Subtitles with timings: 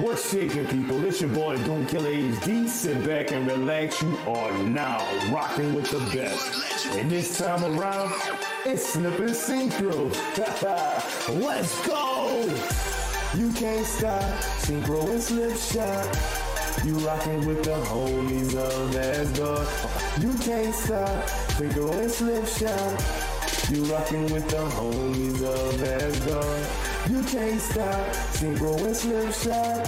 [0.00, 1.02] What's shaking, people?
[1.06, 2.68] It's your boy Doom Killer HD.
[2.68, 4.02] Sit back and relax.
[4.02, 4.98] You are now
[5.32, 6.86] rocking with the best.
[6.96, 8.12] And this time around,
[8.66, 10.12] it's Snip and Syncro.
[11.42, 12.42] Let's go!
[13.38, 14.20] You can't stop.
[14.60, 16.84] Syncro and Slip Shock.
[16.84, 19.66] You rocking with the homies of Asgard.
[20.20, 21.24] You can't stop.
[21.56, 23.70] Syncro and Slip Shock.
[23.70, 26.95] You rocking with the homies of Asgard.
[27.08, 28.06] You can't stop.
[28.34, 29.86] Syncro and Slip Shock.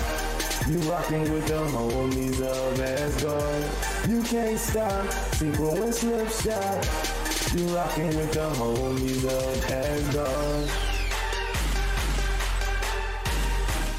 [0.69, 4.09] You rocking with the homies of Asgard.
[4.09, 5.05] You can't stop.
[5.35, 7.57] Syncro and Slip Shock.
[7.57, 10.71] You rocking with the homies of Asgard.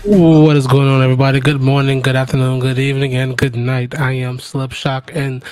[0.05, 1.41] What is going on, everybody?
[1.41, 3.99] Good morning, good afternoon, good evening, and good night.
[3.99, 5.43] I am Slipshock, and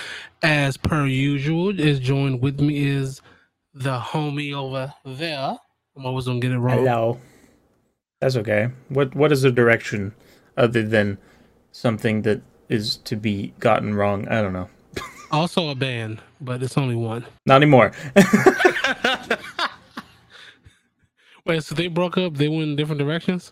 [0.41, 3.21] as per usual, is joined with me is
[3.73, 5.57] the homie over there.
[5.97, 6.77] I'm always gonna get it wrong.
[6.77, 7.19] Hello.
[8.19, 8.69] That's okay.
[8.89, 10.13] What What is the direction
[10.57, 11.17] other than
[11.71, 14.27] something that is to be gotten wrong?
[14.27, 14.69] I don't know.
[15.29, 17.25] Also a band, but it's only one.
[17.45, 17.91] Not anymore.
[21.45, 22.35] Wait, so they broke up?
[22.35, 23.51] They went in different directions?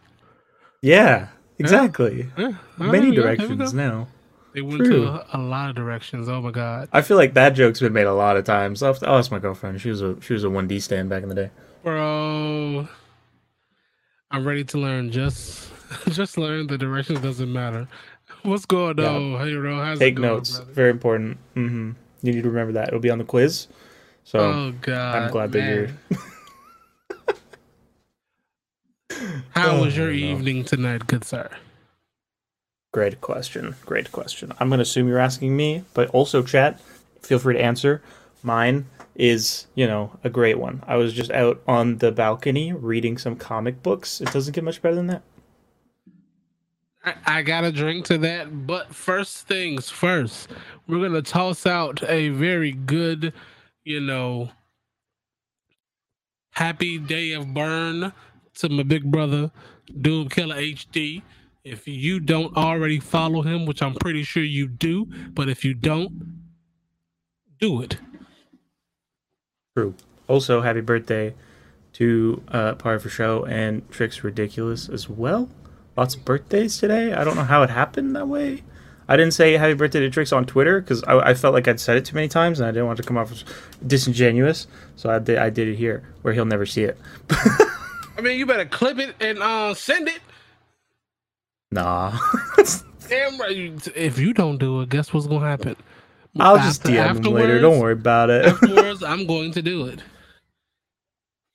[0.82, 1.28] yeah,
[1.60, 2.30] exactly.
[2.38, 2.54] Yeah.
[2.80, 4.08] Oh, Many there we go, there we directions now.
[4.54, 5.04] They went True.
[5.06, 6.30] to a, a lot of directions.
[6.30, 8.82] Oh my god, I feel like that joke's been made a lot of times.
[8.82, 9.82] I'll, I'll ask my girlfriend.
[9.82, 11.50] She was a she was a one D stand back in the day.
[11.84, 12.88] bro!
[14.36, 15.12] I'm ready to learn.
[15.12, 15.70] Just,
[16.10, 16.68] just learn.
[16.68, 17.88] The directions doesn't matter.
[18.44, 19.12] What's going Yeah.
[19.12, 19.40] on?
[19.40, 20.58] Hey, bro, how's Take it going, Take notes.
[20.58, 20.74] brother?
[20.74, 21.38] Very important.
[21.54, 22.90] hmm You need to remember that.
[22.90, 23.68] It'll be on the quiz.
[24.26, 25.88] So oh God, I'm glad that you're.
[25.88, 26.00] man.
[29.52, 31.50] How was your Oh, evening tonight, good sir?
[32.94, 33.76] Great question.
[33.86, 34.52] Great question.
[34.60, 36.82] I'm going to assume you're asking me, but also chat,
[37.22, 38.02] feel free to answer.
[38.46, 40.84] Mine is, you know, a great one.
[40.88, 44.22] I was just out on the balcony reading some comic books.
[44.22, 45.24] It doesn't get much better than that.
[47.26, 50.50] I, got a drink to that, but first things first,
[50.88, 53.32] we're gonna toss out a very good,
[53.84, 54.50] you know,
[56.52, 58.12] happy day of burn
[58.56, 59.52] to my big brother,
[60.02, 61.22] Doom Killer HD.
[61.64, 65.76] If you don't already follow him, which I'm pretty sure you do, but if you
[65.76, 66.42] don't,
[67.60, 67.98] do it.
[69.76, 69.94] True.
[70.30, 71.34] Also, happy birthday
[71.94, 75.50] to uh, Par for Show and Tricks Ridiculous as well.
[75.98, 77.12] Lots of birthdays today.
[77.12, 78.64] I don't know how it happened that way.
[79.10, 81.82] I didn't say happy birthday to Tricks on Twitter because I, I felt like I'd
[81.82, 83.44] said it too many times and I didn't want to come off as
[83.86, 84.68] disingenuous.
[84.96, 86.98] So I did, I did it here where he'll never see it.
[87.30, 90.20] I mean, you better clip it and uh, send it.
[91.72, 92.18] Nah.
[93.10, 93.88] Damn right.
[93.96, 95.76] If you don't do it, guess what's gonna happen?
[96.40, 97.60] I'll just DM him later.
[97.60, 98.46] Don't worry about it.
[98.46, 100.02] Afterwards, I'm going to do it.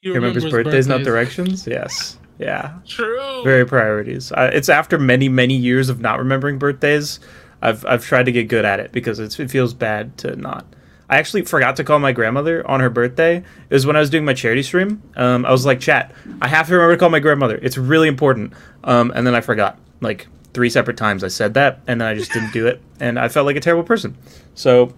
[0.02, 1.66] You He remembers remembers birthdays, not directions?
[1.66, 2.18] Yes.
[2.38, 2.78] Yeah.
[2.86, 3.44] True.
[3.44, 4.32] Very priorities.
[4.32, 7.20] Uh, it's after many, many years of not remembering birthdays.
[7.60, 10.64] I've I've tried to get good at it because it's, it feels bad to not.
[11.10, 13.38] I actually forgot to call my grandmother on her birthday.
[13.38, 15.02] It was when I was doing my charity stream.
[15.16, 17.58] Um, I was like, "Chat, I have to remember to call my grandmother.
[17.60, 18.54] It's really important."
[18.84, 19.78] Um, and then I forgot.
[20.00, 23.18] Like three separate times I said that, and then I just didn't do it, and
[23.18, 24.16] I felt like a terrible person.
[24.54, 24.92] So,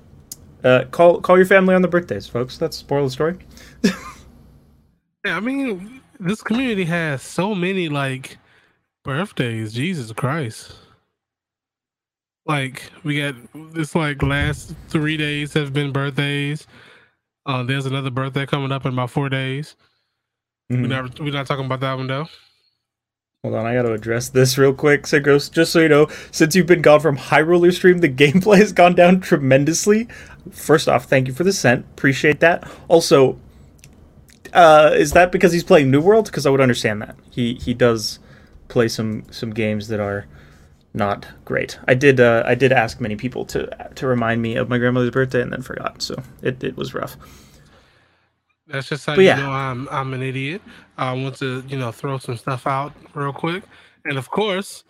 [0.64, 2.58] uh, call call your family on the birthdays, folks.
[2.58, 3.38] That's moral the story.
[5.24, 8.38] Yeah, I mean, this community has so many like
[9.04, 9.72] birthdays.
[9.72, 10.74] Jesus Christ!
[12.44, 13.36] Like we got
[13.72, 16.66] this like last three days have been birthdays.
[17.46, 19.76] Uh, there's another birthday coming up in about four days.
[20.72, 20.82] Mhm.
[20.82, 22.26] We're not we're not talking about that one though.
[23.44, 25.50] Hold on, I gotta address this real quick, Sigros.
[25.50, 28.72] Just so you know, since you've been gone from High Roller Stream, the gameplay has
[28.72, 30.06] gone down tremendously.
[30.53, 31.84] First off, thank you for the cent.
[31.94, 32.70] Appreciate that.
[32.86, 33.41] Also,
[34.52, 36.26] uh, is that because he's playing New World?
[36.26, 37.16] Because I would understand that.
[37.31, 38.20] He he does
[38.69, 40.26] play some some games that are
[40.94, 41.81] not great.
[41.88, 43.66] I did uh, I did ask many people to
[43.97, 46.00] to remind me of my grandmother's birthday and then forgot.
[46.00, 47.16] So it, it was rough.
[48.72, 49.36] That's just how But you yeah.
[49.36, 50.62] know I'm I'm an idiot.
[50.98, 53.64] I want to you know throw some stuff out real quick,
[54.06, 54.84] and of course,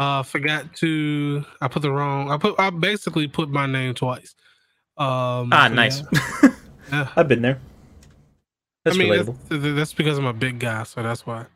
[0.00, 2.30] uh, forgot to I put the wrong.
[2.32, 4.34] I put I basically put my name twice.
[4.98, 5.90] Um, Ah, so yeah.
[6.42, 6.50] yeah.
[6.92, 7.08] Yeah.
[7.16, 7.60] I've been there.
[8.84, 9.36] That's I mean, relatable.
[9.48, 11.46] that's, that's because I'm a big guy, so that's why.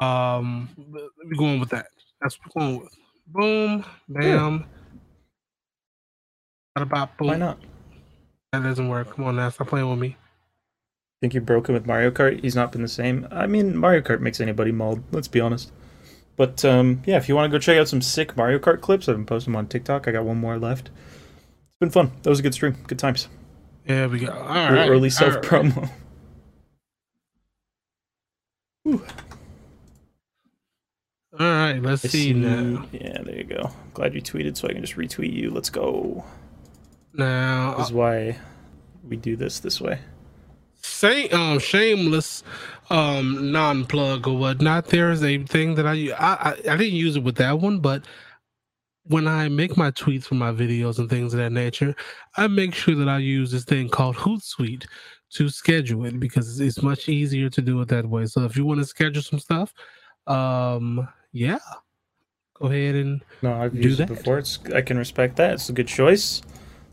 [0.00, 1.88] Um, but we're going with that.
[2.22, 2.94] That's what we're going with.
[3.28, 4.66] Boom, bam.
[6.74, 7.28] What about boom?
[7.28, 7.58] Why not?
[8.52, 9.14] That doesn't work.
[9.14, 10.16] Come on now, stop playing with me.
[11.24, 12.42] Think you broke him with Mario Kart?
[12.42, 13.26] He's not been the same.
[13.30, 15.02] I mean, Mario Kart makes anybody mauled.
[15.10, 15.72] Let's be honest.
[16.36, 19.08] But um, yeah, if you want to go check out some sick Mario Kart clips,
[19.08, 20.06] I've been posting them on TikTok.
[20.06, 20.88] I got one more left.
[20.88, 22.12] It's been fun.
[22.24, 22.76] That was a good stream.
[22.86, 23.28] Good times.
[23.88, 24.34] Yeah, we go.
[24.34, 24.86] All right.
[24.86, 25.88] Early self promo.
[28.86, 28.98] All
[31.40, 32.84] right, let's I see, now.
[32.92, 33.70] Yeah, there you go.
[33.94, 35.48] Glad you tweeted, so I can just retweet you.
[35.48, 36.22] Let's go.
[37.14, 38.36] Now, This is why
[39.08, 40.00] we do this this way.
[41.04, 42.42] Say um shameless
[42.88, 47.22] um non-plug or whatnot there is a thing that I, I i didn't use it
[47.22, 48.06] with that one but
[49.04, 51.94] when i make my tweets for my videos and things of that nature
[52.38, 54.86] i make sure that i use this thing called hootsuite
[55.32, 58.64] to schedule it because it's much easier to do it that way so if you
[58.64, 59.74] want to schedule some stuff
[60.26, 61.58] um yeah
[62.54, 64.16] go ahead and No, I've Do used it that.
[64.16, 64.38] before.
[64.38, 65.54] It's I can respect that.
[65.54, 66.40] It's a good choice.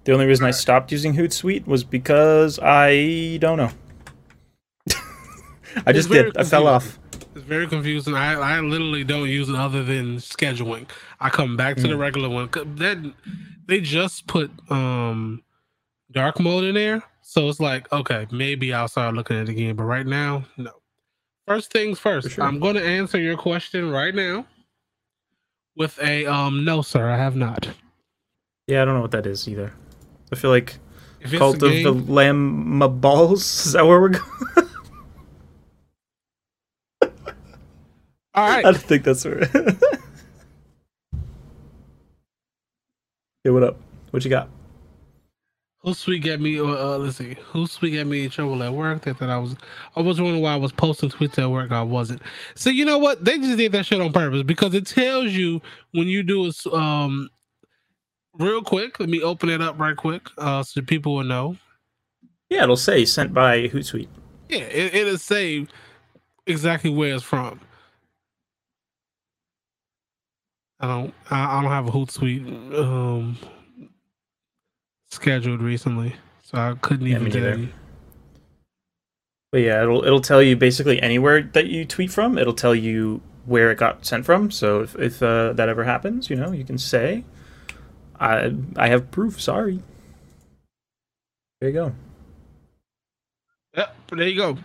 [0.04, 3.70] The only reason I stopped using Hootsuite was because I don't know.
[5.86, 6.36] I just did.
[6.38, 7.00] I fell off.
[7.36, 8.14] It's very confusing.
[8.14, 10.90] I, I literally don't use it other than scheduling.
[11.20, 12.50] I come back to the regular one.
[12.76, 13.14] Then
[13.68, 15.44] they just put um
[16.12, 19.76] dark mode in there, so it's like okay, maybe I'll start looking at it again.
[19.76, 20.72] But right now, no.
[21.48, 22.44] First things first, sure.
[22.44, 24.46] I'm going to answer your question right now
[25.76, 27.70] with a um no, sir, I have not.
[28.68, 29.74] Yeah, I don't know what that is either.
[30.32, 30.78] I feel like
[31.38, 33.66] Cult of game, the Lamb Balls.
[33.66, 34.10] Is that where we're
[34.56, 34.70] going?
[38.34, 39.46] All I don't think that's where.
[43.44, 43.78] hey, what up?
[44.12, 44.50] What you got?
[45.84, 46.60] Hootsuite got me?
[46.60, 47.36] Uh, uh, let's see.
[47.52, 49.02] Hootsuite got me in trouble at work?
[49.02, 49.56] They thought I was.
[49.96, 51.72] I was wondering why I was posting tweets at work.
[51.72, 52.22] I wasn't.
[52.56, 53.26] So you know what?
[53.26, 55.62] They just did that shit on purpose because it tells you
[55.92, 56.56] when you do it.
[56.72, 57.30] Um,
[58.38, 59.00] real quick.
[59.00, 61.58] Let me open it up right quick, uh, so people will know.
[62.50, 64.08] Yeah, it'll say sent by Hootsuite.
[64.50, 65.68] Yeah, it, it'll say
[66.46, 67.62] exactly where it's from.
[70.82, 71.16] I don't.
[71.32, 73.38] I, I don't have a Hootsuite um
[75.12, 77.70] scheduled recently, so I couldn't Yeah, even tell you.
[79.52, 82.38] But yeah, it'll it'll tell you basically anywhere that you tweet from.
[82.38, 84.52] It'll tell you where it got sent from.
[84.52, 87.26] So if, if uh, that ever happens, you know, you can say,
[88.20, 89.82] "I I have proof." Sorry.
[91.62, 91.94] There you go.
[93.78, 94.50] Yep, there you go.
[94.50, 94.58] All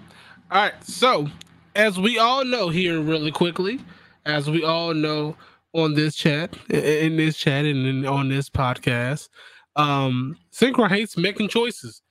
[0.62, 0.74] right.
[0.84, 1.28] So,
[1.76, 3.80] as we all know here, really quickly,
[4.24, 5.36] as we all know
[5.76, 9.28] on this chat, in this chat, and in, on this podcast,
[9.76, 12.02] um, Syncro hates making choices.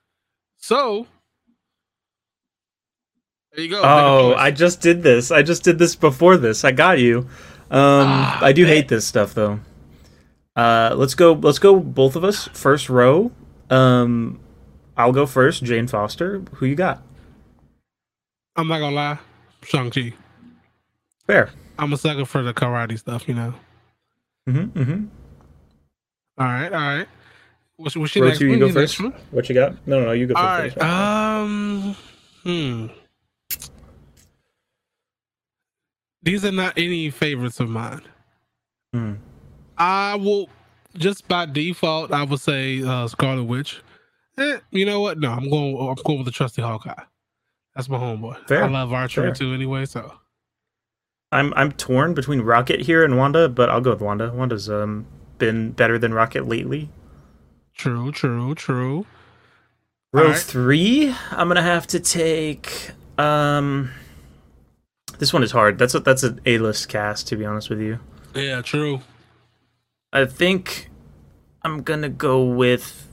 [0.58, 1.08] So,
[3.54, 3.82] there you go.
[3.84, 4.36] Oh.
[4.38, 5.32] I just did this.
[5.32, 6.64] I just did this before this.
[6.64, 7.20] I got you.
[7.72, 8.74] Um, Ah, I do bet.
[8.76, 9.60] hate this stuff though.
[10.56, 11.34] Uh, let's go.
[11.34, 11.80] Let's go.
[11.80, 13.32] Both of us first row.
[13.70, 14.40] Um,
[14.96, 15.64] I'll go first.
[15.64, 16.40] Jane Foster.
[16.54, 17.02] Who you got?
[18.56, 19.20] I'm not gonna lie,
[19.64, 20.14] Shang Chi.
[21.28, 21.50] Fair.
[21.78, 23.54] I'm a sucker for the karate stuff, you know.
[24.48, 24.80] Mm-hmm.
[24.80, 25.06] Mm-hmm.
[26.38, 27.08] All right, all right.
[27.78, 29.02] What's, what's your next two, you go first.
[29.02, 29.14] one?
[29.32, 29.76] What you got?
[29.88, 30.12] No, no, no.
[30.14, 30.78] You go All first.
[30.78, 31.42] right.
[31.42, 31.96] Um.
[32.44, 32.88] Hmm.
[36.24, 38.02] These are not any favorites of mine.
[38.94, 39.14] Hmm.
[39.78, 40.50] I will
[40.98, 42.14] just by default.
[42.14, 43.82] I would say uh, Scarlet Witch.
[44.38, 45.20] Eh, you know what?
[45.20, 45.76] No, I'm going.
[45.78, 46.94] I'm going with the trusty Hawkeye.
[47.76, 48.48] That's my homeboy.
[48.48, 48.64] Fair.
[48.64, 49.36] I love archery Fair.
[49.36, 49.54] too.
[49.54, 50.14] Anyway, so
[51.36, 54.32] I'm I'm torn between Rocket here and Wanda, but I'll go with Wanda.
[54.34, 55.06] Wanda's um
[55.38, 56.90] been better than Rocket lately.
[57.76, 59.06] true, true, true.
[60.14, 60.40] Row Alright.
[60.42, 62.92] three, I'm gonna have to take.
[63.18, 63.92] Um,
[65.20, 65.78] this one is hard.
[65.78, 68.00] That's a that's an A list cast, to be honest with you.
[68.34, 69.02] Yeah, true.
[70.14, 70.90] I think
[71.64, 73.08] I'm gonna go with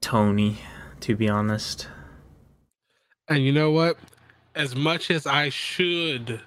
[0.00, 0.58] Tony.
[1.00, 1.88] To be honest,
[3.28, 3.96] And you know what?
[4.54, 6.40] As much as I should,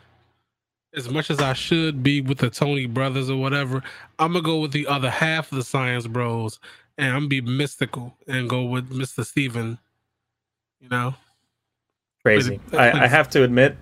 [0.96, 3.84] as much as I should be with the Tony brothers or whatever,
[4.18, 6.60] I'm gonna go with the other half of the Science Bros,
[6.98, 9.26] and I'm gonna be mystical and go with Mr.
[9.26, 9.78] Steven.
[10.80, 11.16] You know,
[12.24, 12.60] crazy.
[12.74, 13.78] I, I have to admit,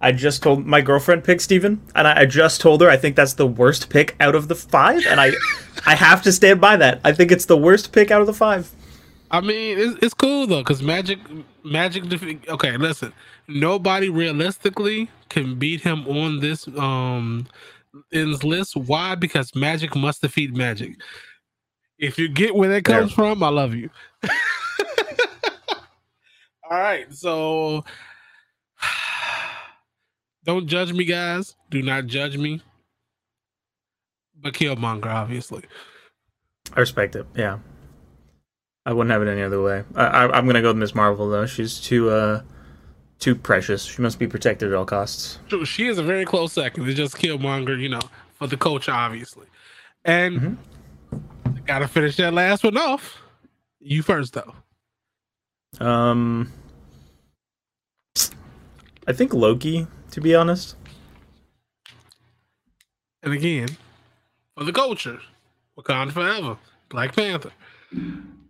[0.00, 3.16] I just told my girlfriend pick Steven, and I, I just told her I think
[3.16, 5.32] that's the worst pick out of the five, and I
[5.86, 7.00] I have to stand by that.
[7.04, 8.70] I think it's the worst pick out of the five.
[9.30, 11.20] I mean, it's, it's cool though, cause Magic,
[11.64, 12.04] Magic.
[12.48, 13.12] Okay, listen,
[13.50, 17.46] nobody realistically can beat him on this um
[18.12, 18.76] in this list.
[18.76, 19.14] Why?
[19.14, 20.96] Because Magic must defeat Magic.
[21.98, 23.90] If you get where that comes from, I love you.
[26.70, 27.84] All right, so
[30.44, 31.56] don't judge me, guys.
[31.68, 32.62] Do not judge me.
[34.36, 35.64] But Killmonger, obviously.
[36.74, 37.26] I respect it.
[37.34, 37.58] Yeah,
[38.86, 39.84] I wouldn't have it any other way.
[39.94, 41.46] I, I, I'm gonna go with Miss Marvel though.
[41.46, 42.42] She's too uh
[43.20, 43.84] too precious.
[43.84, 45.38] She must be protected at all costs.
[45.64, 46.88] She is a very close second.
[46.88, 48.00] It's just Killmonger, you know,
[48.34, 49.46] for the culture, obviously.
[50.04, 50.56] And
[51.66, 53.18] gotta finish that last one off.
[53.80, 54.54] You first, though.
[55.84, 56.52] Um,
[59.06, 59.86] I think Loki.
[60.12, 60.74] To be honest,
[63.22, 63.68] And again,
[64.56, 65.20] for the culture,
[65.78, 66.56] Wakanda forever,
[66.88, 67.52] Black Panther.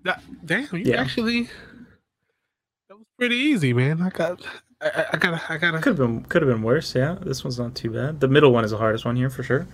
[0.05, 1.03] That, damn, you Yeah.
[1.03, 1.51] actually
[3.21, 4.01] pretty easy, man.
[4.01, 4.41] I got,
[4.81, 5.79] I, I gotta, I gotta.
[5.79, 6.95] Could have been could have been worse.
[6.95, 8.19] Yeah, this one's not too bad.
[8.19, 9.69] The middle one is the hardest one here for sure.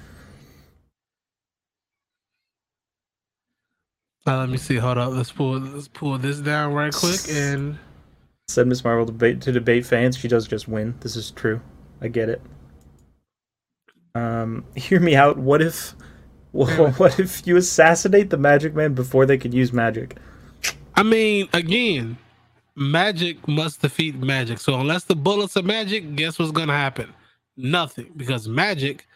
[4.26, 4.76] Uh, let me see.
[4.76, 5.12] Hold up.
[5.12, 7.21] Let's pull, let's pull this down right quick.
[7.31, 7.79] And
[8.49, 10.17] Said Miss Marvel debate to debate fans.
[10.17, 10.97] She does just win.
[10.99, 11.61] This is true.
[12.00, 12.43] I get it.
[14.17, 15.38] Um, hear me out.
[15.38, 15.95] What if,
[16.53, 20.17] wha- what if you assassinate the Magic Man before they could use magic?
[20.97, 22.19] I mean, again,
[22.76, 24.59] magic must defeat magic.
[24.59, 27.12] So unless the bullets are magic, guess what's gonna happen?
[27.56, 29.06] Nothing, because magic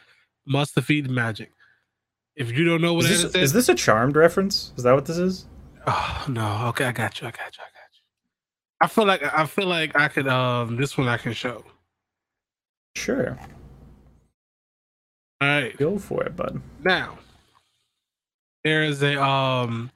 [0.47, 1.53] must defeat magic.
[2.37, 4.73] If you don't know what Is this, is is this a Charmed reference?
[4.77, 5.47] Is that what this is?
[5.87, 6.67] Oh no.
[6.69, 7.27] Okay, I got you.
[7.29, 7.63] I got you.
[7.63, 8.03] I got you.
[8.81, 11.65] I feel like I feel like I could um this one I can show.
[12.97, 13.39] Sure,
[15.41, 15.77] All right.
[15.77, 16.61] go for it, bud.
[16.83, 17.19] Now
[18.65, 19.91] there is a um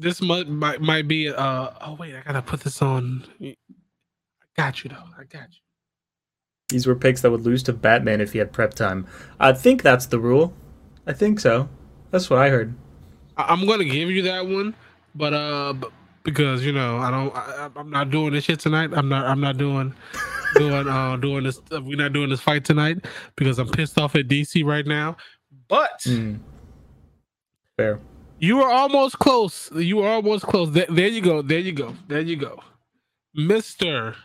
[0.00, 3.54] this might might, might be uh oh wait, I gotta put this on I
[4.56, 4.96] got you though.
[5.18, 5.58] I got you.
[6.70, 9.06] These were picks that would lose to Batman if he had prep time.
[9.40, 10.52] I think that's the rule.
[11.06, 11.68] I think so.
[12.10, 12.74] That's what I heard.
[13.36, 14.74] I- I'm gonna give you that one,
[15.14, 15.88] but uh, b-
[16.22, 18.90] because you know I don't, I, I'm not doing this shit tonight.
[18.92, 19.94] I'm not, I'm not doing,
[20.56, 21.60] doing, uh, doing this.
[21.70, 23.04] We're not doing this fight tonight
[23.36, 25.16] because I'm pissed off at DC right now.
[25.68, 26.36] But Hmm.
[27.76, 27.98] Fair.
[28.40, 29.70] You were almost close.
[29.74, 30.70] You were almost close.
[30.72, 31.42] There, there you go.
[31.42, 31.94] There you go.
[32.08, 32.60] There you go,
[33.34, 34.16] Mister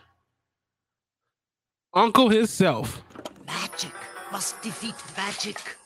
[1.94, 3.04] Uncle himself,
[3.46, 3.94] Magic
[4.32, 5.78] must defeat magic.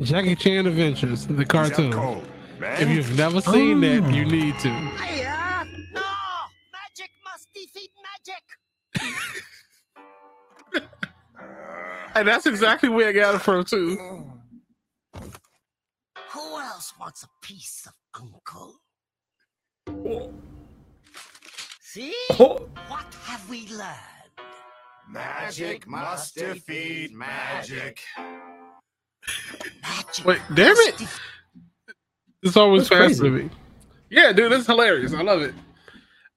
[0.00, 2.22] Jackie Chan Adventures, the cartoon.
[2.60, 4.28] If you've never seen that, you oh.
[4.28, 4.70] need to.
[4.70, 5.64] Hiya!
[5.92, 6.02] No!
[6.72, 8.42] Magic must defeat magic!
[12.16, 14.24] And that's exactly where I got it from too.
[16.76, 18.74] Who else wants a piece of Uncle?
[21.80, 22.14] See?
[22.32, 22.36] Oh.
[22.38, 23.96] oh, What have we learned?
[25.08, 28.02] Magic must defeat magic.
[29.82, 31.02] Magic Wait, damn it!
[32.42, 33.48] It's always That's fast to me.
[34.10, 35.14] Yeah, dude, that's hilarious.
[35.14, 35.54] I love it.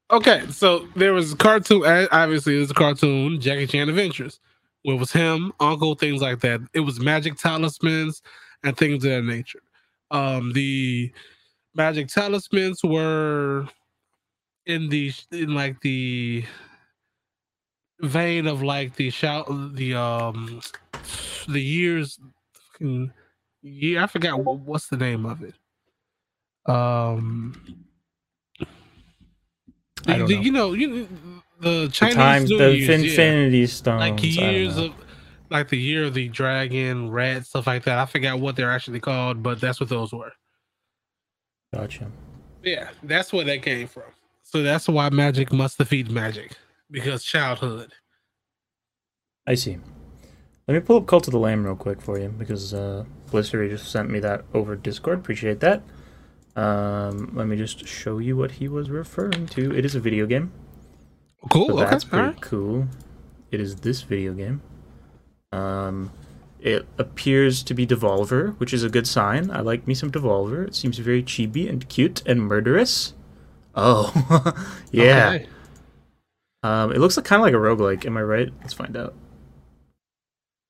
[0.10, 1.84] Okay, so there was a cartoon.
[2.14, 4.40] Obviously, it was a cartoon, Jackie Chan Adventures,
[4.84, 6.62] where it was him, Uncle, things like that.
[6.74, 8.22] It was magic talismans
[8.64, 9.60] and things of that nature.
[10.12, 11.12] Um, the
[11.76, 13.68] magic talismans were
[14.66, 16.44] in the in like the
[18.02, 20.62] vein of like the shout the um
[21.48, 22.20] the years
[23.62, 25.54] yeah I forgot what, what's the name of it
[26.72, 27.86] um
[30.06, 30.26] the- know.
[30.28, 31.08] you know you
[31.60, 32.96] the the Chinese times, New the Year's, yeah.
[33.10, 34.00] Infinity Stones.
[34.00, 34.94] like years of
[35.50, 39.00] like the year of the dragon rat stuff like that I forgot what they're actually
[39.00, 40.32] called but that's what those were
[41.74, 42.12] Gotcha.
[42.64, 44.04] Yeah, that's where that came from.
[44.44, 46.54] So that's why magic must defeat magic
[46.90, 47.94] because childhood.
[49.48, 49.78] I see.
[50.68, 53.70] Let me pull up Cult of the Lamb real quick for you because uh, Blistery
[53.70, 55.20] just sent me that over Discord.
[55.20, 55.82] Appreciate that.
[56.56, 59.76] Um, let me just show you what he was referring to.
[59.76, 60.52] It is a video game.
[61.50, 61.68] Cool.
[61.68, 61.90] So okay.
[61.90, 62.42] that's pretty right.
[62.42, 62.88] cool.
[63.52, 64.62] It is this video game.
[65.52, 66.12] Um,
[66.60, 69.50] it appears to be Devolver, which is a good sign.
[69.50, 70.68] I like me some Devolver.
[70.68, 73.14] It seems very chibi and cute and murderous.
[73.76, 74.12] Oh,
[74.92, 75.30] yeah.
[75.36, 75.48] Okay.
[76.64, 78.06] Um, it looks like kind of like a roguelike.
[78.06, 78.50] Am I right?
[78.62, 79.14] Let's find out.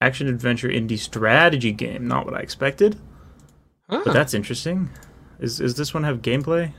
[0.01, 2.07] Action adventure indie strategy game.
[2.07, 2.97] Not what I expected,
[3.89, 4.01] Huh.
[4.05, 4.89] but that's interesting.
[5.39, 6.73] Is is this one have gameplay?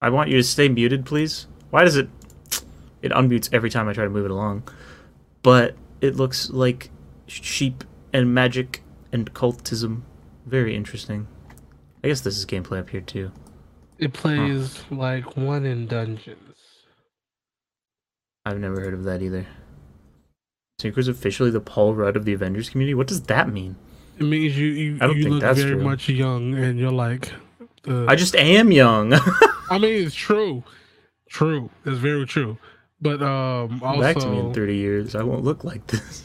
[0.00, 1.46] I want you to stay muted, please.
[1.70, 2.08] Why does it?
[3.02, 4.62] It unmutes every time I try to move it along.
[5.42, 6.90] But it looks like
[7.26, 8.82] sheep and magic
[9.12, 10.02] and cultism.
[10.44, 11.28] Very interesting.
[12.04, 13.30] I guess this is gameplay up here too.
[13.98, 16.56] It plays like one in dungeons.
[18.44, 19.46] I've never heard of that either.
[20.78, 22.94] Tinker's officially the Paul Rudd of the Avengers community.
[22.94, 23.76] What does that mean?
[24.18, 25.84] It means you you, I don't you think look that's very true.
[25.84, 27.32] much young and you're like
[27.84, 29.14] the I just am young.
[29.70, 30.64] I mean it's true.
[31.28, 31.70] True.
[31.86, 32.58] It's very true.
[33.02, 35.14] But um Come Back to me in 30 years.
[35.14, 36.22] I won't look like this.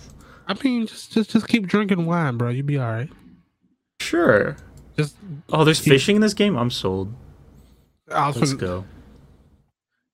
[0.47, 2.49] I mean just just just keep drinking wine, bro.
[2.49, 3.09] You'll be all right.
[3.99, 4.55] Sure.
[4.97, 5.15] Just
[5.49, 6.55] Oh, there's Keep- fishing in this game?
[6.55, 7.13] I'm sold.
[8.11, 8.85] also Let's go.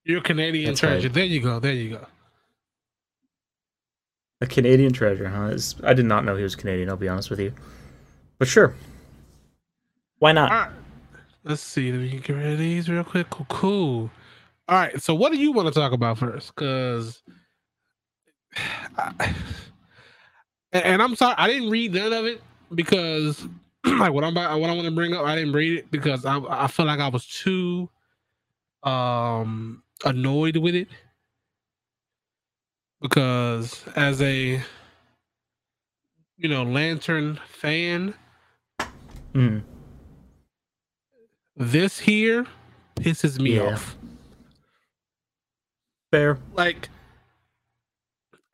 [0.04, 1.08] you're a Canadian That's treasure.
[1.08, 1.14] right.
[1.14, 1.60] There you go.
[1.60, 2.06] There you go.
[4.40, 5.46] A Canadian treasure, huh?
[5.46, 7.52] It's- I did not know he was Canadian, I'll be honest with you.
[8.38, 8.74] But sure.
[10.18, 10.50] Why not?
[10.50, 10.70] Right.
[11.44, 11.92] Let's see.
[11.92, 13.28] Let me get rid of these real quick.
[13.30, 13.46] Cool.
[13.48, 14.10] cool.
[14.68, 15.00] All right.
[15.02, 16.54] So, what do you want to talk about first?
[16.54, 17.22] Because
[20.72, 22.42] And, I'm sorry, I didn't read none of it
[22.74, 23.46] because
[23.84, 26.24] like what I'm about, what I want to bring up, I didn't read it because
[26.24, 27.88] I I feel like I was too
[28.82, 30.88] um annoyed with it
[33.00, 34.60] because as a
[36.36, 38.14] you know lantern fan
[39.34, 39.62] Mm.
[41.56, 42.46] this here
[42.96, 43.72] pisses me Yeah.
[43.74, 43.96] off
[46.14, 46.38] Fair.
[46.54, 46.88] like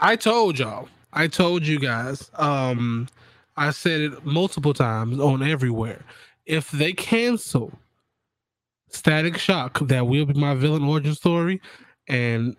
[0.00, 3.06] I told y'all, I told you guys, um,
[3.54, 6.02] I said it multiple times on everywhere.
[6.46, 7.78] If they cancel
[8.88, 11.60] Static Shock, that will be my villain origin story,
[12.08, 12.56] and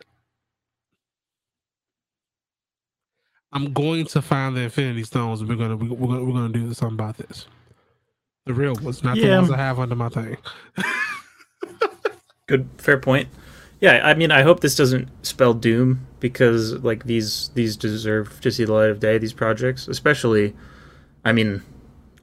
[3.51, 5.41] I'm going to find the Infinity Stones.
[5.41, 7.47] And we're gonna we're gonna we're gonna do something about this.
[8.45, 10.37] The real ones, not the ones I have under my thing.
[12.47, 13.27] Good, fair point.
[13.81, 18.51] Yeah, I mean, I hope this doesn't spell doom because like these these deserve to
[18.51, 19.17] see the light of day.
[19.17, 20.55] These projects, especially,
[21.25, 21.63] I mean,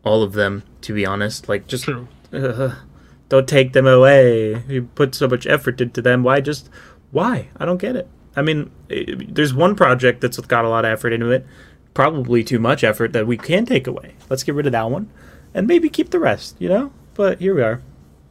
[0.05, 0.63] all of them.
[0.83, 1.89] To be honest, like just
[2.33, 2.75] uh,
[3.29, 4.63] don't take them away.
[4.69, 6.23] You put so much effort into them.
[6.23, 6.71] Why just
[7.11, 7.49] why?
[7.57, 8.09] I don't get it.
[8.37, 11.45] I mean, eh, there's one project that's got a lot of effort into it,
[11.93, 14.15] probably too much effort that we can take away.
[14.31, 15.11] Let's get rid of that one,
[15.53, 16.55] and maybe keep the rest.
[16.61, 16.93] You know.
[17.15, 17.83] But here we are.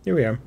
[0.05, 0.39] Here we are.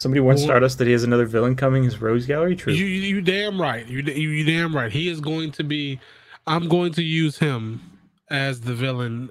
[0.00, 1.84] Somebody warned Stardust that he has another villain coming.
[1.84, 2.56] His Rogues Gallery.
[2.56, 2.72] True.
[2.72, 3.86] You, you damn right.
[3.86, 4.90] You, you you damn right.
[4.90, 6.00] He is going to be.
[6.46, 7.82] I'm going to use him
[8.30, 9.30] as the villain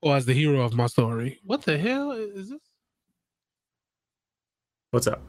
[0.00, 1.38] or as the hero of my story.
[1.44, 2.60] What the hell is this?
[4.90, 5.22] What's up?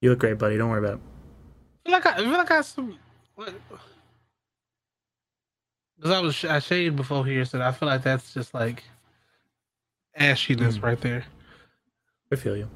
[0.00, 0.56] You look great, buddy.
[0.56, 1.00] Don't worry about it.
[1.84, 2.98] I feel like I, I feel like I have some.
[5.96, 8.84] Because I was I shaved before here, so I feel like that's just like
[10.18, 10.82] ashiness Mm.
[10.82, 11.24] right there.
[12.32, 12.68] I feel you.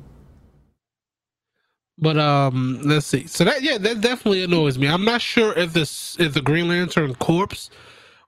[1.98, 3.26] But um, let's see.
[3.26, 4.88] So that yeah, that definitely annoys me.
[4.88, 7.70] I'm not sure if this if the Green Lantern corpse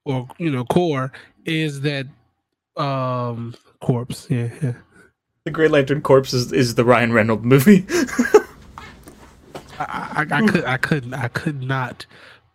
[0.05, 1.11] or you know core
[1.47, 2.07] is that
[2.77, 4.27] um corpse.
[4.31, 4.73] Yeah, yeah.
[5.45, 7.85] The Green Lantern Corpse is, is the Ryan Reynolds movie.
[9.79, 12.07] I, I, I could I couldn't I could not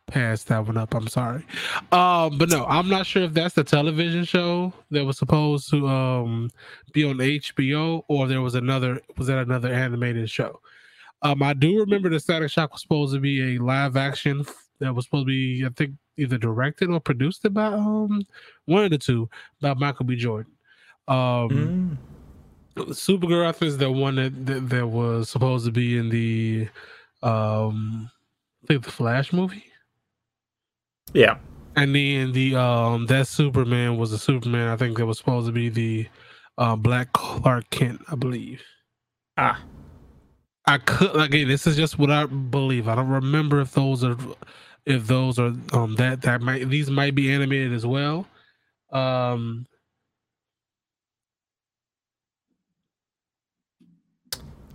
[0.07, 0.93] pass that one up.
[0.95, 1.45] I'm sorry.
[1.91, 5.87] Um, but no, I'm not sure if that's the television show that was supposed to
[5.87, 6.49] um
[6.93, 10.59] be on HBO or there was another was that another animated show.
[11.21, 14.45] Um, I do remember the Static Shock was supposed to be a live action
[14.79, 18.21] that was supposed to be I think either directed or produced by um
[18.65, 19.29] one of the two
[19.61, 20.15] by Michael B.
[20.15, 20.51] Jordan.
[21.07, 21.97] Um, Mm.
[22.93, 26.69] Supergirl, I think, is the one that, that that was supposed to be in the
[27.23, 28.11] um
[28.63, 29.65] I think the Flash movie.
[31.13, 31.37] Yeah.
[31.75, 35.53] And then the um that Superman was a Superman, I think that was supposed to
[35.53, 36.07] be the
[36.57, 38.61] uh, Black Clark Kent, I believe.
[39.37, 39.61] Ah.
[40.65, 42.87] I could again, this is just what I believe.
[42.87, 44.17] I don't remember if those are
[44.85, 48.27] if those are um that that might these might be animated as well.
[48.91, 49.67] Um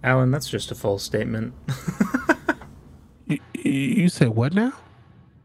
[0.05, 1.55] Alan, that's just a false statement.
[3.27, 4.73] you, you said what now?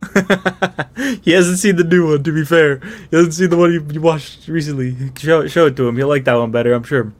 [1.23, 2.79] he hasn't seen the new one, to be fair.
[3.09, 4.95] He hasn't seen the one you, you watched recently.
[5.17, 5.97] Show, show it to him.
[5.97, 7.13] He'll like that one better, I'm sure.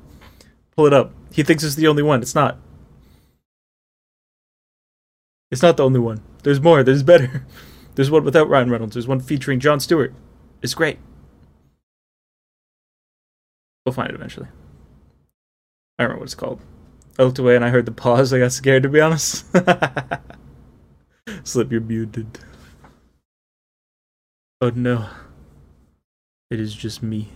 [0.76, 1.12] Pull it up.
[1.32, 2.22] He thinks it's the only one.
[2.22, 2.58] It's not.
[5.50, 6.22] It's not the only one.
[6.44, 6.84] There's more.
[6.84, 7.46] There's better.
[7.96, 8.94] There's one without Ryan Reynolds.
[8.94, 10.14] There's one featuring John Stewart.
[10.62, 11.00] It's great.
[13.86, 14.48] We'll find it eventually.
[15.98, 16.60] I don't remember what it's called.
[17.18, 18.32] I looked away and I heard the pause.
[18.34, 19.46] I got scared, to be honest.
[21.44, 22.38] Slip, you're muted.
[24.60, 25.08] Oh no.
[26.50, 27.30] It is just me.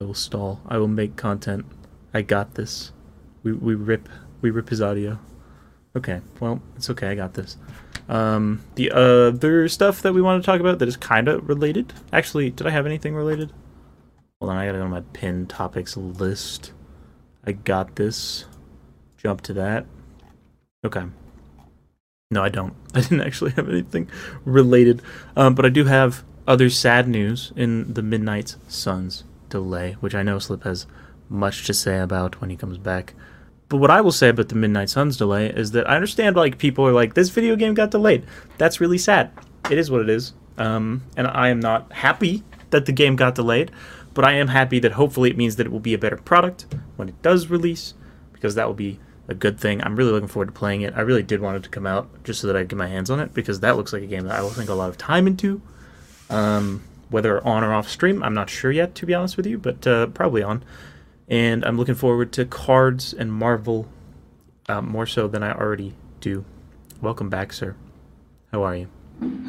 [0.00, 0.60] I will stall.
[0.66, 1.64] I will make content.
[2.12, 2.90] I got this.
[3.44, 4.08] We we rip
[4.40, 5.18] we rip his audio.
[5.96, 7.56] Okay, well, it's okay, I got this.
[8.08, 11.92] Um the other stuff that we want to talk about that is kinda related.
[12.12, 13.52] Actually, did I have anything related?
[14.40, 16.72] Hold on, I gotta go to my pin topics list.
[17.44, 18.46] I got this.
[19.16, 19.86] Jump to that.
[20.84, 21.04] Okay.
[22.34, 22.74] No, I don't.
[22.94, 24.10] I didn't actually have anything
[24.44, 25.00] related.
[25.36, 30.24] Um, but I do have other sad news in the Midnight Suns delay, which I
[30.24, 30.86] know Slip has
[31.28, 33.14] much to say about when he comes back.
[33.68, 36.58] But what I will say about the Midnight Suns delay is that I understand like
[36.58, 38.26] people are like, this video game got delayed.
[38.58, 39.30] That's really sad.
[39.70, 40.34] It is what it is.
[40.58, 43.70] Um, and I am not happy that the game got delayed,
[44.12, 46.66] but I am happy that hopefully it means that it will be a better product
[46.96, 47.94] when it does release,
[48.32, 49.82] because that will be a good thing.
[49.82, 50.94] I'm really looking forward to playing it.
[50.96, 52.88] I really did want it to come out just so that I could get my
[52.88, 54.90] hands on it because that looks like a game that I will think a lot
[54.90, 55.62] of time into.
[56.30, 59.58] Um, whether on or off stream, I'm not sure yet, to be honest with you,
[59.58, 60.64] but uh, probably on.
[61.28, 63.88] And I'm looking forward to cards and Marvel
[64.68, 66.44] uh, more so than I already do.
[67.00, 67.76] Welcome back, sir.
[68.52, 68.88] How are you?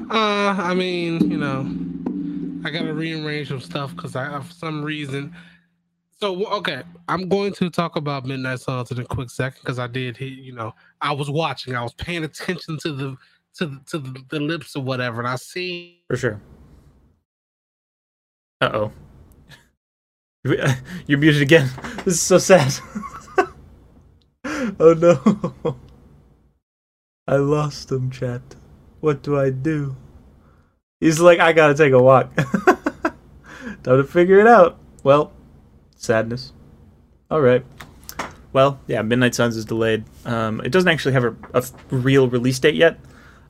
[0.09, 5.35] Uh, I mean, you know, I gotta rearrange some stuff because I, for some reason.
[6.17, 9.87] So okay, I'm going to talk about Midnight Suns in a quick second because I
[9.87, 10.19] did.
[10.19, 11.75] You know, I was watching.
[11.75, 13.17] I was paying attention to the
[13.55, 16.03] to the, to the, the lips or whatever, and I see.
[16.07, 16.41] For sure.
[18.61, 18.91] Uh oh.
[21.07, 21.69] You're muted again.
[22.05, 22.71] This is so sad.
[24.79, 25.75] oh no.
[27.27, 28.41] I lost him, chat.
[28.99, 29.95] What do I do?
[30.99, 32.33] He's like, I gotta take a walk.
[32.35, 33.17] Time
[33.83, 34.77] to figure it out.
[35.03, 35.33] Well,
[35.95, 36.53] sadness.
[37.31, 37.65] Alright.
[38.53, 40.05] Well, yeah, Midnight Suns is delayed.
[40.25, 42.99] Um, it doesn't actually have a, a real release date yet.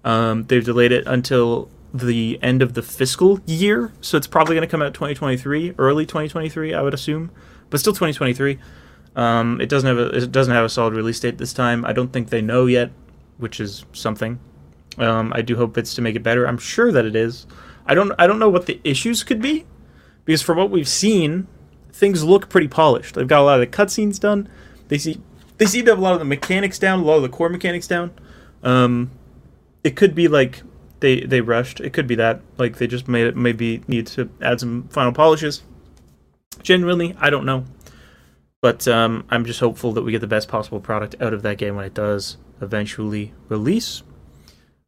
[0.03, 4.67] Um, they've delayed it until the end of the fiscal year, so it's probably going
[4.67, 7.31] to come out 2023, early 2023, I would assume,
[7.69, 8.59] but still 2023.
[9.15, 11.85] Um, it doesn't have a it doesn't have a solid release date this time.
[11.85, 12.91] I don't think they know yet,
[13.37, 14.39] which is something.
[14.97, 16.45] Um, I do hope it's to make it better.
[16.45, 17.47] I'm sure that it is.
[17.85, 19.65] I don't I don't know what the issues could be,
[20.25, 21.47] because from what we've seen,
[21.95, 23.15] things look pretty polished.
[23.15, 24.49] They've got a lot of the cutscenes done.
[24.89, 25.21] They see
[25.57, 27.49] they seem to have a lot of the mechanics down, a lot of the core
[27.49, 28.11] mechanics down.
[28.63, 29.11] Um,
[29.83, 30.61] it could be like
[30.99, 31.79] they they rushed.
[31.79, 35.13] It could be that like they just made it maybe need to add some final
[35.13, 35.63] polishes.
[36.61, 37.65] Genuinely, I don't know,
[38.61, 41.57] but um, I'm just hopeful that we get the best possible product out of that
[41.57, 44.03] game when it does eventually release.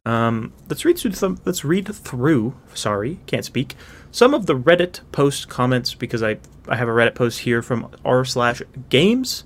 [0.04, 1.12] Um, let's read through.
[1.12, 2.54] Some, let's read through.
[2.74, 3.76] Sorry, can't speak.
[4.10, 6.38] Some of the Reddit post comments because I
[6.68, 9.44] I have a Reddit post here from r slash games.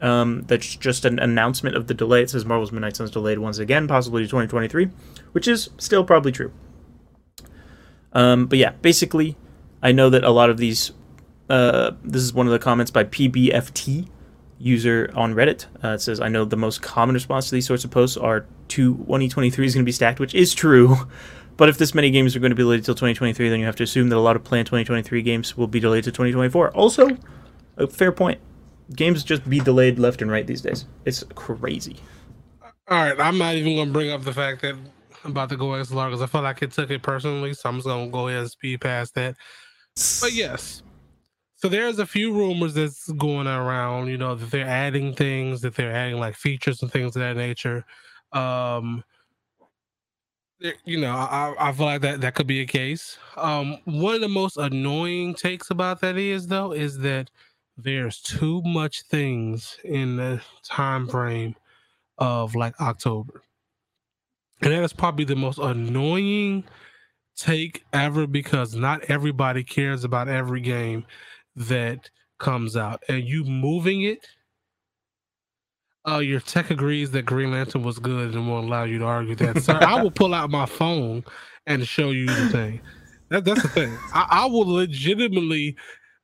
[0.00, 2.22] Um, that's just an announcement of the delay.
[2.22, 4.90] It says Marvel's Midnight Suns delayed once again, possibly to 2023,
[5.32, 6.52] which is still probably true.
[8.12, 9.36] Um, but yeah, basically,
[9.82, 10.92] I know that a lot of these.
[11.48, 14.08] Uh, this is one of the comments by PBFT
[14.58, 15.66] user on Reddit.
[15.82, 18.46] Uh, it says, "I know the most common response to these sorts of posts are
[18.68, 20.96] 2023 is going to be stacked, which is true."
[21.56, 23.76] But if this many games are going to be delayed until 2023, then you have
[23.76, 26.72] to assume that a lot of planned 2023 games will be delayed to 2024.
[26.72, 27.16] Also,
[27.76, 28.40] a fair point.
[28.94, 30.84] Games just be delayed left and right these days.
[31.04, 31.96] It's crazy.
[32.88, 34.74] All right, I'm not even gonna bring up the fact that
[35.24, 37.76] I'm about to go XLR because I feel like it took it personally, so I'm
[37.76, 39.36] just gonna go ahead and speed past that.
[40.20, 40.82] But yes,
[41.56, 44.08] so there's a few rumors that's going around.
[44.08, 47.38] You know that they're adding things, that they're adding like features and things of that
[47.38, 47.86] nature.
[48.32, 49.02] Um,
[50.84, 53.18] you know, I, I feel like that that could be a case.
[53.36, 57.30] Um, one of the most annoying takes about that is though is that
[57.76, 61.54] there's too much things in the time frame
[62.18, 63.42] of like October.
[64.62, 66.64] And that is probably the most annoying
[67.36, 71.04] take ever because not everybody cares about every game
[71.56, 73.02] that comes out.
[73.08, 74.26] And you moving it,
[76.08, 79.34] uh, your tech agrees that Green Lantern was good and won't allow you to argue
[79.36, 79.62] that.
[79.62, 81.24] Sir, I will pull out my phone
[81.66, 82.80] and show you the thing.
[83.30, 83.96] That, that's the thing.
[84.12, 85.76] I, I will legitimately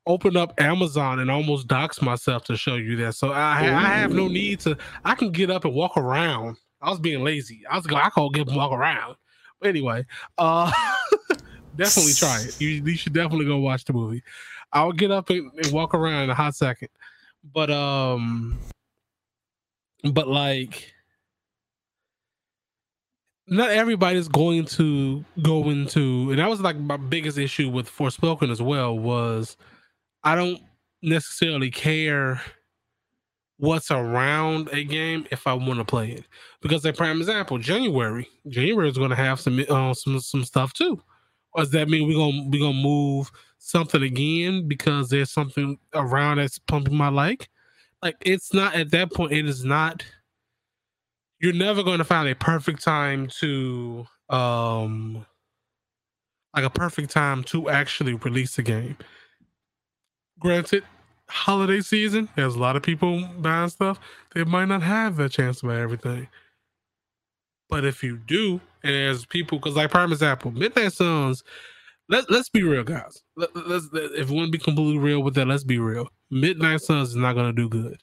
[0.06, 3.14] open up Amazon and almost dox myself to show you that.
[3.14, 4.76] So I, I have no need to.
[5.04, 6.56] I can get up and walk around.
[6.82, 7.62] I was being lazy.
[7.70, 8.02] I was going.
[8.02, 9.16] I can't get and walk around.
[9.60, 10.04] But anyway,
[10.38, 10.70] uh,
[11.76, 12.60] definitely try it.
[12.60, 14.22] You, you should definitely go watch the movie.
[14.72, 16.88] I'll get up and, and walk around in a hot second.
[17.52, 18.58] But um,
[20.04, 20.92] but like.
[23.52, 28.48] Not everybody's going to go into, and that was like my biggest issue with Forspoken
[28.48, 28.96] as well.
[28.96, 29.56] Was
[30.22, 30.60] I don't
[31.02, 32.40] necessarily care
[33.60, 36.24] what's around a game if I want to play it.
[36.62, 40.72] Because, like prime example, January, January is going to have some uh, some some stuff
[40.72, 41.00] too.
[41.56, 46.58] Does that mean we're gonna we're gonna move something again because there's something around that's
[46.58, 47.48] pumping my like?
[48.02, 49.32] Like it's not at that point.
[49.32, 50.04] It is not.
[51.40, 55.26] You're never going to find a perfect time to um
[56.54, 58.96] like a perfect time to actually release a game
[60.40, 60.82] granted,
[61.28, 64.00] holiday season, there's a lot of people buying stuff.
[64.34, 66.26] They might not have a chance to buy everything.
[67.68, 71.44] But if you do, and there's people, because like prime example, Midnight Suns,
[72.08, 73.22] let, let's be real, guys.
[73.36, 76.08] Let, let's, if we want to be completely real with that, let's be real.
[76.30, 77.98] Midnight Suns is not going to do good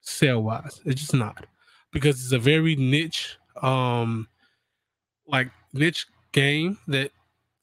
[0.00, 0.80] sale wise.
[0.84, 1.46] It's just not.
[1.92, 4.28] Because it's a very niche, um,
[5.26, 7.10] like niche game that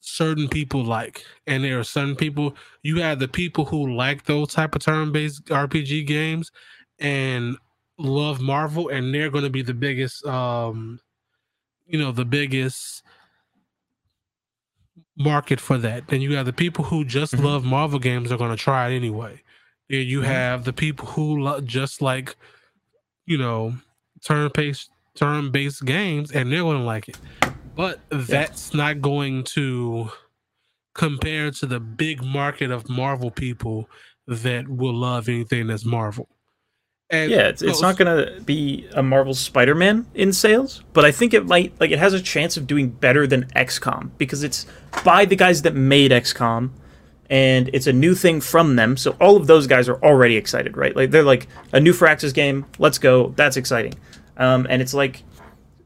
[0.00, 4.52] certain people like and there are certain people you have the people who like those
[4.54, 6.50] type of turn-based rpg games
[7.00, 7.56] and
[7.98, 10.98] love marvel and they're going to be the biggest um
[11.86, 13.02] you know the biggest
[15.16, 17.44] market for that then you have the people who just Mhm.
[17.44, 19.42] love marvel games are going to try it anyway
[19.88, 22.36] you have the people who just like
[23.26, 23.74] you know
[24.24, 27.18] turn-based turn-based games and they're going to like it.
[27.74, 30.10] But that's not going to
[30.94, 33.88] compare to the big market of Marvel people
[34.26, 36.28] that will love anything that's Marvel.
[37.10, 41.32] And Yeah, it's, it's not gonna be a Marvel Spider-Man in sales, but I think
[41.32, 44.66] it might like it has a chance of doing better than XCOM because it's
[45.04, 46.70] by the guys that made XCOM,
[47.30, 48.96] and it's a new thing from them.
[48.96, 50.94] So all of those guys are already excited, right?
[50.94, 52.66] Like they're like a new Firaxis game.
[52.78, 53.28] Let's go.
[53.36, 53.94] That's exciting,
[54.36, 55.22] um, and it's like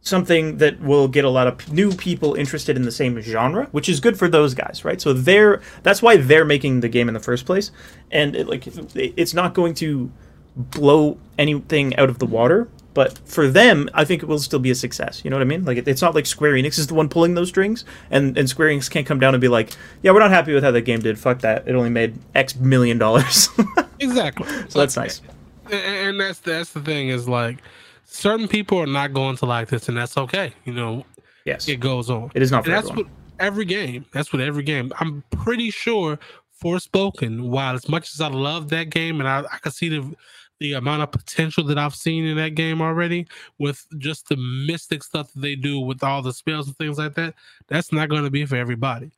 [0.05, 3.89] something that will get a lot of new people interested in the same genre, which
[3.89, 5.01] is good for those guys, right?
[5.01, 7.71] So they're that's why they're making the game in the first place,
[8.11, 10.11] and it, like it's not going to
[10.57, 12.69] blow anything out of the water.
[12.95, 15.25] But for them, I think it will still be a success.
[15.25, 15.65] You know what I mean?
[15.65, 18.49] Like it, it's not like Square Enix is the one pulling those strings, and and
[18.49, 19.71] Square Enix can't come down and be like,
[20.03, 21.19] yeah, we're not happy with how that game did.
[21.19, 21.67] Fuck that.
[21.67, 23.49] It only made X million dollars.
[24.01, 24.47] exactly.
[24.69, 25.23] so that's nice.
[25.71, 27.59] and, that's that's the thing is like
[28.05, 30.53] certain people are not going to like this, and that's okay.
[30.65, 31.07] You know,
[31.45, 32.31] Yes, it goes on.
[32.35, 33.11] it is not for that's everyone.
[33.11, 34.07] what every game.
[34.13, 34.93] That's what every game.
[35.01, 36.19] I'm pretty sure
[36.63, 37.49] Forspoken.
[37.49, 40.15] While as much as I love that game, and I, I can see the
[40.63, 43.27] the amount of potential that I've seen in that game already,
[43.59, 47.15] with just the mystic stuff that they do with all the spells and things like
[47.15, 47.35] that,
[47.69, 49.11] that's not going to be for everybody.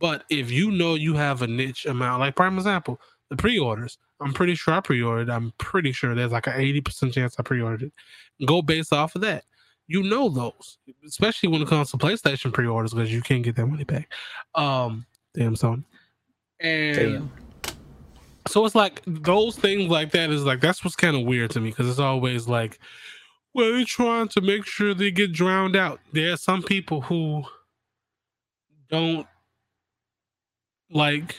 [0.00, 3.98] But if you know you have a niche amount, like prime example, the pre-orders.
[4.20, 5.28] I'm pretty sure I pre-ordered.
[5.28, 8.46] I'm pretty sure there's like an 80% chance I pre-ordered it.
[8.46, 9.44] Go based off of that
[9.88, 13.66] you know those, especially when it comes to PlayStation pre-orders because you can't get that
[13.66, 14.12] money back.
[14.54, 15.84] Um, damn Sony.
[16.60, 17.30] And Damn.
[18.48, 21.60] So it's like those things like that is like that's what's kind of weird to
[21.60, 22.78] me because it's always like,
[23.54, 26.00] well, they're trying to make sure they get drowned out.
[26.12, 27.44] There are some people who
[28.90, 29.26] don't
[30.90, 31.36] like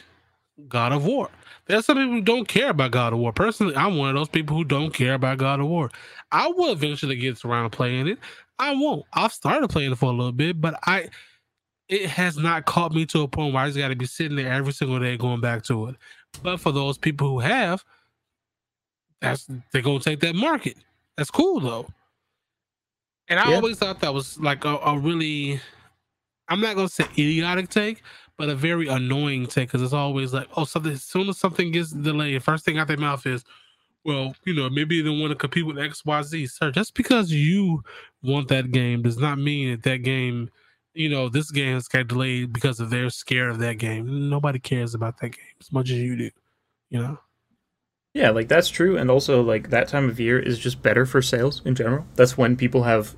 [0.68, 1.30] God of War.
[1.68, 3.34] There's some people who don't care about God of War.
[3.34, 5.92] Personally, I'm one of those people who don't care about God of War.
[6.32, 8.20] I will eventually get around to playing it.
[8.60, 9.06] I won't.
[9.14, 11.10] I've started playing it for a little bit, but I
[11.90, 14.36] it has not caught me to a point where I just got to be sitting
[14.36, 15.96] there every single day going back to it.
[16.44, 17.84] But for those people who have,
[19.22, 20.78] that's they're gonna take that market.
[21.16, 21.88] That's cool though.
[23.30, 23.56] And I Yeah.
[23.56, 25.60] always thought that was like a, a really,
[26.48, 28.04] I'm not gonna say idiotic take,
[28.38, 30.92] but a very annoying take because it's always like, oh, something.
[30.94, 33.44] As soon as something gets delayed, first thing out their mouth is,
[34.06, 36.48] well, you know, maybe they want to compete with X, Y, Z.
[36.48, 37.84] Sir, just because you
[38.22, 40.50] want that game does not mean that that game,
[40.98, 44.30] you know, this game has got delayed because of they're scared of that game.
[44.30, 46.30] Nobody cares about that game as much as you do.
[46.90, 47.20] You know.
[48.14, 51.22] Yeah, like that's true, and also like that time of year is just better for
[51.22, 52.06] sales in general.
[52.16, 53.14] That's when people have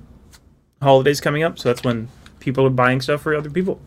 [0.82, 3.80] holidays coming up, so that's when people are buying stuff for other people.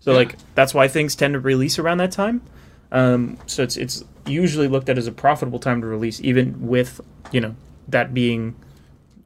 [0.00, 0.18] So Yeah.
[0.18, 2.42] like that's why things tend to release around that time.
[2.92, 7.00] Um, so it's it's usually looked at as a profitable time to release, even with
[7.32, 7.54] you know
[7.88, 8.56] that being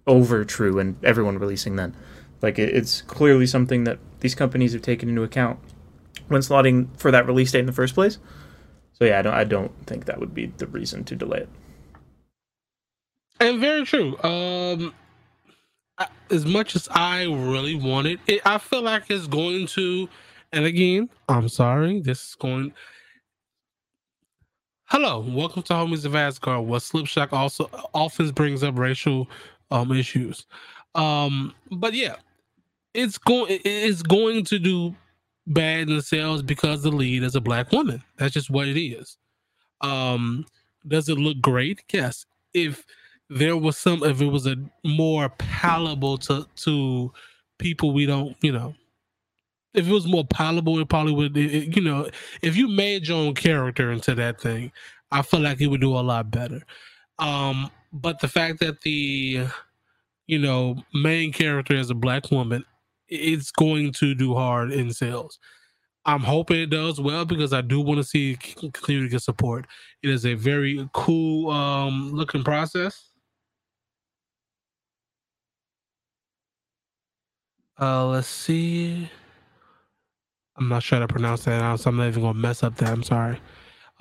[0.06, 1.94] over true and everyone releasing then.
[2.42, 5.58] Like it, it's clearly something that these companies have taken into account
[6.28, 8.18] when slotting for that release date in the first place.
[8.94, 11.48] So yeah, I don't I don't think that would be the reason to delay it.
[13.40, 14.16] And very true.
[14.22, 14.94] Um,
[16.30, 20.08] as much as I really want it, it, I feel like it's going to.
[20.52, 22.00] And again, I'm sorry.
[22.00, 22.72] This is going.
[24.84, 26.66] Hello, welcome to Homies of Asgard.
[26.66, 29.28] What Slipshock also often brings up racial
[29.70, 30.46] um issues.
[30.94, 32.16] Um, but yeah,
[32.94, 33.60] it's going.
[33.64, 34.94] It's going to do
[35.46, 38.02] bad in the sales because the lead is a black woman.
[38.18, 39.16] That's just what it is.
[39.80, 40.46] Um,
[40.86, 41.82] does it look great?
[41.92, 42.26] Yes.
[42.54, 42.84] If
[43.30, 47.12] there was some if it was a more palatable to to
[47.58, 48.74] people we don't you know
[49.74, 52.08] if it was more palatable it probably would it- it- you know
[52.42, 54.70] if you made your own character into that thing
[55.12, 56.60] i feel like it would do a lot better
[57.18, 59.46] um but the fact that the
[60.26, 62.64] you know main character is a black woman
[63.12, 65.38] it's going to do hard in sales
[66.06, 69.66] i'm hoping it does well because i do want to see continue to get support
[70.02, 73.10] it is a very cool um looking process
[77.80, 79.10] Uh, let's see.
[80.56, 82.90] I'm not sure how to pronounce that I'm not even gonna mess up that.
[82.90, 83.38] I'm sorry.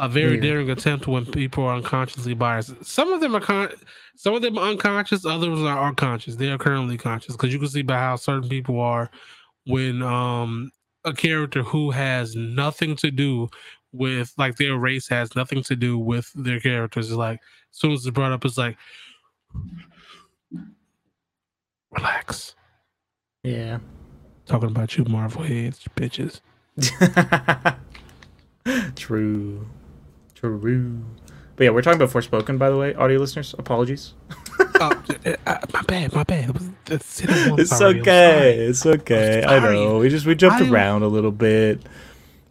[0.01, 0.41] A very Weird.
[0.41, 2.83] daring attempt when people are unconsciously biased.
[2.83, 3.71] Some of them are con-
[4.15, 6.35] some of them are unconscious, others are unconscious.
[6.35, 9.11] They are currently conscious because you can see by how certain people are
[9.67, 10.71] when um
[11.05, 13.47] a character who has nothing to do
[13.91, 17.39] with like their race has nothing to do with their characters is like
[17.71, 18.77] as soon as it's brought up, it's like
[21.91, 22.55] relax.
[23.43, 23.77] Yeah.
[24.47, 26.41] Talking about you, Marvel heads, bitches.
[28.95, 29.67] True.
[30.41, 31.03] True.
[31.55, 33.53] But yeah, we're talking about Forspoken, by the way, audio listeners.
[33.59, 34.13] Apologies.
[34.59, 34.89] uh,
[35.45, 36.55] uh, my bad, my bad.
[36.89, 38.57] It's- It's okay.
[38.57, 39.43] It's okay.
[39.45, 39.99] I know.
[39.99, 41.81] We just we jumped I around a little bit.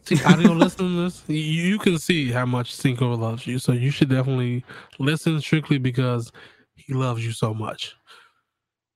[0.04, 4.64] See, audio listeners, you, can see how much Cinco loves you, so you should definitely
[4.98, 6.32] listen strictly because
[6.74, 7.94] he loves you so much.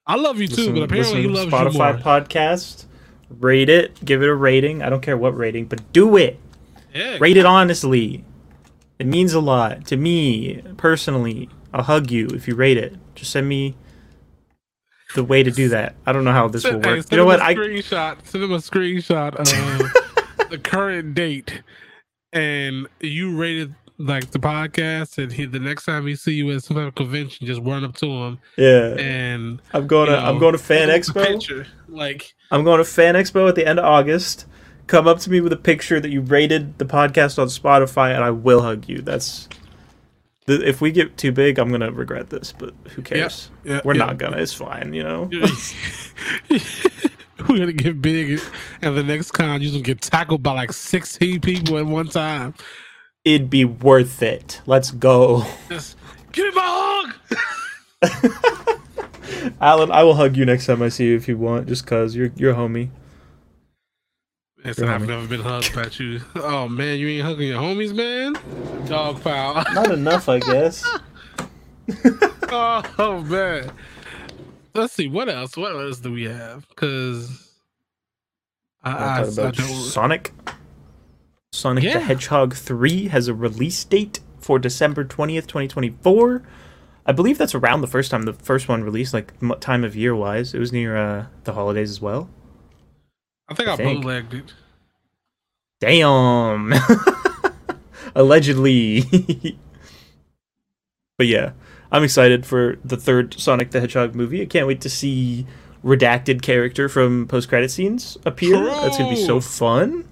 [0.07, 1.70] I love you too, Listen- but apparently he loves to you more.
[1.72, 2.85] Spotify podcast.
[3.30, 4.04] Rate it.
[4.04, 4.83] Give it a rating.
[4.83, 6.38] I don't care what rating, but do it.
[6.94, 8.24] yeah, Rate it honestly.
[8.98, 11.48] It means a lot to me personally.
[11.72, 12.96] I'll hug you if you rate it.
[13.14, 13.74] Just send me
[15.14, 15.94] the way to do that.
[16.07, 16.85] I don't know how this will work.
[16.85, 17.40] send You know what?
[17.40, 18.24] A I screenshot.
[18.26, 21.62] Send him a screenshot of the current date,
[22.33, 26.62] and you rated like the podcast, and he, the next time he see you at
[26.62, 28.94] some kind of convention, just run up to him yeah.
[28.98, 31.26] and I'm going to you I'm going to Fan Expo.
[31.26, 31.66] Picture.
[31.88, 34.46] Like I'm going to Fan Expo at the end of August.
[34.87, 38.23] Come up to me with a picture that you rated the podcast on Spotify, and
[38.23, 39.01] I will hug you.
[39.01, 39.49] That's
[40.47, 43.51] the, if we get too big, I'm gonna regret this, but who cares?
[43.64, 44.05] yeah, We're yeah.
[44.07, 44.37] not gonna.
[44.37, 45.31] It's fine, you know.
[47.49, 48.40] We're gonna get big,
[48.83, 52.55] and the next con you're gonna get tackled by like sixteen people at one time.
[53.25, 54.61] It'd be worth it.
[54.66, 55.97] Let's go, Just
[56.33, 57.12] give me my
[58.03, 59.53] hug.
[59.61, 59.90] Alan.
[59.90, 62.31] I will hug you next time I see you if you want, just cause you're
[62.37, 62.90] you're a homie.
[64.64, 65.09] Listen, You're I've homie.
[65.09, 66.20] never been hugged by you.
[66.37, 68.35] Oh man, you ain't hugging your homies, man.
[68.87, 69.62] Dog pile.
[69.74, 70.83] Not enough, I guess.
[72.50, 73.70] oh man.
[74.74, 75.57] Let's see what else.
[75.57, 76.66] What else do we have?
[76.68, 77.53] Because
[78.83, 79.66] I, I, I about don't.
[79.66, 80.33] Sonic.
[81.53, 81.94] Sonic Yeah.
[81.94, 86.42] the Hedgehog 3 has a release date for December 20th, 2024.
[87.07, 89.94] I believe that's around the first time the first one released, like m- time of
[89.94, 90.53] year wise.
[90.55, 92.29] It was near uh, the holidays as well.
[93.48, 94.02] I think I, I think.
[94.02, 94.54] bootlegged it.
[95.80, 96.72] Damn.
[98.14, 99.02] Allegedly.
[101.18, 101.52] but yeah,
[101.92, 104.42] I'm excited for the third Sonic the Hedgehog movie.
[104.42, 105.46] I can't wait to see
[105.85, 108.64] redacted character from post credit scenes appear.
[108.64, 110.09] That's gonna be so fun.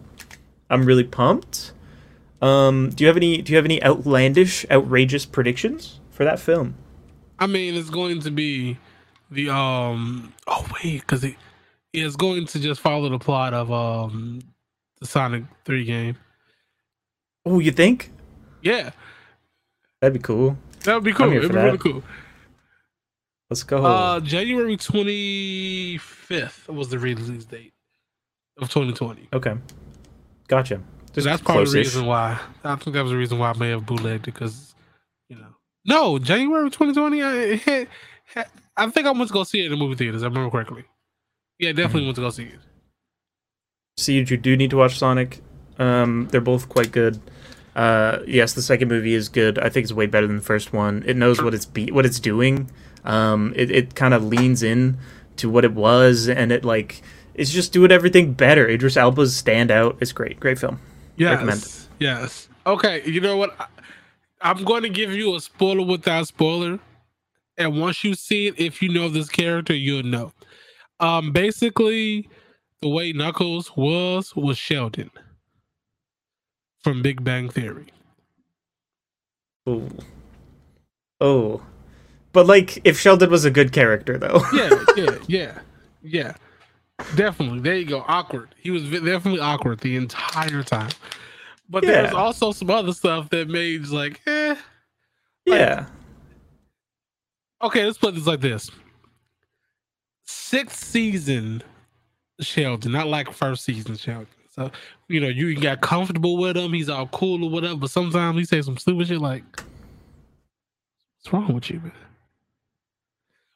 [0.69, 1.73] I'm really pumped.
[2.41, 6.75] Um, do you have any do you have any outlandish, outrageous predictions for that film?
[7.39, 8.79] I mean, it's going to be
[9.31, 10.33] the um.
[10.47, 11.25] Oh wait, because
[11.93, 14.41] it's going to just follow the plot of um
[15.01, 16.17] the Sonic Three game.
[17.45, 18.11] Oh, you think?
[18.63, 18.91] Yeah,
[20.01, 20.57] That'd be cool.
[20.85, 21.33] that would be cool.
[21.33, 22.03] It'd be really cool.
[23.51, 23.85] Let's go.
[23.85, 27.73] Uh, January twenty fifth was the release date
[28.59, 29.29] of twenty twenty.
[29.33, 29.55] okay.
[30.49, 30.81] Gotcha.
[31.13, 32.39] Just that's of the reason why.
[32.65, 34.75] I think that was the reason why I may have bootlegged it because,
[35.29, 35.49] you know,
[35.85, 37.23] no January 2020.
[37.23, 37.87] I,
[38.77, 40.23] I think I went to go see it in the movie theaters.
[40.23, 40.85] I remember correctly.
[41.63, 42.59] Yeah, definitely want to go see it.
[43.97, 45.41] see you do need to watch Sonic.
[45.79, 47.21] Um, they're both quite good.
[47.77, 49.61] Uh, yes, the second movie is good.
[49.61, 51.05] I think it's way better than the first one.
[51.07, 52.69] It knows what it's be what it's doing.
[53.05, 54.99] Um, it it kind of leans in
[55.37, 57.01] to what it was, and it like
[57.35, 58.69] it's just doing everything better.
[58.69, 59.97] Idris Elba's stand out.
[60.01, 60.81] It's great, great film.
[61.17, 61.61] Recommend.
[61.61, 62.49] Yes, yes.
[62.67, 63.55] Okay, you know what?
[63.61, 63.67] I,
[64.41, 66.81] I'm going to give you a spoiler without spoiler,
[67.57, 70.33] and once you see it, if you know this character, you'll know.
[71.03, 72.29] Um, basically,
[72.81, 75.11] the way Knuckles was was Sheldon
[76.83, 77.87] from Big Bang Theory.
[79.67, 79.89] Oh,
[81.21, 81.63] oh,
[82.33, 84.43] but like if Sheldon was a good character though.
[84.55, 85.59] yeah, yeah, yeah,
[86.03, 86.35] yeah.
[87.17, 87.59] Definitely.
[87.61, 88.05] There you go.
[88.07, 88.55] Awkward.
[88.59, 90.91] He was definitely awkward the entire time.
[91.69, 92.17] But there's Yeah.
[92.19, 94.55] also some other stuff that made like, eh.
[95.47, 95.87] yeah.
[97.61, 98.71] Okay, let's put this like this.
[100.25, 101.63] Sixth season
[102.41, 104.27] Sheldon, not like first season Sheldon.
[104.55, 104.71] So,
[105.09, 108.45] you know, you got comfortable with him, he's all cool or whatever, but sometimes he
[108.45, 109.45] say some stupid shit like,
[111.25, 111.93] What's wrong with you, man?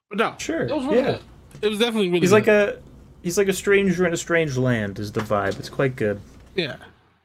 [0.09, 0.63] But no, Sure.
[0.63, 1.05] it was really Yeah.
[1.13, 1.21] good.
[1.63, 2.35] It was definitely really He's good.
[2.37, 2.79] like a
[3.23, 4.99] he's like a stranger in a strange land.
[4.99, 5.59] Is the vibe?
[5.59, 6.21] It's quite good.
[6.55, 6.77] Yeah.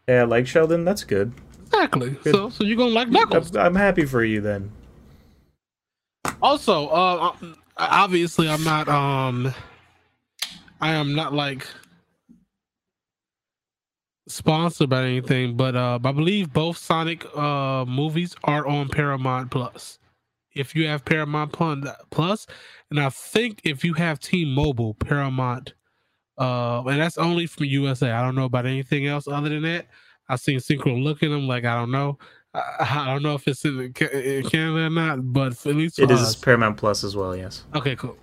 [0.08, 0.84] Yeah, like Sheldon.
[0.84, 1.32] That's good.
[1.68, 2.10] Exactly.
[2.24, 2.34] Good.
[2.34, 3.56] So, so you're gonna like Knuckles.
[3.56, 4.72] I'm, I'm happy for you then.
[6.42, 7.46] Also, uh, uh,
[7.90, 8.88] obviously, I'm not.
[8.88, 9.54] Um,
[10.82, 11.68] I am not like
[14.28, 20.00] sponsored by anything, but uh, I believe both Sonic uh movies are on Paramount Plus.
[20.54, 22.48] If you have Paramount Plus,
[22.90, 25.74] and I think if you have T-Mobile Paramount,
[26.38, 28.12] uh, and that's only from USA.
[28.12, 29.88] I don't know about anything else other than that.
[30.28, 31.32] I've seen Syncro looking.
[31.32, 32.18] them like I don't know.
[32.54, 36.12] I, I don't know if it's in, in Canada or not, but at least It
[36.12, 37.36] is us- Paramount Plus as well.
[37.36, 38.18] Yes, Okay, cool.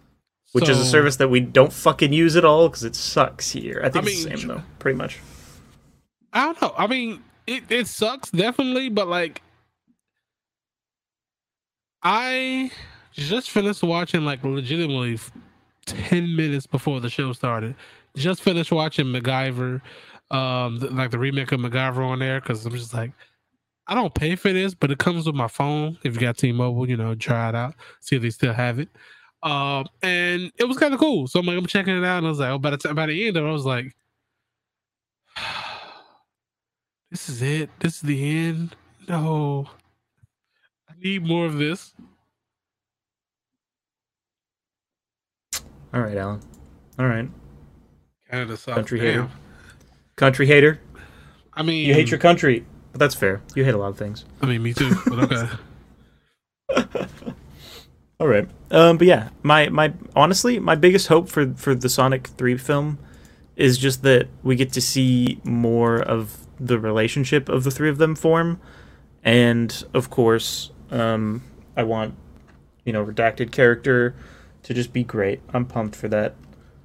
[0.53, 3.81] which is a service that we don't fucking use at all because it sucks here.
[3.85, 5.19] I think I it's the same though, pretty much.
[6.33, 6.75] I don't know.
[6.77, 9.41] I mean, it, it sucks definitely, but like,
[12.03, 12.71] I
[13.13, 15.19] just finished watching like legitimately
[15.87, 17.75] ten minutes before the show started.
[18.17, 19.81] Just finished watching MacGyver,
[20.31, 23.13] um, th- like the remake of MacGyver on there because I'm just like,
[23.89, 25.99] I don't pay for this, but it comes with my phone.
[26.05, 28.91] If you got T-Mobile, you know, try it out, see if they still have it.
[29.43, 31.27] Um, and it was kind of cool.
[31.27, 32.95] So I'm like, I'm checking it out, and I was like, oh, by the time
[32.95, 33.97] by the end of it, I was like,
[37.11, 37.71] this is it.
[37.81, 38.77] This is the end.
[39.09, 39.69] No,
[40.89, 41.95] I need more of this.
[45.95, 46.41] All right, Alan.
[46.99, 47.29] All right.
[48.31, 48.75] Canada sucks.
[48.75, 49.29] Country hater.
[50.17, 50.81] Country hater.
[51.55, 52.67] I mean, You hate your country,
[52.99, 53.41] but that's fair.
[53.55, 54.25] You hate a lot of things.
[54.43, 54.93] I mean, me too.
[55.07, 56.97] But okay.
[58.21, 58.49] All right.
[58.73, 62.99] Um, but yeah, my my honestly, my biggest hope for for the Sonic Three film
[63.55, 67.99] is just that we get to see more of the relationship of the three of
[67.99, 68.61] them form,
[69.23, 71.45] and of course, um,
[71.77, 72.15] I want
[72.85, 74.17] you know redacted character
[74.65, 75.41] to just be great.
[75.55, 76.35] I'm pumped for that.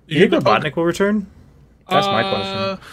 [0.08, 1.26] Do you think Robotnik will return?
[1.90, 2.88] That's my question.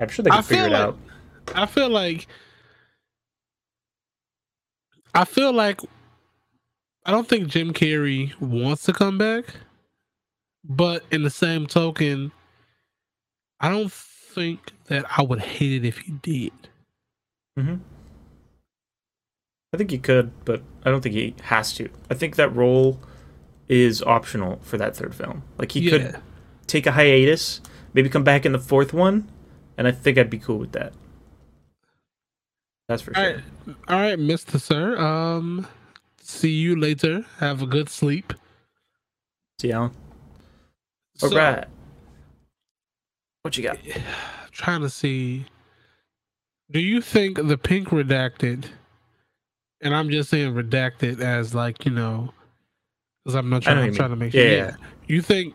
[0.00, 0.98] I'm sure they I can figure feel it like- out.
[1.54, 2.26] I feel like
[5.14, 5.80] I feel like
[7.04, 9.44] I don't think Jim Carrey wants to come back,
[10.64, 12.32] but in the same token,
[13.60, 16.52] I don't think that I would hate it if he did.
[17.56, 17.76] hmm
[19.72, 21.88] I think he could, but I don't think he has to.
[22.08, 23.00] I think that role
[23.68, 25.42] is optional for that third film.
[25.58, 26.16] Like he could
[26.68, 27.60] take a hiatus,
[27.92, 29.28] maybe come back in the fourth one,
[29.76, 30.92] and I think I'd be cool with that.
[32.88, 33.34] That's for All sure.
[33.34, 34.98] right, all right, Mister Sir.
[34.98, 35.66] Um,
[36.20, 37.24] see you later.
[37.38, 38.34] Have a good sleep.
[39.60, 39.92] See Alan.
[41.22, 41.64] All So- right.
[43.42, 43.78] What you got?
[44.52, 45.46] trying to see.
[46.70, 48.66] Do you think the pink redacted,
[49.82, 52.32] and I'm just saying redacted as like you know,
[53.22, 54.42] because I'm not trying, I'm trying to make sure.
[54.42, 55.54] Yeah, Yeah, you think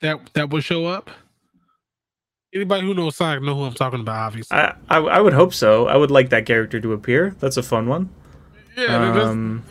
[0.00, 1.10] that that would show up?
[2.54, 4.56] Anybody who knows Sonic know who I'm talking about, obviously.
[4.56, 5.86] I, I I would hope so.
[5.88, 7.34] I would like that character to appear.
[7.40, 8.10] That's a fun one.
[8.76, 9.64] yeah, Um,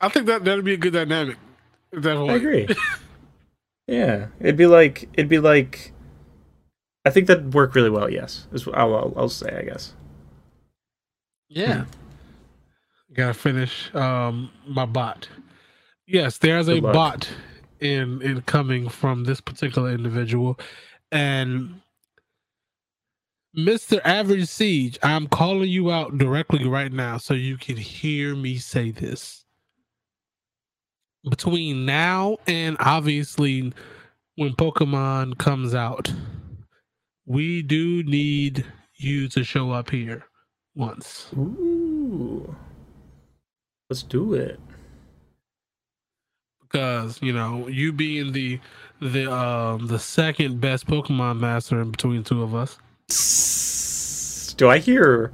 [0.00, 1.36] I think that that'd be a good dynamic.
[1.92, 2.30] Definitely.
[2.30, 2.68] I agree.
[3.88, 5.92] yeah, it'd be like it'd be like.
[7.04, 8.10] I think that'd work really well.
[8.10, 9.56] Yes, is I'll, I'll, I'll say.
[9.56, 9.92] I guess.
[11.48, 11.84] Yeah.
[13.14, 15.28] Gotta finish um my bot.
[16.06, 16.92] Yes, there's a luck.
[16.92, 17.28] bot
[17.80, 20.58] in in coming from this particular individual.
[21.12, 21.80] And
[23.58, 24.00] Mr.
[24.04, 28.90] Average Siege, I'm calling you out directly right now so you can hear me say
[28.92, 29.44] this.
[31.28, 33.72] Between now and obviously
[34.36, 36.12] when Pokemon comes out,
[37.26, 38.64] we do need
[38.96, 40.24] you to show up here
[40.74, 41.28] once.
[41.36, 42.56] Ooh.
[43.90, 44.60] Let's do it.
[46.72, 48.60] because you know you being the
[49.00, 52.78] the um the second best Pokemon master in between two of us.
[53.08, 55.32] Do I hear?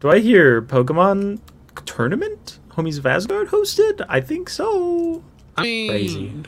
[0.00, 1.40] Do I hear Pokemon
[1.84, 2.58] tournament?
[2.70, 4.04] Homies of Asgard hosted?
[4.08, 5.22] I think so.
[5.56, 6.42] I mean, Crazy.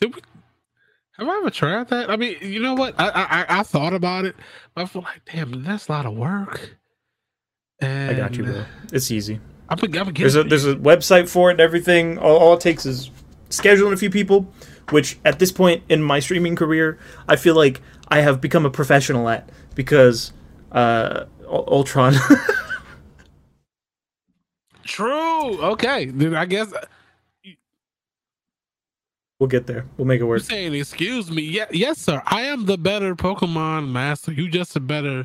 [0.00, 0.20] did we,
[1.18, 2.10] have I ever tried that?
[2.10, 2.94] I mean, you know what?
[2.98, 4.34] I I, I- thought about it,
[4.74, 6.76] but I feel like, damn, that's a lot of work.
[7.80, 8.64] And I got you, bro.
[8.92, 9.38] It's easy.
[9.68, 12.18] I'm I'm a There's a there's a website for it and everything.
[12.18, 13.10] All, all it takes is
[13.50, 14.52] scheduling a few people,
[14.90, 18.70] which at this point in my streaming career, I feel like I have become a
[18.70, 20.32] professional at because
[20.72, 22.14] uh, Ul- Ultron.
[24.84, 25.62] true.
[25.62, 26.72] Okay, then I guess
[29.38, 29.86] we'll get there.
[29.96, 30.42] We'll make it you're work.
[30.42, 31.42] saying, excuse me.
[31.42, 32.20] Yeah, yes, sir.
[32.26, 34.32] I am the better Pokemon master.
[34.32, 35.24] You just a better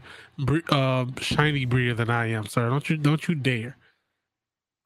[0.69, 2.69] uh, shiny breeder than I am, sir.
[2.69, 3.77] Don't you don't you dare.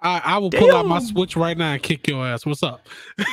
[0.01, 2.45] I, I will pull out my switch right now and kick your ass.
[2.45, 2.85] What's up?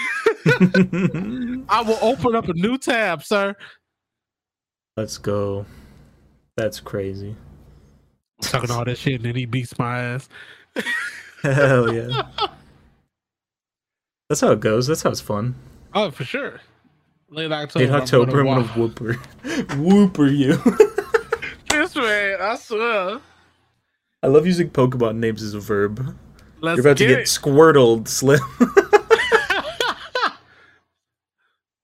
[0.47, 3.55] I will open up a new tab, sir.
[4.97, 5.67] Let's go.
[6.57, 7.37] That's crazy.
[8.43, 10.29] I'm Talking all that shit, and then he beats my ass.
[11.43, 12.23] Hell yeah.
[14.29, 14.87] That's how it goes.
[14.87, 15.55] That's how it's fun.
[15.95, 16.61] Oh, for sure.
[17.29, 17.85] Late October.
[17.85, 19.15] Late I'm October, I'm gonna gonna whooper,
[19.77, 20.59] whooper you.
[21.71, 23.19] This man, I swear.
[24.23, 26.15] I love using Pokemon names as a verb.
[26.61, 27.29] Let's You're about to get, get it.
[27.29, 28.41] squirtled, Slim.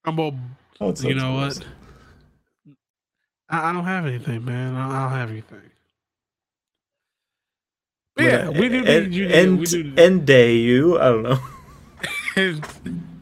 [0.04, 0.38] I'm gonna
[0.80, 1.64] Oh, you know what?
[3.48, 4.76] I, don't have anything, man.
[4.76, 5.70] I don't have anything.
[8.14, 9.28] But yeah, we do need and, you.
[9.28, 10.98] And, and day you.
[10.98, 11.38] I don't know.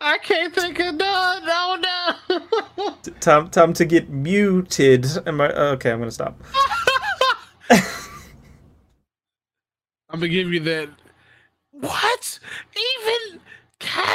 [0.00, 1.42] I can't think of none.
[1.44, 2.96] Oh no!
[3.20, 5.06] time, time to get muted.
[5.26, 5.90] Am I okay?
[5.90, 6.40] I'm gonna stop.
[7.70, 7.80] I'm
[10.10, 10.88] gonna give you that.
[11.72, 12.38] What?
[12.76, 13.40] Even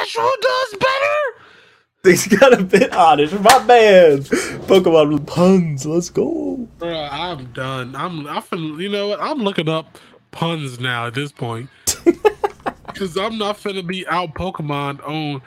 [0.04, 1.44] casual does better?
[2.02, 3.34] Things got a bit honest.
[3.40, 4.18] My man.
[4.18, 5.86] Pokemon with puns.
[5.86, 6.68] Let's go.
[6.78, 7.96] Bro, I'm done.
[7.96, 8.26] I'm.
[8.26, 9.20] I finna, You know what?
[9.20, 9.98] I'm looking up
[10.30, 11.68] puns now at this point.
[12.86, 15.42] Because I'm not finna be out Pokemon on.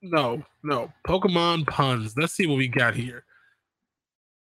[0.00, 0.92] No, no.
[1.04, 2.14] Pokemon puns.
[2.16, 3.24] Let's see what we got here.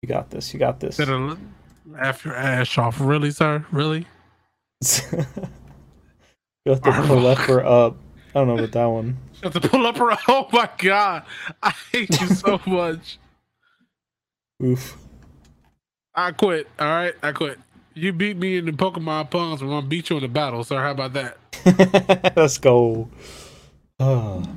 [0.01, 0.53] You got this.
[0.53, 0.97] You got this.
[0.97, 1.37] Better
[1.85, 2.99] laugh your ass off.
[2.99, 3.65] Really, sir?
[3.71, 4.05] Really?
[5.11, 5.23] you
[6.65, 7.95] have to pull left or up.
[8.35, 9.17] I don't know about that one.
[9.45, 10.17] Have to pull up her.
[10.27, 11.23] Oh my god.
[11.61, 13.19] I hate you so much.
[14.63, 14.97] Oof.
[16.15, 16.67] I quit.
[16.79, 17.59] All right, I quit.
[17.93, 19.61] You beat me in the Pokemon puns.
[19.61, 20.81] I'm gonna beat you in the battle, sir.
[20.81, 22.33] How about that?
[22.35, 23.07] Let's go.
[23.99, 24.43] Oh.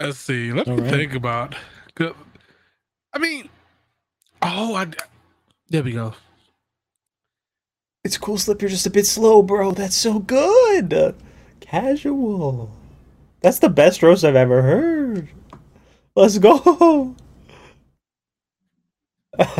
[0.00, 0.52] Let's see.
[0.52, 0.90] Let All me right.
[0.90, 1.54] think about.
[3.12, 3.50] I mean,
[4.40, 4.86] oh, I.
[5.68, 6.14] There we go.
[8.04, 8.62] It's cool, Slip.
[8.62, 9.72] You're just a bit slow, bro.
[9.72, 11.14] That's so good.
[11.60, 12.75] Casual.
[13.46, 15.28] That's the best roast I've ever heard.
[16.16, 17.14] Let's go.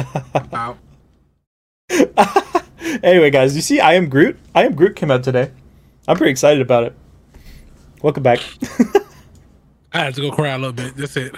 [3.03, 4.37] Anyway, guys, you see, I am Groot.
[4.57, 5.53] I am Groot came out today.
[6.09, 6.95] I'm pretty excited about it.
[8.03, 8.41] Welcome back.
[9.93, 10.97] I had to go cry a little bit.
[10.97, 11.37] That's it.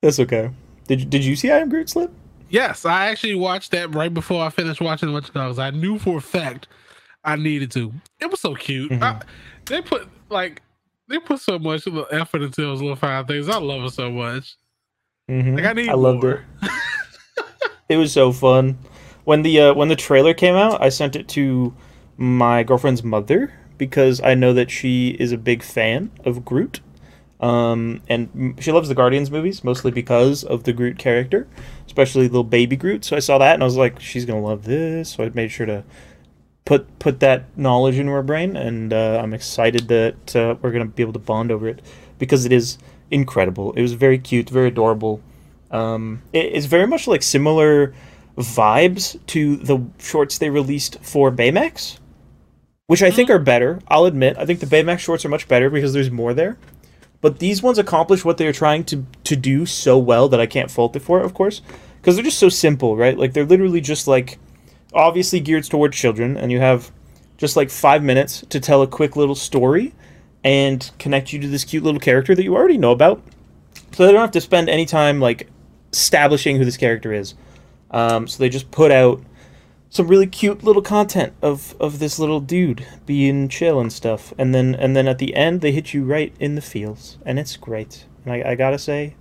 [0.00, 0.50] That's okay.
[0.86, 2.10] Did you, did you see I am Groot, Slip?
[2.48, 5.58] Yes, I actually watched that right before I finished watching What Dogs.
[5.58, 6.68] I knew for a fact
[7.22, 7.92] I needed to.
[8.18, 8.92] It was so cute.
[8.92, 9.02] Mhm.
[9.02, 9.20] I-
[9.66, 10.62] they put like
[11.10, 13.48] they put so much little effort into those little fine things.
[13.48, 14.56] I love it so much.
[15.28, 15.56] Mhm.
[15.56, 15.88] Like I need.
[15.88, 16.44] I loved more.
[16.62, 16.70] it.
[17.90, 18.78] It was so fun.
[19.24, 21.74] When the uh, when the trailer came out, I sent it to
[22.16, 26.80] my girlfriend's mother because I know that she is a big fan of Groot.
[27.40, 31.48] Um, and she loves the Guardians movies mostly because of the Groot character,
[31.86, 33.04] especially little baby Groot.
[33.04, 35.10] So I saw that and I was like, she's gonna love this.
[35.10, 35.82] So I made sure to
[36.70, 40.84] put put that knowledge into her brain, and uh, I'm excited that uh, we're gonna
[40.84, 41.82] be able to bond over it
[42.16, 42.78] because it is
[43.10, 43.72] incredible.
[43.72, 45.20] It was very cute, very adorable.
[45.72, 47.92] Um, it- it's very much like similar
[48.38, 51.98] vibes to the shorts they released for Baymax,
[52.86, 53.80] which I think are better.
[53.88, 56.56] I'll admit, I think the Baymax shorts are much better because there's more there.
[57.20, 60.46] But these ones accomplish what they are trying to to do so well that I
[60.46, 61.62] can't fault it for it, of course,
[62.00, 63.18] because they're just so simple, right?
[63.18, 64.38] Like they're literally just like
[64.92, 66.90] obviously geared towards children, and you have
[67.36, 69.94] just like five minutes to tell a quick little story
[70.44, 73.22] and connect you to this cute little character that you already know about
[73.92, 75.48] so they don't have to spend any time like
[75.92, 77.34] establishing who this character is.
[77.90, 79.22] Um, so they just put out
[79.88, 84.54] some really cute little content of of this little dude being chill and stuff, and
[84.54, 87.56] then and then at the end they hit you right in the feels, and it's
[87.56, 88.06] great.
[88.24, 89.16] And I, I gotta say,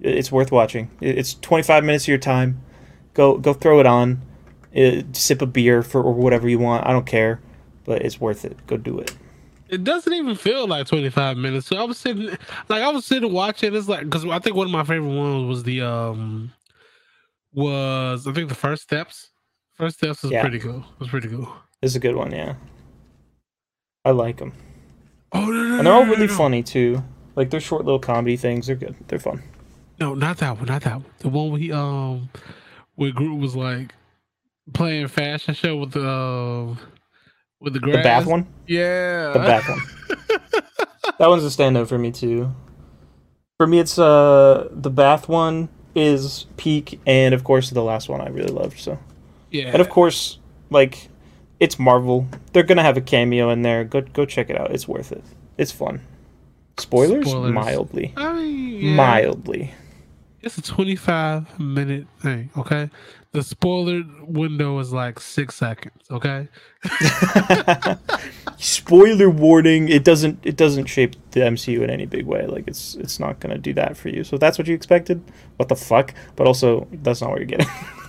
[0.00, 0.90] it's worth watching.
[1.00, 2.60] It's 25 minutes of your time.
[3.14, 4.20] Go go throw it on,
[4.76, 6.86] uh, sip a beer for or whatever you want.
[6.86, 7.40] I don't care,
[7.84, 8.56] but it's worth it.
[8.66, 9.14] Go do it.
[9.68, 11.68] It doesn't even feel like 25 minutes.
[11.68, 12.26] So I was sitting,
[12.68, 13.74] like I was sitting watching.
[13.74, 16.52] It's like because I think one of my favorite ones was the um
[17.52, 19.30] was I think the first steps.
[19.74, 20.42] First steps was Yeah.
[20.42, 20.78] pretty cool.
[20.80, 21.48] It was pretty cool.
[21.82, 22.54] It's a good one, yeah.
[24.04, 24.52] I like them.
[25.32, 26.34] Oh no, no, And they're all no, no, really no.
[26.34, 27.02] funny too.
[27.36, 28.66] Like they're short little comedy things.
[28.66, 28.96] They're good.
[29.08, 29.42] They're fun.
[29.98, 30.66] No, not that one.
[30.66, 31.04] Not that one.
[31.20, 32.28] The one he um
[32.96, 33.94] where Groot was like
[34.72, 36.74] playing fashion show with the uh,
[37.60, 37.96] with the grass.
[37.96, 38.46] The bath one.
[38.66, 39.32] Yeah.
[39.32, 39.80] The bath one.
[41.18, 42.52] that one's a standout for me too.
[43.58, 48.20] For me, it's uh the bath one is peak, and of course the last one
[48.20, 48.78] I really loved.
[48.78, 48.98] So,
[49.50, 49.70] Yeah.
[49.72, 50.38] and of course,
[50.70, 51.08] like
[51.58, 52.26] it's Marvel.
[52.52, 53.84] They're gonna have a cameo in there.
[53.84, 54.70] Go go check it out.
[54.70, 55.22] It's worth it.
[55.58, 56.00] It's fun.
[56.78, 57.52] Spoilers, Spoilers.
[57.52, 58.94] mildly, I mean, yeah.
[58.94, 59.74] mildly.
[60.40, 62.88] It's a 25 minute thing, okay?
[63.32, 66.48] The spoiler window is like six seconds, okay?
[68.58, 72.94] spoiler warning it doesn't it doesn't shape the mcu in any big way like it's
[72.96, 75.22] it's not gonna do that for you so if that's what you expected
[75.56, 77.66] what the fuck but also that's not what you're getting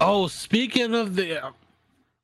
[0.00, 1.52] Oh, speaking of the.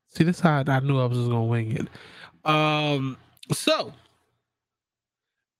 [0.08, 2.50] See, this how I, knew I was just going to wing it.
[2.50, 3.18] Um,
[3.52, 3.92] So,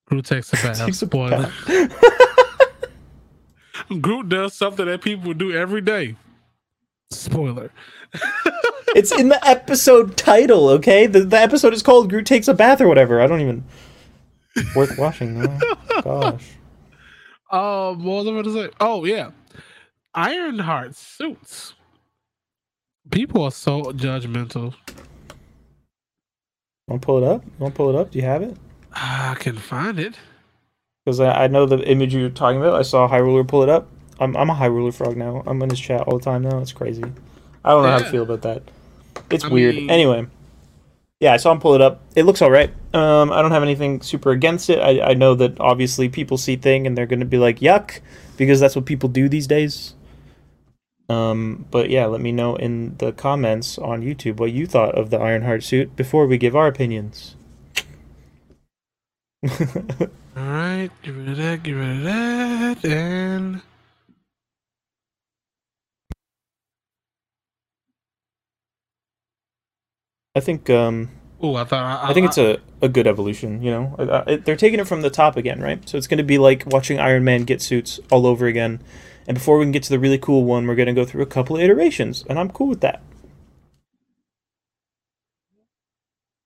[0.07, 0.83] Groot takes a bath.
[0.83, 1.51] Takes Spoiler.
[4.01, 6.15] Groot does something that people do every day.
[7.11, 7.71] Spoiler.
[8.95, 12.79] it's in the episode title okay the, the episode is called groot takes a bath
[12.79, 13.61] or whatever i don't even
[14.75, 15.59] worth watching though
[16.01, 16.45] gosh
[17.51, 18.69] Um, what was I going to say?
[18.79, 19.31] Oh yeah,
[20.13, 21.73] Ironheart suits.
[23.11, 24.73] People are so judgmental.
[26.87, 28.55] want to pull it up want to pull it up do you have it
[28.93, 30.15] I can find it.
[31.05, 33.69] because I, I know the image you're talking about i saw high ruler pull it
[33.69, 33.87] up
[34.19, 36.59] I'm, I'm a high ruler frog now i'm in his chat all the time now
[36.59, 37.03] it's crazy
[37.63, 38.63] i don't know how to feel about that
[39.29, 40.27] it's I weird mean- anyway
[41.19, 42.01] Yeah, I saw him pull it up.
[42.15, 42.69] It looks all right.
[42.93, 44.77] Um, I don't have anything super against it.
[44.77, 48.01] I, I know that obviously people see thing and they're going to be like yuck
[48.37, 49.95] because that's what people do these days.
[51.09, 55.09] Um, but yeah, let me know in the comments on YouTube what you thought of
[55.09, 57.33] the Ironheart suit before we give our opinions.
[59.49, 59.49] All
[60.35, 63.61] right, get rid of that, get rid of that, and
[70.37, 71.09] I think um,
[71.41, 73.63] oh, I thought I, I think it's a, a good evolution.
[73.63, 75.87] You know, it, they're taking it from the top again, right?
[75.89, 78.79] So it's going to be like watching Iron Man get suits all over again.
[79.27, 81.23] And before we can get to the really cool one, we're going to go through
[81.23, 83.01] a couple of iterations, and I'm cool with that.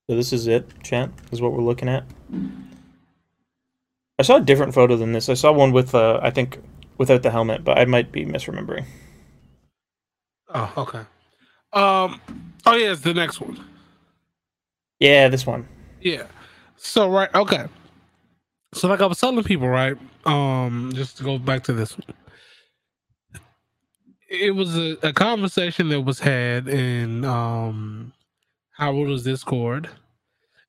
[0.09, 1.15] So this is it, chat.
[1.17, 2.05] This is what we're looking at.
[4.17, 5.29] I saw a different photo than this.
[5.29, 6.59] I saw one with, uh, I think,
[6.97, 8.85] without the helmet, but I might be misremembering.
[10.53, 10.99] Oh, okay.
[11.73, 12.19] Um.
[12.65, 13.63] Oh yeah, it's the next one.
[15.01, 15.67] Yeah, this one.
[15.99, 16.27] Yeah.
[16.77, 17.65] So right, okay.
[18.73, 19.97] So like I was telling people, right?
[20.25, 22.15] Um, just to go back to this one.
[24.29, 28.13] It was a, a conversation that was had in um
[28.73, 29.89] Howard's Discord.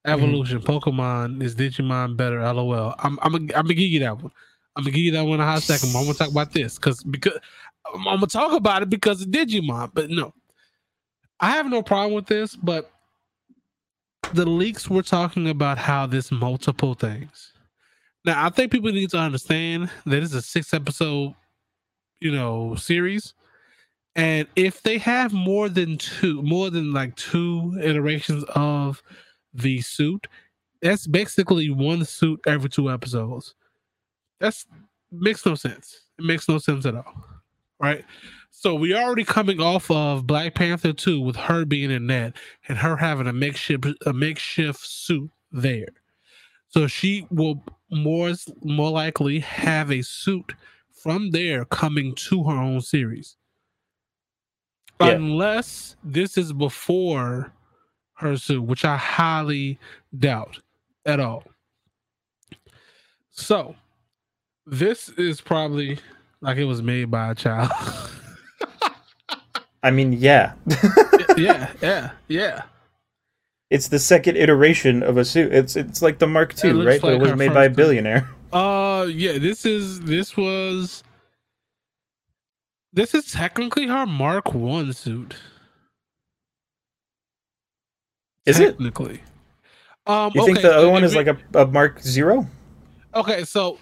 [0.07, 2.41] Evolution Pokemon is Digimon better?
[2.41, 2.95] LOL.
[3.01, 4.33] I'm I'm I'm gonna give you that one.
[4.77, 5.95] I'm gonna give you that one in a hot second.
[5.95, 7.39] I'm gonna talk about this because because
[7.95, 9.91] I'm, I'm gonna talk about it because of Digimon.
[9.93, 10.33] But no,
[11.39, 12.57] I have no problem with this.
[12.57, 12.92] But
[14.33, 17.53] the leaks were talking about how this multiple things.
[18.25, 21.35] Now I think people need to understand that it's a six episode,
[22.21, 23.35] you know, series.
[24.15, 29.03] And if they have more than two, more than like two iterations of
[29.55, 30.27] the suit,
[30.83, 33.55] that's basically one suit every two episodes.
[34.41, 34.67] That's
[35.11, 36.01] makes no sense.
[36.19, 37.25] It makes no sense at all.
[37.81, 38.05] Right?
[38.63, 42.37] So we already coming off of Black Panther 2 with her being in that
[42.69, 45.89] and her having a makeshift a makeshift suit there.
[46.69, 48.33] So she will more
[48.63, 50.55] more likely have a suit
[50.93, 53.37] from there coming to her own series.
[55.01, 55.09] Yeah.
[55.09, 57.53] Unless this is before
[58.19, 59.81] her suit, which I highly
[60.17, 60.61] doubt
[61.05, 61.43] at all.
[63.33, 63.75] So
[64.67, 65.99] this is probably
[66.41, 67.73] like it was made by a child.
[69.83, 70.53] I mean, yeah.
[71.37, 72.63] yeah, yeah, yeah.
[73.71, 75.53] it's the second iteration of a suit.
[75.53, 77.01] It's it's like the Mark II, right?
[77.01, 78.29] But it was made by a billionaire.
[78.53, 81.03] Uh yeah, this is this was
[82.93, 85.35] this is technically her Mark One suit.
[88.47, 88.73] Is it?
[88.73, 89.23] technically.
[90.07, 92.47] Um You think okay, the other one is we- like a, a Mark Zero?
[93.15, 93.79] Okay, so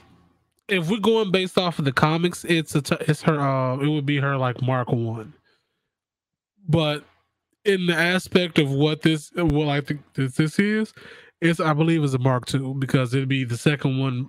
[0.68, 3.88] if we're going based off of the comics, it's a t- it's her uh it
[3.88, 5.34] would be her like Mark One.
[6.68, 7.04] But
[7.64, 10.92] in the aspect of what this what I think this, this is,
[11.40, 14.28] it's I believe is a Mark Two because it'd be the second one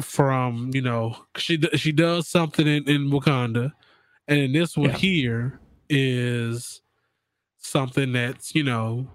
[0.00, 3.72] from you know she she does something in, in Wakanda,
[4.28, 4.96] and this one Yeah.
[4.96, 6.80] here is
[7.58, 9.10] something that's you know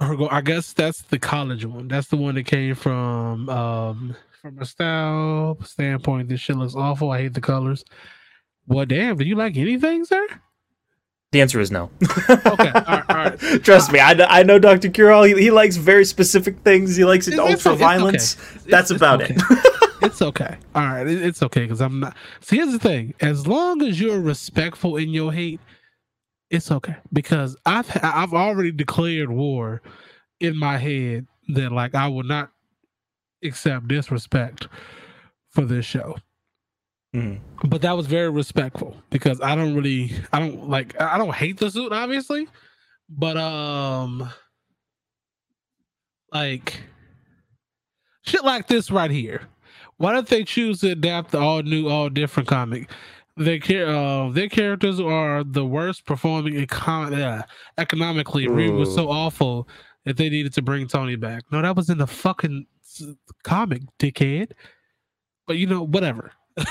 [0.00, 1.88] her go I guess that's the college one.
[1.88, 6.28] That's the one that came from um from a style standpoint.
[6.28, 7.10] This shit looks awful.
[7.10, 7.84] I hate the colors.
[8.68, 10.26] Well damn, do you like anything, sir?
[11.32, 11.90] The answer is no.
[12.30, 13.38] Okay, all right, all right.
[13.64, 14.88] Trust me, I, kn- I know Dr.
[14.88, 15.24] Curall.
[15.28, 16.96] He, he likes very specific things.
[16.96, 17.98] He likes it It's- it's ultra okay, it's okay.
[17.98, 18.34] violence.
[18.34, 19.34] It's- That's it's about okay.
[19.36, 20.02] it.
[20.02, 20.56] it's okay.
[20.74, 22.16] All right, it- it's okay because I'm not.
[22.40, 25.60] See, here's the thing: as long as you're respectful in your hate,
[26.50, 26.96] it's okay.
[27.12, 29.82] Because I've I've already declared war
[30.40, 32.50] in my head that like I will not
[33.44, 34.66] accept disrespect
[35.50, 36.16] for this show.
[37.14, 37.40] Mhm.
[37.64, 41.58] But that was very respectful because I don't really I don't like I don't hate
[41.58, 42.48] the suit obviously,
[43.08, 44.30] but um
[46.32, 46.82] like
[48.22, 49.42] shit like this right here.
[49.96, 52.90] Why don't they choose to adapt the all new, all different comic?
[53.36, 57.42] Their uh, their characters are the worst performing econ- uh,
[57.78, 58.48] economically.
[58.48, 59.68] Reed was so awful
[60.04, 61.44] that they needed to bring Tony back.
[61.50, 62.66] No, that was in the fucking
[63.44, 64.52] comic, dickhead.
[65.46, 66.32] But you know, whatever.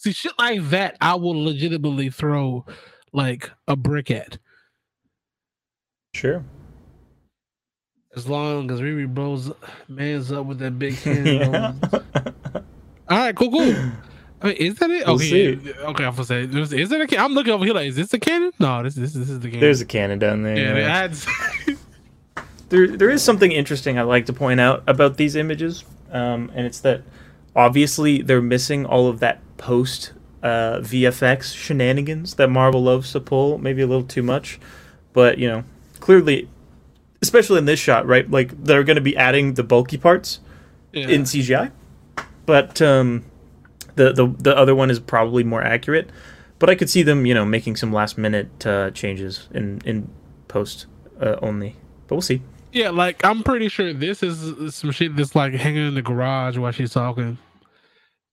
[0.00, 2.64] See, shit like that, I will legitimately throw
[3.12, 4.38] like a brick at.
[6.14, 6.42] Sure.
[8.16, 9.52] As long as Riri blows
[9.88, 11.52] man's up with that big cannon.
[11.52, 11.74] Yeah.
[13.10, 13.74] All right, cool, cool.
[14.40, 15.06] I mean, is that it?
[15.06, 16.04] We'll okay, okay.
[16.06, 17.74] I'm gonna say, is that a can- I'm looking over here.
[17.74, 18.52] Like, is this a cannon?
[18.58, 19.60] No, this this, this is the cannon.
[19.60, 20.78] There's a cannon down there.
[20.80, 21.76] yeah, it
[22.70, 26.64] there there is something interesting I'd like to point out about these images, um, and
[26.66, 27.02] it's that
[27.54, 33.58] obviously they're missing all of that post uh, VFX shenanigans that Marvel loves to pull,
[33.58, 34.58] maybe a little too much,
[35.12, 35.64] but you know,
[36.00, 36.48] clearly,
[37.20, 38.28] especially in this shot, right?
[38.30, 40.40] Like they're going to be adding the bulky parts
[40.92, 41.08] Yeah.
[41.08, 41.70] in CGI,
[42.46, 43.24] but um,
[43.96, 46.08] the the the other one is probably more accurate.
[46.58, 50.08] But I could see them, you know, making some last minute uh, changes in in
[50.48, 50.86] post
[51.20, 51.76] uh, only.
[52.06, 52.40] But we'll see.
[52.72, 56.56] Yeah, like I'm pretty sure this is some shit that's like hanging in the garage
[56.56, 57.36] while she's talking,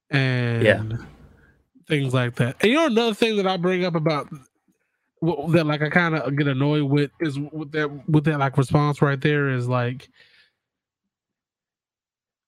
[0.10, 0.82] and Yeah.
[1.88, 2.58] Things like that.
[2.62, 4.28] And you know another thing that I bring up about
[5.22, 9.02] that like I kind of get annoyed with is with that with that like response
[9.02, 10.10] right there is like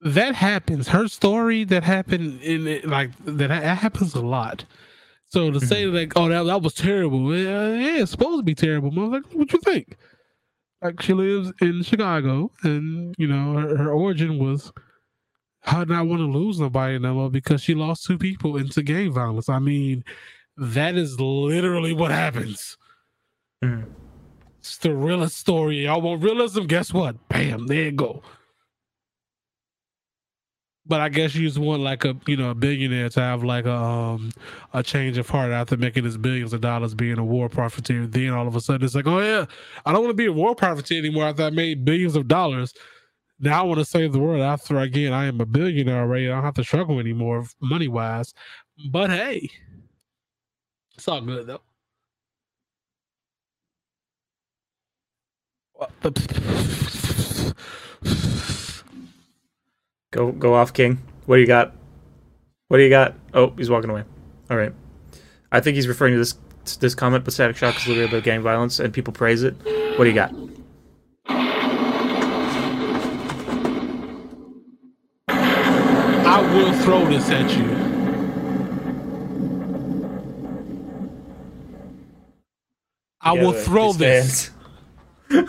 [0.02, 0.88] that happens.
[0.88, 4.64] Her story that happened in it, like that, that happens a lot.
[5.28, 5.96] So to say mm-hmm.
[5.96, 8.92] like, oh that that was terrible, yeah, yeah, it's supposed to be terrible.
[8.98, 9.98] I was like, what you think?
[10.82, 14.72] like she lives in Chicago, and you know her, her origin was
[15.64, 19.12] her not want to lose nobody no more because she lost two people into gang
[19.12, 19.50] violence.
[19.50, 20.04] I mean,
[20.58, 22.78] that is literally what happens.
[23.64, 23.86] Mhm.
[24.60, 25.86] It's the realest story.
[25.86, 26.64] Y'all want realism?
[26.66, 27.28] Guess what?
[27.30, 28.24] Bam, there you go.
[30.86, 33.66] But I guess you just want like a you know a billionaire to have like
[33.66, 34.32] a um
[34.74, 38.08] a change of heart after making his billions of dollars being a war profiteer.
[38.08, 39.46] Then all of a sudden it's like, oh yeah,
[39.86, 42.74] I don't want to be a war profiteer anymore after I made billions of dollars.
[43.40, 46.30] Now I want to save the world after again I am a billionaire already.
[46.30, 48.34] I don't have to struggle anymore money wise.
[48.90, 49.50] But hey,
[50.96, 51.62] it's all good though.
[60.12, 60.98] Go go off, King.
[61.28, 61.76] What do you got?
[62.68, 63.14] What do you got?
[63.34, 64.04] Oh, he's walking away.
[64.50, 64.74] All right.
[65.52, 66.36] I think he's referring to this
[66.80, 69.56] this comment, but Static Shock is literally about gang violence, and people praise it.
[69.98, 70.34] What do you got?
[76.90, 77.70] Throw this at you.
[83.22, 84.50] I will throw this.
[85.30, 85.44] you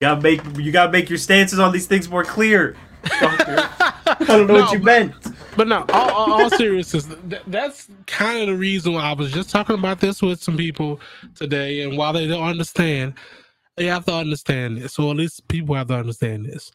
[0.00, 2.76] gotta make you gotta make your stances on these things more clear.
[3.02, 5.14] I don't know No, what you but- meant.
[5.56, 9.32] But no, all, all, all seriousness, th- that's kind of the reason why I was
[9.32, 11.00] just talking about this with some people
[11.34, 11.82] today.
[11.82, 13.14] And while they don't understand,
[13.76, 16.70] they have to understand this, or at least people have to understand this.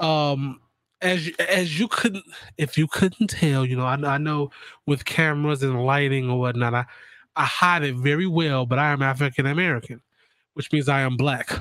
[0.00, 0.60] Um,
[1.02, 2.24] as you, as you couldn't,
[2.58, 4.50] if you couldn't tell, you know, I, I know
[4.86, 6.84] with cameras and lighting or whatnot, I,
[7.36, 8.66] I hide it very well.
[8.66, 10.00] But I am African American,
[10.54, 11.60] which means I am black.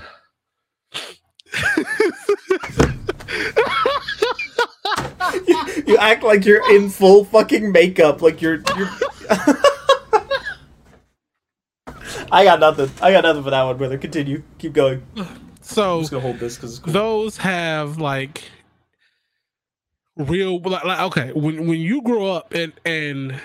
[5.90, 8.62] You act like you're in full fucking makeup, like you're.
[8.78, 8.90] you're...
[12.32, 12.92] I got nothing.
[13.02, 13.98] I got nothing for that one, brother.
[13.98, 14.44] Continue.
[14.60, 15.04] Keep going.
[15.62, 16.94] So I'm just gonna hold this because cool.
[16.94, 18.44] those have like
[20.20, 23.40] real like, like okay when when you grow up and and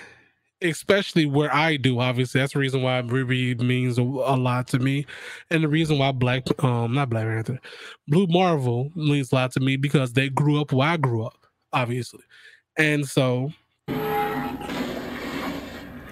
[0.61, 4.77] especially where i do obviously that's the reason why ruby means a, a lot to
[4.79, 5.05] me
[5.51, 7.59] and the reason why black um not black panther
[8.09, 11.47] blue marvel means a lot to me because they grew up where i grew up
[11.71, 12.23] obviously
[12.77, 13.49] and so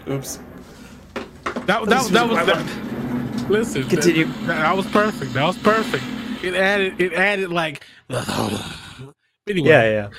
[0.07, 0.39] Oops.
[1.15, 4.25] that, that, that was that, listen Continue.
[4.25, 6.03] that, that was perfect that was perfect
[6.41, 7.85] it added it added like
[9.47, 10.09] anyway Yeah, yeah.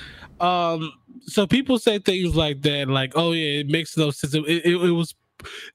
[0.44, 0.92] Um
[1.22, 4.34] so people say things like that like oh yeah it makes no sense.
[4.34, 5.14] It, it, it was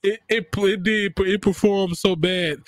[0.04, 2.60] it, it it did it performed so bad.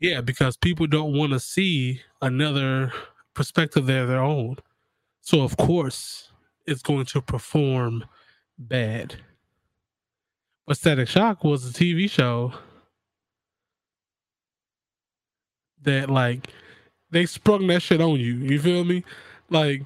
[0.00, 2.92] Yeah because people don't want to see another
[3.34, 4.56] perspective of their own.
[5.22, 6.32] So of course
[6.66, 8.04] it's going to perform
[8.58, 9.16] bad.
[10.66, 12.52] But static shock was a tv show
[15.82, 16.48] that like
[17.10, 18.34] they sprung that shit on you.
[18.34, 19.04] You feel me?
[19.48, 19.82] Like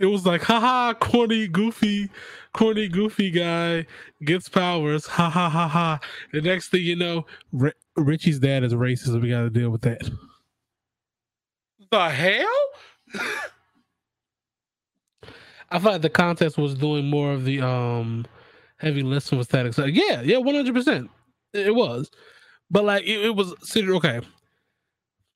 [0.00, 2.10] it was like, haha, corny, goofy,
[2.54, 3.86] corny, goofy guy
[4.24, 6.00] gets powers, ha ha ha ha.
[6.32, 7.26] The next thing you know,
[7.60, 10.10] R- Richie's dad is racist, we got to deal with that.
[11.90, 12.46] The hell?
[15.70, 18.26] I thought the contest was doing more of the um
[18.78, 19.74] heavy lifting with static.
[19.74, 21.10] So yeah, yeah, one hundred percent,
[21.52, 22.10] it was.
[22.70, 24.20] But like, it, it was okay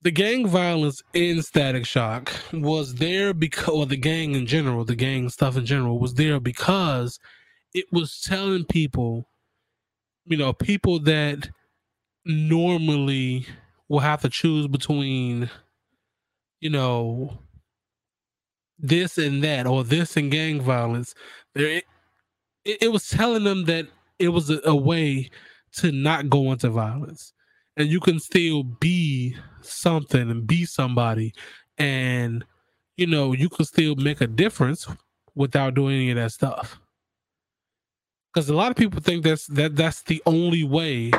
[0.05, 4.95] the gang violence in Static Shock was there because, or the gang in general, the
[4.95, 7.19] gang stuff in general was there because
[7.73, 9.27] it was telling people,
[10.27, 11.49] you know, people that
[12.27, 13.47] normally
[13.89, 15.49] will have to choose between,
[16.61, 17.39] you know,
[18.79, 21.15] this and that, or this and gang violence.
[21.55, 21.81] There,
[22.67, 23.87] it, it, was telling them that
[24.19, 25.31] it was a, a way
[25.77, 27.33] to not go into violence
[27.77, 31.33] and you can still be something and be somebody
[31.79, 32.45] and
[32.97, 34.87] you know you can still make a difference
[35.35, 36.79] without doing any of that stuff
[38.33, 41.11] because a lot of people think that's that that's the only way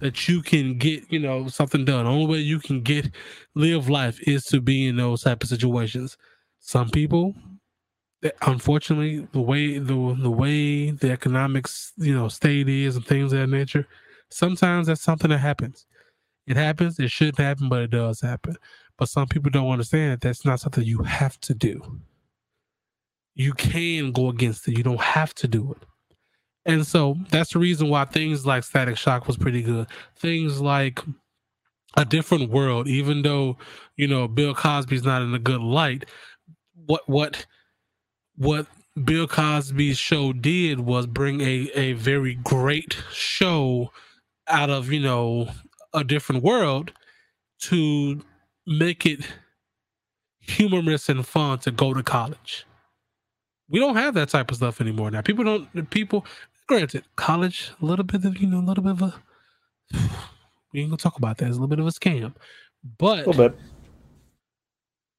[0.00, 2.06] that you can get, you know, something done.
[2.06, 3.10] Only way you can get
[3.54, 6.16] live life is to be in those type of situations.
[6.60, 7.34] Some people,
[8.22, 13.32] eh, unfortunately, the way the the way the economics, you know, state is and things
[13.32, 13.86] of that nature,
[14.30, 15.86] sometimes that's something that happens.
[16.46, 16.98] It happens.
[16.98, 18.56] It shouldn't happen, but it does happen.
[18.98, 22.00] But some people don't understand that that's not something you have to do.
[23.34, 24.76] You can go against it.
[24.76, 25.88] You don't have to do it.
[26.66, 29.86] And so that's the reason why things like Static Shock was pretty good.
[30.16, 31.00] Things like
[31.96, 33.58] A Different World, even though,
[33.96, 36.06] you know, Bill Cosby's not in a good light,
[36.86, 37.46] what what
[38.36, 38.66] what
[39.04, 43.90] Bill Cosby's show did was bring a a very great show
[44.48, 45.48] out of, you know,
[45.94, 46.92] a different world
[47.60, 48.22] to
[48.66, 49.20] make it
[50.40, 52.66] humorous and fun to go to college.
[53.68, 55.22] We don't have that type of stuff anymore now.
[55.22, 56.26] People don't people
[56.68, 59.14] granted, college, a little bit of, you know, a little bit of a
[60.72, 61.48] we ain't gonna talk about that.
[61.48, 62.34] It's a little bit of a scam.
[62.98, 63.58] But A bit.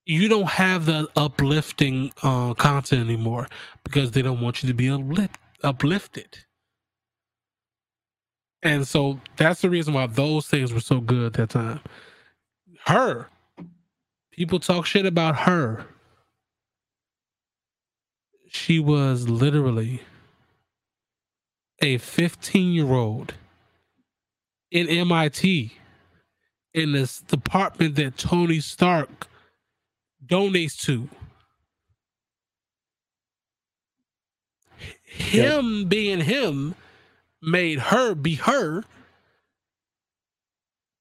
[0.06, 3.48] you don't have the uplifting uh, content anymore
[3.84, 6.38] because they don't want you to be uplift, uplifted.
[8.66, 11.82] And so that's the reason why those things were so good at that time.
[12.88, 13.30] Her,
[14.32, 15.86] people talk shit about her.
[18.50, 20.02] She was literally
[21.80, 23.36] a 15 year old
[24.72, 25.72] in MIT
[26.74, 29.28] in this department that Tony Stark
[30.26, 31.08] donates to.
[35.04, 36.74] Him being him
[37.46, 38.84] made her be her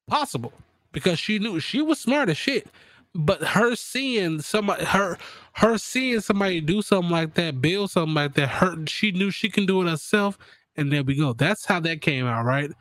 [0.07, 0.53] possible
[0.91, 2.67] because she knew she was smart as shit.
[3.13, 5.17] But her seeing somebody, her
[5.53, 9.49] her seeing somebody do something like that, build something like that, her she knew she
[9.49, 10.37] can do it herself,
[10.75, 11.33] and there we go.
[11.33, 12.71] That's how that came out, right?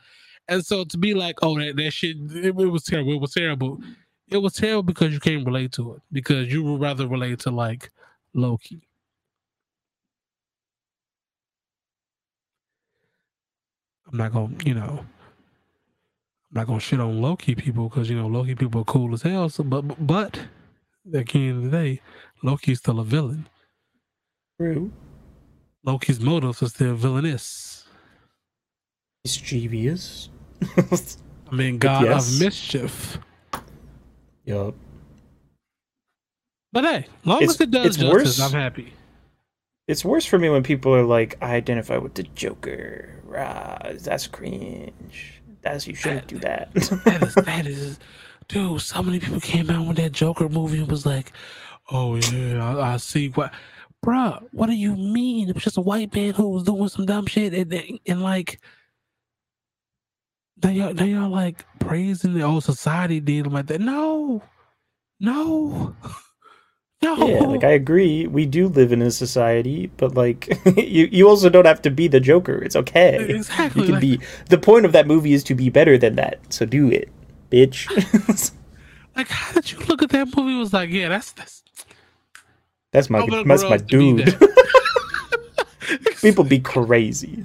[0.48, 3.14] And so to be like, oh, that, that shit, it, it was terrible.
[3.14, 3.80] It was terrible.
[4.28, 7.50] It was terrible because you can't relate to it because you would rather relate to
[7.50, 7.90] like
[8.34, 8.82] Loki.
[14.10, 18.26] I'm not gonna, you know, I'm not gonna shit on Loki people because you know
[18.26, 19.48] Loki people are cool as hell.
[19.48, 20.38] So, but but, but
[21.14, 22.00] at the end of the day,
[22.42, 23.46] Loki's still a villain.
[24.60, 24.92] True.
[25.84, 27.84] Loki's motives are still villainous.
[29.24, 30.28] Mischievous.
[31.50, 32.34] I mean, God Yes.
[32.34, 33.18] of mischief.
[34.44, 34.74] yup.
[36.72, 38.92] But hey, long It's- as it does justice, worse- I'm happy.
[39.86, 43.20] It's worse for me when people are like, I identify with the Joker.
[43.24, 45.42] Rah, that's cringe.
[45.62, 46.70] That's you shouldn't do that.
[47.04, 47.98] That is that is,
[48.48, 48.80] dude.
[48.80, 51.32] So many people came out with that Joker movie and was like,
[51.90, 53.52] "Oh yeah, I, I see what."
[54.04, 55.48] Bruh, what do you mean?
[55.48, 58.22] It was just a white man who was doing some dumb shit, and, and, and
[58.22, 58.60] like,
[60.62, 63.80] now y'all, now y'all like praising the old society did like that.
[63.80, 64.42] No,
[65.20, 65.96] no,
[67.04, 67.26] no.
[67.26, 68.26] yeah, like I agree.
[68.26, 72.08] We do live in a society, but like you, you also don't have to be
[72.08, 72.62] the Joker.
[72.62, 73.16] It's okay.
[73.28, 74.20] Exactly, You can like- be.
[74.48, 76.40] The point of that movie is to be better than that.
[76.52, 77.08] So do it,
[77.50, 77.88] bitch.
[79.16, 80.56] like, how did you look at that movie?
[80.56, 81.62] Was like, yeah, that's that's.
[82.92, 83.26] that's my.
[83.44, 84.38] That's my up to be dude.
[86.22, 87.44] People be crazy.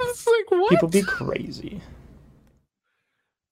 [0.00, 0.70] It's like what?
[0.70, 1.80] People be crazy.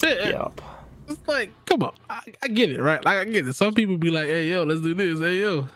[0.03, 0.11] Yeah.
[0.11, 0.61] Uh, yup.
[1.09, 3.05] It's like, come on, I, I get it, right?
[3.05, 3.53] Like I get it.
[3.55, 5.69] Some people be like, "Hey, yo, let's do this." Hey, yo, it's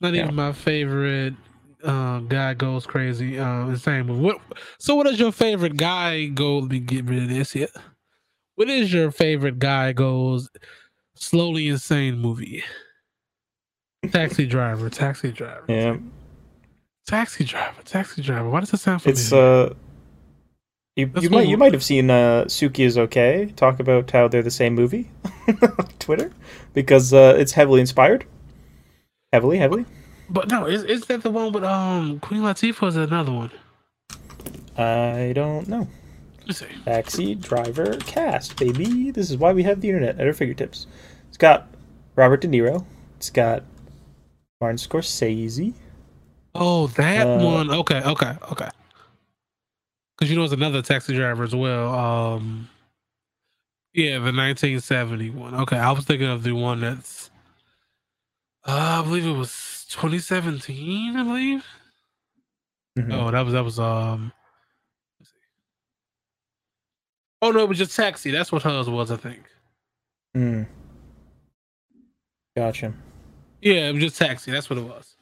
[0.00, 0.24] not Yeah.
[0.24, 1.34] even my favorite.
[1.82, 3.38] Uh, guy goes crazy.
[3.38, 4.20] Um, insane movie.
[4.22, 4.38] What?
[4.78, 6.58] So, what is your favorite guy go?
[6.58, 7.68] Let me get rid of this here.
[8.56, 10.48] What is your favorite guy goes
[11.14, 12.62] slowly insane movie?
[14.12, 15.96] Taxi driver, taxi driver, Yeah.
[17.06, 18.48] taxi driver, taxi driver.
[18.50, 19.20] Why does it sound familiar?
[19.20, 19.74] It's uh.
[20.96, 24.44] You, you might you might have seen uh, Suki is okay talk about how they're
[24.44, 25.10] the same movie
[25.48, 26.30] on Twitter
[26.72, 28.24] because uh, it's heavily inspired.
[29.32, 29.86] Heavily, heavily.
[30.30, 32.86] but no, is, is that the one with um Queen Latifah?
[32.88, 33.50] Is another one?
[34.78, 35.88] I don't know.
[36.46, 36.66] Let's see.
[36.84, 39.10] Taxi driver cast, baby.
[39.10, 40.86] This is why we have the internet at our fingertips.
[41.28, 41.66] It's got
[42.14, 42.84] Robert De Niro.
[43.16, 43.64] It's got
[44.60, 45.74] Martin Scorsese.
[46.54, 47.70] Oh, that Uh, one.
[47.70, 48.68] Okay, okay, okay.
[50.16, 51.92] Because you know, it's another taxi driver as well.
[51.94, 52.68] Um,
[53.92, 55.54] yeah, the 1971.
[55.54, 57.30] Okay, I was thinking of the one that's.
[58.66, 61.16] Uh, I believe it was 2017.
[61.16, 61.64] I believe.
[62.98, 63.12] Mhm.
[63.12, 64.32] Oh, that was that was um.
[65.18, 65.38] let's see.
[67.42, 68.30] Oh no, it was just taxi.
[68.30, 69.42] That's what hers was, I think.
[70.36, 70.66] Mm.
[72.56, 72.92] Gotcha.
[73.60, 74.50] Yeah, it was just taxi.
[74.52, 75.13] That's what it was.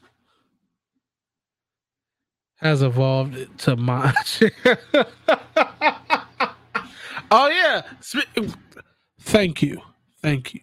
[2.62, 4.14] Has evolved to my.
[7.30, 7.82] Oh yeah.
[9.20, 9.80] Thank you.
[10.22, 10.60] Thank you.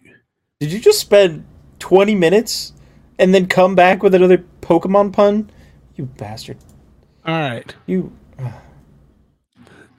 [0.60, 1.44] Did you just spend
[1.80, 2.72] 20 minutes
[3.18, 5.50] and then come back with another Pokemon pun?
[5.96, 6.58] You bastard.
[7.26, 7.74] All right.
[7.86, 8.12] You.
[8.38, 8.52] Uh.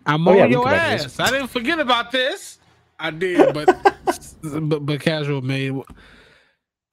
[0.05, 1.19] I'm Oh, on yeah, your can come back to ass.
[1.19, 2.59] I didn't forget about this.
[2.99, 3.67] I did, but
[4.43, 5.73] but, but casual made.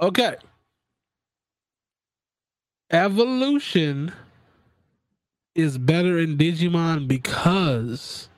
[0.01, 0.37] Okay.
[2.91, 4.13] Evolution
[5.59, 8.29] is better in Digimon because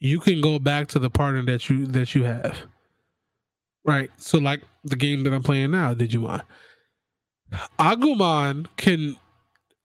[0.00, 2.58] you can go back to the partner that you that you have.
[3.84, 4.10] Right.
[4.16, 6.42] So like the game that I'm playing now, Digimon.
[7.78, 9.16] Agumon can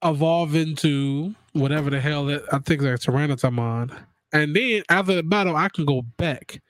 [0.04, 3.96] evolve into whatever the hell that I think like Tyrannotamon.
[4.34, 6.62] And then after the battle, I can go back.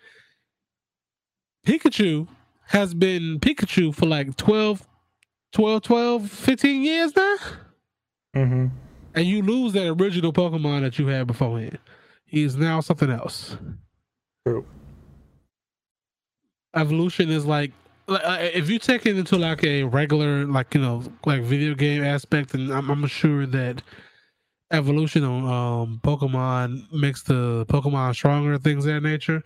[1.65, 2.27] Pikachu
[2.67, 4.85] has been Pikachu for like 12,
[5.53, 7.35] 12, 12, 15 years now.
[8.35, 8.67] Mm-hmm.
[9.15, 11.79] And you lose that original Pokemon that you had beforehand.
[12.25, 13.57] He's now something else.
[14.45, 14.65] True.
[16.75, 17.71] Evolution is like
[18.09, 22.03] uh, if you take it into like a regular like you know like video game
[22.03, 23.81] aspect and i'm, I'm sure that
[24.71, 29.43] evolution on um pokemon makes the pokemon stronger things of that nature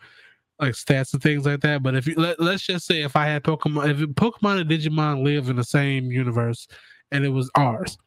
[0.59, 3.25] like stats and things like that but if you let, let's just say if i
[3.25, 6.67] had pokemon if pokemon and digimon live in the same universe
[7.11, 7.97] and it was ours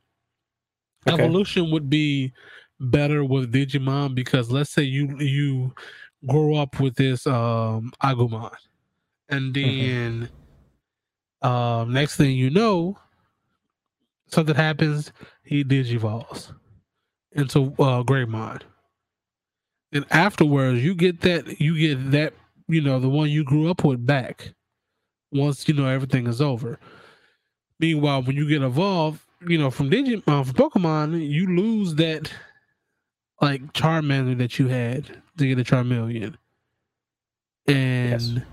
[1.08, 1.14] Okay.
[1.14, 2.32] evolution would be
[2.80, 5.74] better with digimon because let's say you you
[6.26, 8.54] grow up with this um agumon
[9.28, 10.28] and then
[11.42, 12.98] um next thing you know
[14.28, 16.52] something happens he digivolves
[17.32, 18.62] into uh Greymon.
[19.92, 22.34] and afterwards you get that you get that
[22.68, 24.52] you know the one you grew up with back
[25.32, 26.78] once you know everything is over
[27.78, 32.30] meanwhile when you get evolved you know from Digimon uh, from Pokemon you lose that
[33.40, 36.36] like Charmander that you had to get a Charmeleon
[37.66, 38.44] and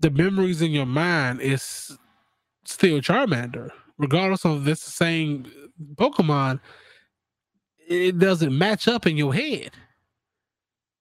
[0.00, 1.96] the memories in your mind is
[2.64, 5.46] still Charmander, regardless of this same
[5.94, 6.60] Pokemon.
[7.88, 9.70] It doesn't match up in your head,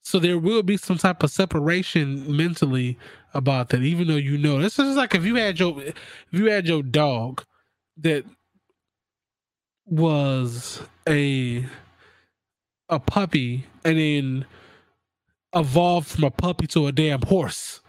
[0.03, 2.97] so there will be some type of separation mentally
[3.33, 3.81] about that.
[3.81, 5.95] Even though you know, this is like if you had your if
[6.31, 7.43] you had your dog
[7.97, 8.25] that
[9.85, 11.65] was a
[12.89, 14.45] a puppy and then
[15.55, 17.81] evolved from a puppy to a damn horse.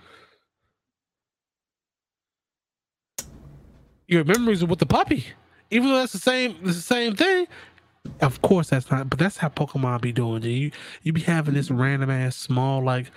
[4.08, 5.26] Your memories are with the puppy,
[5.70, 6.56] even though that's the same.
[6.62, 7.46] It's the same thing.
[8.20, 9.10] Of course, that's not.
[9.10, 10.42] But that's how Pokemon be doing.
[10.42, 10.70] You
[11.02, 13.10] you be having this random ass small like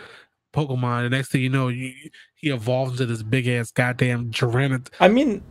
[0.54, 1.04] Pokemon.
[1.04, 1.94] The next thing you know, you,
[2.36, 4.90] he evolves into this big ass goddamn Tyrannid.
[5.00, 5.44] I mean,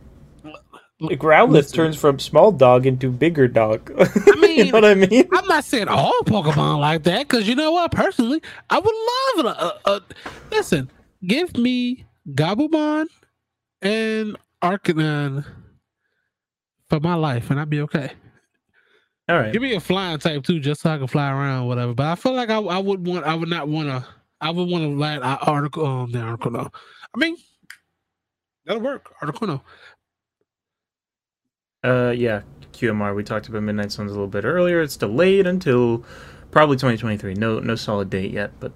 [1.01, 1.75] Growlithe Listen.
[1.75, 3.91] turns from small dog into bigger dog.
[3.99, 5.29] I mean, you mean, know what I mean?
[5.31, 7.91] I'm not saying all Pokemon like that because you know what?
[7.91, 9.61] Personally, I would love it.
[9.61, 9.99] Uh, uh,
[10.49, 10.89] listen,
[11.25, 13.05] give me Gabumon
[13.83, 15.45] and Arcanine
[16.89, 18.11] for my life, and I'd be okay.
[19.29, 19.53] All right.
[19.53, 21.93] Give me a flying type too, just so I can fly around, whatever.
[21.93, 24.05] But I feel like I, I would want, I would not want to,
[24.41, 26.73] I would want to let uh, article, um, the Articuno.
[27.13, 27.35] I mean,
[28.65, 29.13] that'll work.
[29.21, 29.61] Articuno.
[31.87, 32.41] Uh, yeah,
[32.73, 33.15] QMR.
[33.15, 34.81] We talked about Midnight Suns a little bit earlier.
[34.81, 36.03] It's delayed until
[36.51, 37.35] probably 2023.
[37.35, 38.71] No, no solid date yet, but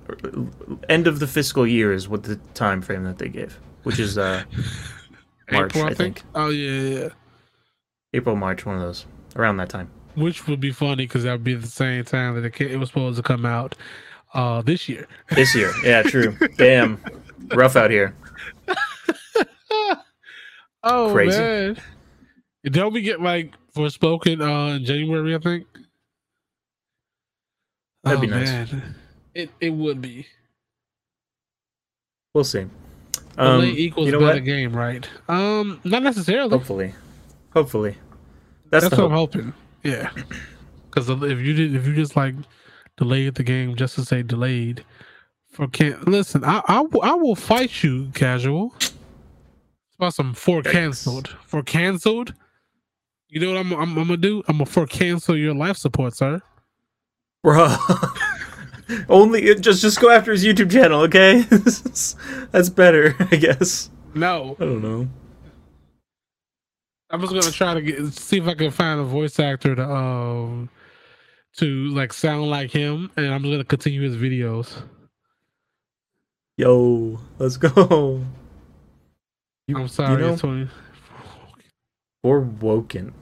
[0.90, 4.18] end of the fiscal year is what the time frame that they gave, which is
[4.18, 4.44] uh
[5.52, 6.24] March, April, I think.
[6.36, 7.10] Oh yeah, yeah.
[8.14, 9.06] April, March, one of those
[9.36, 9.90] around that time.
[10.16, 12.90] Which would be funny because that would be the same time that it, it was
[12.90, 13.76] supposed to come out
[14.34, 15.08] uh, this year.
[15.30, 16.38] This year, yeah, true.
[16.58, 17.04] Damn,
[17.54, 18.16] rough out here.
[20.84, 21.38] oh Crazy.
[21.38, 21.78] man!
[22.66, 25.36] Don't we get like Forspoken uh, in January?
[25.36, 25.66] I think.
[28.04, 28.72] That'd oh, be nice.
[28.72, 28.96] Man.
[29.34, 30.26] It it would be.
[32.34, 32.66] We'll see.
[33.38, 34.46] Delay Um, equals you know better what?
[34.46, 35.08] game, right?
[35.28, 36.50] Um, not necessarily.
[36.50, 36.94] Hopefully,
[37.54, 37.96] hopefully.
[38.70, 39.54] That's, That's the what I'm hoping.
[39.84, 40.12] Yeah,
[40.90, 42.36] because if you did, if you just like
[42.98, 44.84] delayed the game just to say delayed
[45.50, 48.74] for can't listen, I I, will- I will fight you, casual.
[48.78, 48.94] It's
[49.98, 50.72] about some for Yikes.
[50.72, 52.34] canceled for canceled.
[53.32, 54.44] You know what I'm, I'm I'm gonna do?
[54.50, 56.42] I'm gonna for cancel your life support, sir.
[57.46, 57.78] Bruh.
[59.10, 61.42] Only just just go after his YouTube channel, okay?
[62.52, 63.90] That's better, I guess.
[64.14, 65.08] No, I don't know.
[67.10, 69.90] I'm just gonna try to get see if I can find a voice actor to
[69.90, 70.70] um
[71.58, 74.84] to like sound like him, and I'm just gonna continue his videos.
[76.58, 78.26] Yo, let's go.
[79.68, 80.68] You- I'm sorry, You know, Tony.
[82.24, 83.14] Or woken.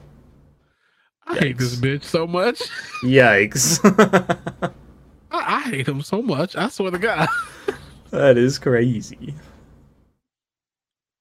[1.27, 2.59] I hate this bitch so much.
[3.03, 3.79] Yikes.
[5.31, 6.55] I, I hate him so much.
[6.55, 7.27] I swear to God.
[8.11, 9.35] That is crazy.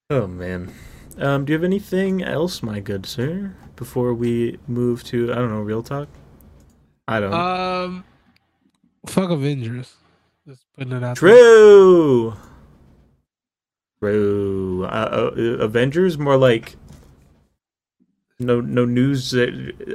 [0.09, 0.73] Oh man.
[1.19, 5.49] Um, do you have anything else, my good sir, before we move to I don't
[5.51, 6.07] know, real talk?
[7.07, 7.31] I don't.
[7.31, 8.03] Um,
[9.05, 9.97] fuck Avengers.
[10.47, 11.19] Just putting it out.
[11.19, 11.35] there.
[11.35, 12.33] True.
[14.01, 14.85] True.
[14.85, 16.75] Uh, uh, Avengers more like
[18.39, 19.31] no no news.
[19.31, 19.49] That,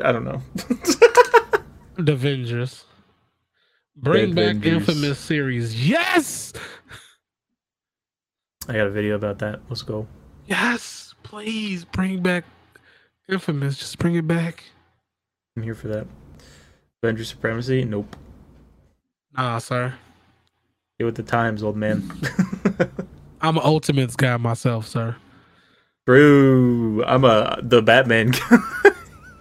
[0.04, 0.42] I don't know.
[1.96, 2.84] The Avengers.
[3.96, 4.88] Bring The back Avengers.
[4.88, 5.88] infamous series.
[5.88, 6.52] Yes,
[8.68, 9.60] I got a video about that.
[9.68, 10.06] Let's go.
[10.46, 11.00] yes.
[11.22, 12.44] Please bring back
[13.28, 13.78] infamous.
[13.78, 14.62] Just bring it back.
[15.56, 16.06] I'm here for that.
[17.02, 17.82] Avengers supremacy?
[17.84, 18.14] Nope.
[19.36, 19.94] Nah, sir.
[20.98, 22.02] Get with the times, old man.
[23.40, 25.16] I'm an Ultimates guy myself, sir.
[26.06, 27.02] True.
[27.06, 28.32] I'm a the Batman.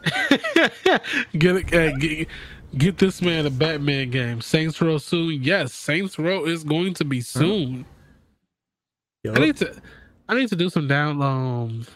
[1.38, 2.28] get, uh, get
[2.78, 4.41] get this man a Batman game.
[4.41, 5.43] Saints Row soon.
[5.43, 7.86] Yes, Saints Row is going to be soon.
[9.28, 9.74] I need to
[10.28, 11.88] I need to do some downloads.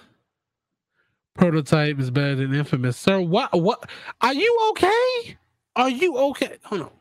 [1.36, 2.98] Prototype is better than infamous.
[2.98, 3.90] Sir, what what
[4.22, 5.38] are you okay?
[5.76, 6.58] Are you okay?
[6.66, 6.92] Hold on.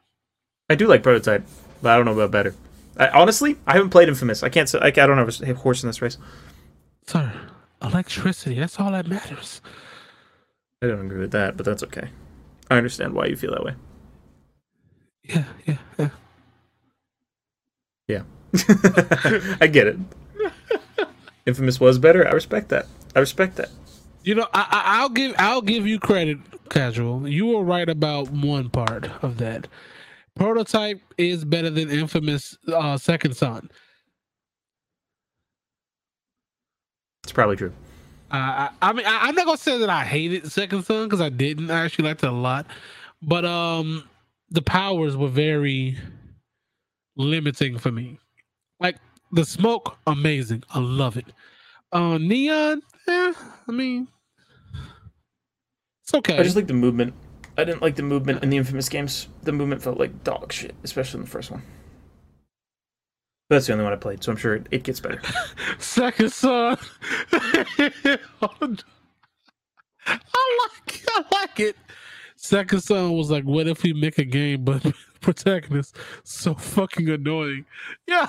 [0.68, 1.46] I do like prototype,
[1.80, 2.54] but I don't know about better.
[2.98, 4.42] I, honestly, I haven't played Infamous.
[4.42, 4.68] I can't.
[4.68, 6.18] say I, I don't have a horse in this race.
[7.06, 7.32] Sir,
[7.86, 9.60] electricity, that's all that matters.
[10.82, 12.08] I don't agree with that, but that's okay.
[12.70, 13.74] I understand why you feel that way.
[15.24, 16.10] Yeah, yeah, yeah.
[18.08, 18.22] Yeah,
[19.60, 19.96] I get it.
[21.46, 22.26] Infamous was better.
[22.26, 22.86] I respect that.
[23.14, 23.70] I respect that.
[24.22, 27.28] You know, I, I, I'll give I'll give you credit, casual.
[27.28, 29.68] You were right about one part of that.
[30.36, 33.70] Prototype is better than infamous uh, Second Son.
[37.26, 37.72] It's probably true.
[38.30, 41.20] Uh, I, I mean, I, I'm not gonna say that I hated Second Son because
[41.20, 41.72] I didn't.
[41.72, 42.68] I actually liked it a lot,
[43.20, 44.08] but um,
[44.50, 45.98] the powers were very
[47.16, 48.20] limiting for me.
[48.78, 48.98] Like
[49.32, 50.62] the smoke, amazing.
[50.70, 51.26] I love it.
[51.90, 53.32] Uh, neon, yeah.
[53.66, 54.06] I mean,
[56.04, 56.38] it's okay.
[56.38, 57.12] I just like the movement.
[57.58, 59.26] I didn't like the movement in the Infamous games.
[59.42, 61.64] The movement felt like dog shit, especially in the first one.
[63.48, 65.20] That's the only one I played, so I'm sure it, it gets better.
[65.78, 66.76] Second son.
[67.32, 68.18] I
[70.08, 71.76] like I like it.
[72.36, 74.84] Second son was like, what if we make a game but
[75.20, 77.64] protagonist so fucking annoying?
[78.06, 78.24] Yo,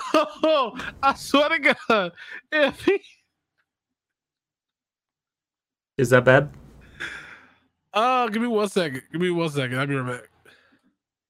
[1.04, 2.12] I swear to God.
[2.52, 3.00] If he
[5.98, 6.50] Is that bad?
[7.94, 9.02] uh give me one second.
[9.12, 9.80] Give me one second.
[9.80, 10.30] I'll be right back.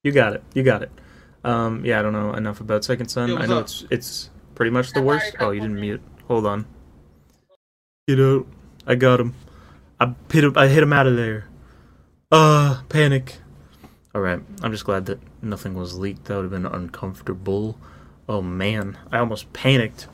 [0.04, 0.44] You got it.
[0.54, 0.92] You got it.
[1.48, 3.30] Um, yeah, I don't know enough about Second Son.
[3.30, 3.66] Yo, I know up?
[3.66, 5.36] it's it's pretty much the worst.
[5.40, 6.02] Oh, you didn't mute.
[6.28, 6.66] Hold on.
[8.08, 8.48] Get out.
[8.86, 9.34] I got him.
[10.00, 10.58] I hit him.
[10.58, 11.48] I hit him out of there.
[12.32, 13.38] Uh, panic.
[14.14, 14.42] All right.
[14.62, 16.26] I'm just glad that nothing was leaked.
[16.26, 17.78] That would have been uncomfortable.
[18.28, 20.08] Oh man, I almost panicked.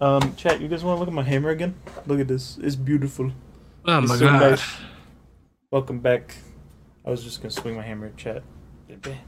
[0.00, 0.60] Um, chat.
[0.60, 1.74] You guys want to look at my hammer again?
[2.06, 2.58] Look at this.
[2.60, 3.32] It's beautiful.
[3.86, 4.50] Oh It's my so god.
[4.50, 4.76] nice.
[5.70, 6.34] Welcome back.
[7.06, 8.42] I was just gonna swing my hammer at chat.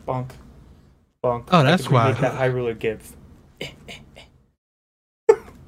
[0.06, 0.30] Bonk.
[1.26, 1.48] Bonk.
[1.50, 2.20] Oh, that's could remake why.
[2.20, 3.16] that high ruler gif.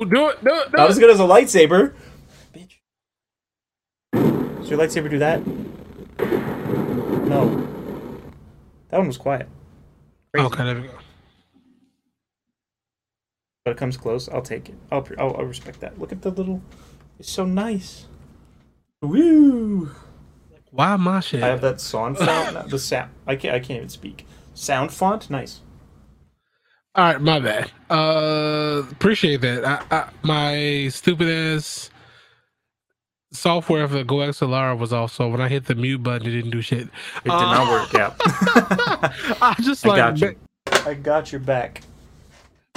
[0.01, 1.01] Do it, do it, do Not as it.
[1.01, 1.93] good as a lightsaber.
[2.55, 2.77] Bitch.
[4.61, 5.45] Does your lightsaber do that?
[7.27, 7.67] No.
[8.91, 9.49] That one was quiet.
[10.33, 10.47] Crazy.
[10.47, 10.95] Okay, there we go.
[13.65, 14.29] But it comes close.
[14.29, 14.77] I'll take it.
[14.93, 15.99] I'll, I'll, I'll respect that.
[15.99, 16.63] Look at the little.
[17.19, 18.07] It's so nice.
[19.03, 19.91] Woo!
[20.71, 21.43] Why my shit?
[21.43, 22.71] I have that sound font.
[22.71, 23.11] the sound.
[23.27, 23.57] I can't.
[23.57, 24.27] I can't even speak.
[24.59, 25.31] Sound font.
[25.31, 25.61] Nice.
[26.97, 27.71] All right, my bad.
[27.89, 29.65] Uh, appreciate that.
[29.65, 31.91] I, I, my stupid ass
[33.33, 36.89] software for GoXLR was also when I hit the mute button, it didn't do shit.
[36.89, 36.91] It
[37.25, 38.17] did not work out.
[39.41, 40.35] I just I like got you.
[40.91, 41.83] I got your back.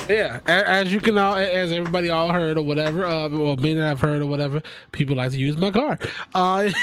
[0.07, 0.39] yeah.
[0.45, 4.01] As you can all, as everybody all heard or whatever, uh, or many that I've
[4.01, 5.97] heard or whatever, people like to use my car.
[6.35, 6.69] Uh,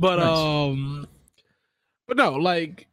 [0.00, 0.28] but Nice.
[0.28, 1.08] um,
[2.08, 2.88] but no, like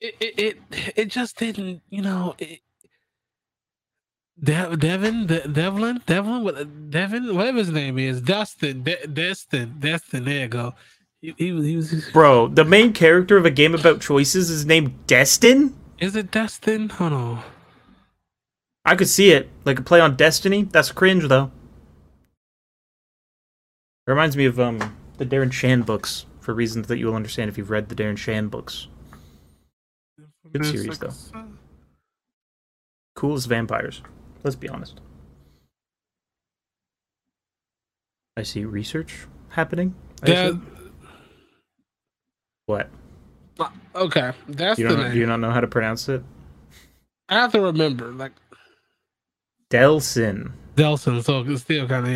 [0.00, 0.58] it, it, it,
[0.96, 2.34] it just didn't, you know.
[2.38, 2.60] It,
[4.42, 10.24] De- Devin, De- Devlin, Devlin, what, Devin, whatever his name is, Dustin, De- Destin, Destin.
[10.26, 10.74] There you go.
[11.22, 12.10] He, he was, he was.
[12.12, 15.74] Bro, the main character of a game about choices is named Destin?
[15.98, 16.90] Is it Destin?
[16.90, 17.42] Hold on.
[18.84, 19.48] I could see it.
[19.64, 20.64] Like a play on Destiny.
[20.64, 21.50] That's cringe though.
[24.06, 27.48] It reminds me of um the Darren Shan books for reasons that you will understand
[27.50, 28.86] if you've read the Darren Shan books.
[30.52, 31.10] Good series, though.
[31.34, 31.42] Uh,
[33.16, 34.00] cool as vampires.
[34.44, 35.00] Let's be honest.
[38.36, 39.96] I see research happening.
[40.22, 40.92] I assume.
[42.66, 42.90] What?
[43.58, 45.12] Uh, okay, that's You the name.
[45.14, 46.22] do you not know how to pronounce it?
[47.28, 48.32] I have to remember, like
[49.68, 50.52] Delsin.
[50.76, 51.24] Delson.
[51.24, 52.12] So it's still kind of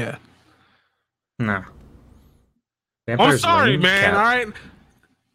[1.40, 1.64] yeah.
[3.18, 4.14] I'm sorry, man.
[4.14, 4.48] All right,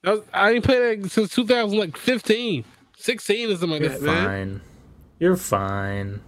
[0.03, 2.63] That was- I ain't played that since 2015,
[2.97, 4.25] 16 or something You're like that, man.
[4.25, 4.61] fine.
[5.19, 6.21] You're fine.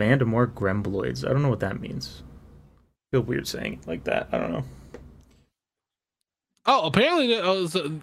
[0.00, 1.24] Mandamore Grembloids.
[1.24, 2.22] I don't know what that means.
[3.12, 4.28] feel weird saying it like that.
[4.32, 4.64] I don't know.
[6.66, 8.00] Oh, apparently there, oh, so,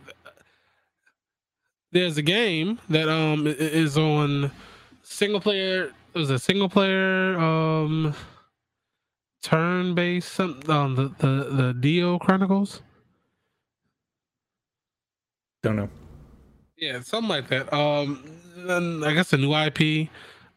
[1.92, 4.50] there's a game that um is on
[5.04, 5.92] single player.
[6.14, 8.16] It was a single player um
[9.44, 12.82] turn based some um the the the Dio Chronicles.
[15.62, 15.90] Don't know.
[16.78, 17.72] Yeah, something like that.
[17.74, 18.24] Um,
[19.06, 20.10] I guess a new IP.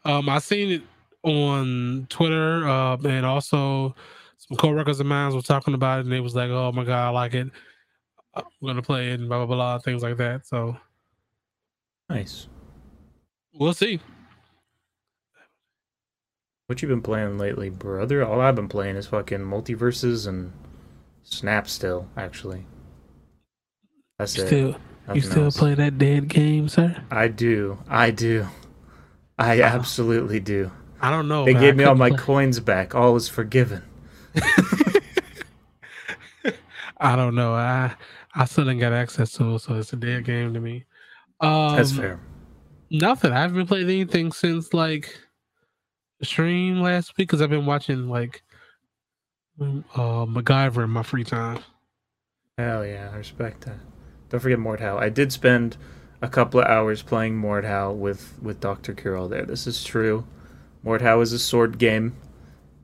[0.03, 0.81] Um, I seen it
[1.23, 3.95] on Twitter, uh, and also
[4.37, 7.07] some coworkers of mine were talking about it, and they was like, "Oh my god,
[7.07, 7.47] I like it.
[8.33, 10.47] I'm gonna play it," and blah blah blah, things like that.
[10.47, 10.75] So
[12.09, 12.47] Nice.
[13.53, 13.99] we'll see.
[16.67, 18.25] What you been playing lately, brother?
[18.25, 20.51] All I've been playing is fucking MultiVersus and
[21.23, 22.65] Snap still, actually.
[24.19, 24.47] That's You it.
[24.47, 24.75] still,
[25.13, 25.57] you still else.
[25.57, 27.01] play that dead game, sir?
[27.09, 27.77] I do.
[27.87, 28.47] I do.
[29.39, 30.69] I Uh, absolutely do.
[30.99, 31.45] I don't know.
[31.45, 31.61] They man.
[31.61, 32.93] gave I me all my play- coins back.
[32.95, 33.83] All is forgiven.
[36.99, 37.53] I don't know.
[37.53, 37.93] I
[38.35, 40.83] I still didn't get access to it, so it's a dead game to me.
[41.39, 42.19] Um, That's fair.
[42.91, 43.31] Nothing.
[43.31, 45.26] I haven't played anything since like the
[46.21, 48.43] stream last week because I've been watching like
[49.59, 51.59] mm, uh MacGyver in my free time.
[52.57, 53.77] Hell yeah, I respect that.
[54.29, 54.97] Don't forget Mordhau.
[54.97, 55.77] I did spend
[56.21, 58.93] a couple of hours playing Mordhau with with Dr.
[58.93, 59.45] Kirill there.
[59.45, 60.25] This is true.
[60.83, 62.15] Mordhau is a sword game.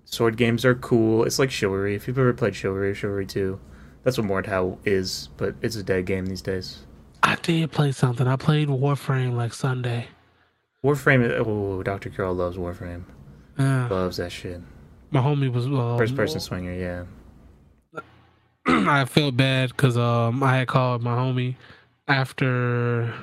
[0.06, 1.24] Sword games are cool.
[1.24, 1.96] It's like Chivalry.
[1.96, 3.60] If you've ever played Chivalry or Chivalry 2,
[4.04, 6.80] that's what Mordhau is, but it's a dead game these days.
[7.24, 8.28] I did play something.
[8.28, 10.08] I played Warframe like Sunday.
[10.84, 12.10] Warframe, oh, Dr.
[12.10, 13.06] Kirill loves Warframe.
[13.58, 14.62] Uh, Loves that shit.
[15.12, 17.04] my homie was uh, First person swinger, yeah.
[18.66, 21.56] I felt bad because um I had called my homie
[22.08, 23.14] after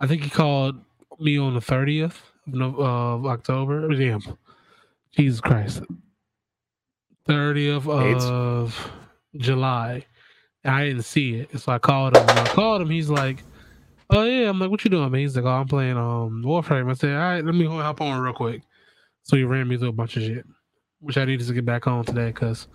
[0.00, 0.76] I think he called
[1.20, 2.20] me on the thirtieth
[2.52, 3.88] of, of October.
[3.94, 4.20] Damn,
[5.16, 5.82] Jesus Christ,
[7.26, 8.90] thirtieth of
[9.36, 10.06] July.
[10.64, 12.26] I didn't see it, so I called him.
[12.26, 13.44] When I called him, he's like,
[14.10, 15.20] "Oh yeah." I'm like, "What you doing?" Man?
[15.20, 18.20] He's like, "Oh, I'm playing um Warframe." I said, "All right, let me hop on
[18.20, 18.62] real quick."
[19.26, 20.46] So he ran me through a bunch of shit,
[21.00, 22.68] which I needed to get back on today because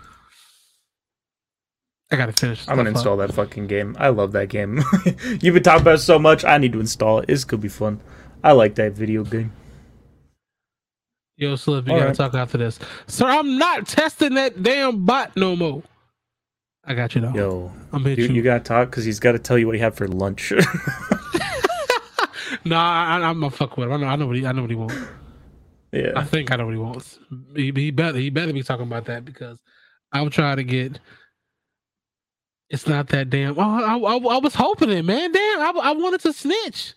[2.11, 2.67] I gotta finish.
[2.67, 2.97] I'm gonna up.
[2.97, 3.95] install that fucking game.
[3.97, 4.83] I love that game.
[5.41, 6.43] You've been talking about it so much.
[6.43, 7.29] I need to install it.
[7.29, 8.01] It's gonna be fun.
[8.43, 9.53] I like that video game.
[11.37, 12.17] Yo, Slip, you All gotta right.
[12.17, 12.79] talk after this.
[13.07, 15.83] Sir, I'm not testing that damn bot no more.
[16.83, 17.33] I got you though.
[17.33, 18.41] Yo, I'm hit you, you.
[18.41, 20.51] gotta talk because he's got to tell you what he had for lunch.
[22.65, 23.93] no, I, I, I'm gonna fuck with him.
[23.93, 24.95] I know, I know what he, I know what he wants.
[25.93, 27.19] I think I know what he wants.
[27.55, 29.59] He, he better, he better be talking about that because
[30.11, 30.99] I'm trying to get.
[32.69, 33.59] It's not that damn.
[33.59, 35.33] Oh, I, I, I was hoping it, man.
[35.33, 36.93] Damn, I, I wanted to snitch.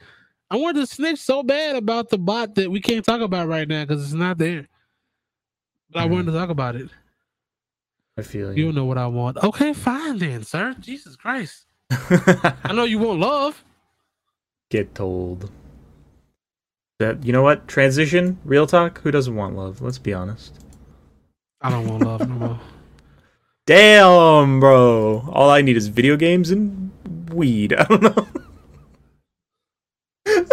[0.51, 3.67] I wanted to snitch so bad about the bot that we can't talk about right
[3.67, 4.69] now because it's not there.
[5.91, 6.39] But I wanted to mm.
[6.39, 6.91] talk about it.
[8.17, 8.65] I feel You you.
[8.67, 9.39] don't know what I want.
[9.39, 10.77] Okay, fine then, sir.
[10.79, 11.67] Jesus Christ.
[11.91, 13.65] I know you want love.
[14.71, 15.51] Get told.
[17.01, 17.67] That you know what?
[17.67, 18.39] Transition.
[18.45, 19.01] Real talk.
[19.01, 19.81] Who doesn't want love?
[19.81, 20.65] Let's be honest.
[21.61, 22.61] I don't want love no more.
[23.67, 25.29] Damn, bro.
[25.33, 26.93] All I need is video games and
[27.31, 27.73] weed.
[27.79, 28.29] I don't know.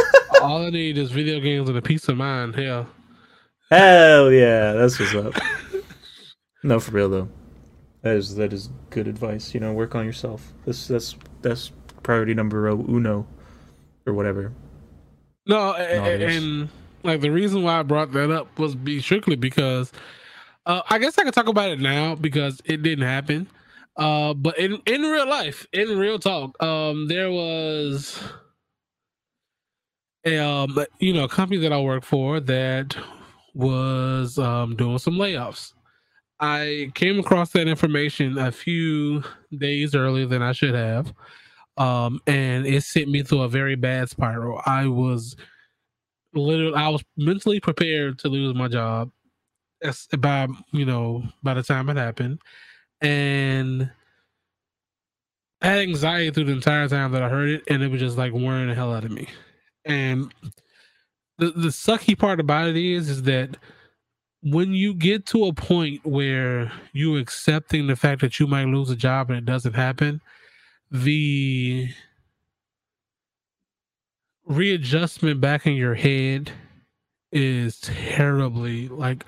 [0.41, 2.55] All I need is video games and a peace of mind.
[2.55, 2.87] Hell.
[3.69, 5.33] Hell yeah, that's what's up.
[6.63, 7.29] no, for real though.
[8.01, 9.53] That is that is good advice.
[9.53, 10.53] You know, work on yourself.
[10.65, 13.27] That's that's that's priority number uh, uno,
[14.07, 14.53] or whatever.
[15.45, 16.37] No, a- No, a- it is.
[16.37, 16.69] and
[17.03, 19.91] like the reason why I brought that up was be strictly because
[20.65, 23.47] uh, I guess I can talk about it now because it didn't happen.
[23.97, 28.19] Uh, but in in real life, in real talk, um, there was
[30.25, 32.95] a um, you know, company that I work for that
[33.53, 35.73] was um doing some layoffs.
[36.39, 39.23] I came across that information a few
[39.57, 41.13] days earlier than I should have.
[41.77, 44.61] Um, and it sent me through a very bad spiral.
[44.65, 45.35] I was
[46.33, 49.11] literally I was mentally prepared to lose my job
[49.83, 52.39] as by you know by the time it happened.
[53.01, 53.91] And
[55.61, 58.17] I had anxiety through the entire time that I heard it, and it was just
[58.17, 59.27] like wearing the hell out of me.
[59.85, 60.33] And
[61.37, 63.57] the the sucky part about it is is that
[64.43, 68.89] when you get to a point where you accepting the fact that you might lose
[68.89, 70.21] a job and it doesn't happen,
[70.91, 71.89] the
[74.45, 76.51] readjustment back in your head
[77.31, 79.23] is terribly like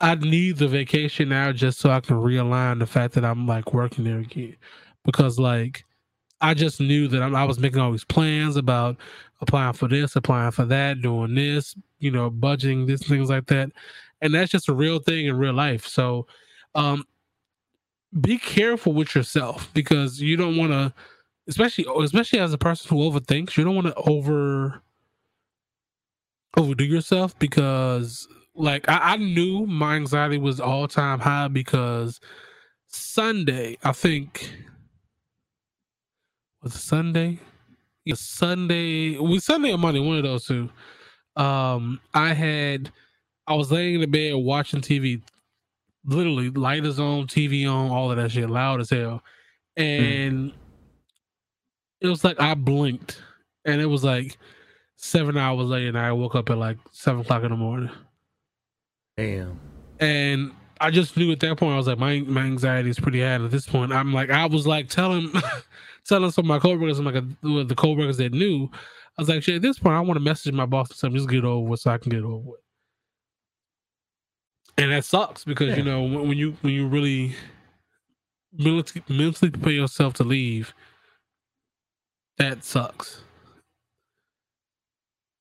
[0.00, 3.74] I need the vacation now just so I can realign the fact that I'm like
[3.74, 4.56] working there again.
[5.04, 5.84] Because like
[6.40, 8.96] I just knew that I'm, I was making all these plans about
[9.42, 13.70] applying for this, applying for that, doing this, you know, budgeting this, things like that.
[14.22, 15.86] And that's just a real thing in real life.
[15.86, 16.26] So
[16.74, 17.04] um
[18.18, 20.92] be careful with yourself because you don't want to
[21.48, 24.82] especially especially as a person who overthinks, you don't want to over
[26.56, 32.20] overdo yourself because like I, I knew my anxiety was all time high because
[32.88, 34.52] Sunday, I think
[36.62, 37.38] was Sunday?
[38.04, 39.18] Yeah, Sunday.
[39.18, 40.68] We Sunday or Monday, one of those two.
[41.36, 42.90] Um, I had
[43.46, 45.22] I was laying in the bed watching TV,
[46.04, 49.22] literally light is on, TV on, all of that shit, loud as hell.
[49.76, 50.54] And mm.
[52.00, 53.22] it was like I blinked
[53.64, 54.38] and it was like
[54.96, 57.90] seven hours later and I woke up at like seven o'clock in the morning.
[59.16, 59.58] Damn.
[59.98, 63.20] And I just knew at that point I was like, my my anxiety is pretty
[63.20, 63.34] high.
[63.34, 65.30] At this point, I'm like, I was like telling
[66.08, 69.42] telling some of my coworkers, I'm like a, the coworkers that knew, I was like,
[69.42, 71.68] shit, at this point, I want to message my boss or something, just get over
[71.68, 72.60] with so I can get over with.
[74.80, 75.76] And that sucks because yeah.
[75.76, 77.34] you know when, when, you when you really
[78.56, 80.72] mentally, mentally prepare yourself to leave,
[82.38, 83.22] that sucks.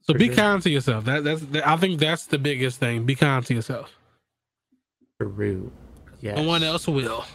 [0.01, 0.35] So For be sure.
[0.35, 1.05] kind to yourself.
[1.05, 3.05] That that's that, I think that's the biggest thing.
[3.05, 3.95] Be kind to yourself.
[5.21, 5.71] True.
[6.21, 6.35] Yeah.
[6.35, 7.25] No one else will.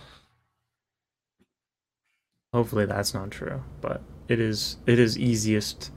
[2.53, 5.91] Hopefully that's not true, but it is it is easiest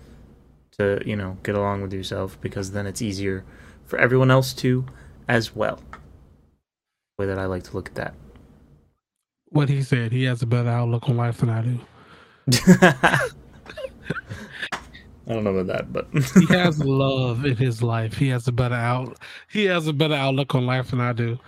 [0.77, 3.43] to, you know, get along with yourself because then it's easier
[3.85, 4.85] for everyone else to
[5.27, 5.81] as well.
[7.18, 8.14] The way that I like to look at that.
[9.49, 11.80] What he said, he has a better outlook on life than I do.
[15.27, 16.07] I don't know about that, but
[16.39, 18.15] he has love in his life.
[18.18, 19.18] He has a better out.
[19.49, 21.39] He has a better outlook on life than I do.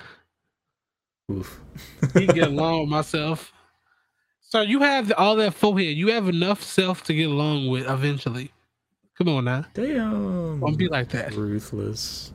[1.31, 1.61] Oof.
[2.13, 3.53] he get along with myself.
[4.41, 5.95] So you have all that forehead.
[5.95, 8.51] You have enough self to get along with eventually.
[9.17, 9.65] Come on now.
[9.75, 10.59] Damn.
[10.61, 11.33] Don't be like that.
[11.35, 12.33] Ruthless.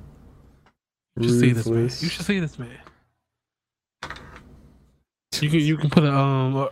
[1.17, 1.41] You should Ruthless.
[1.41, 1.83] see this man.
[1.83, 2.79] You should see this man.
[5.43, 6.69] You can you can put a um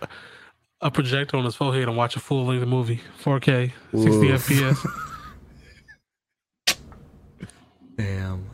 [0.82, 4.46] a projector on his forehead and watch a full length movie, 4K, 60 Oof.
[4.46, 5.08] FPS.
[7.96, 8.46] Damn.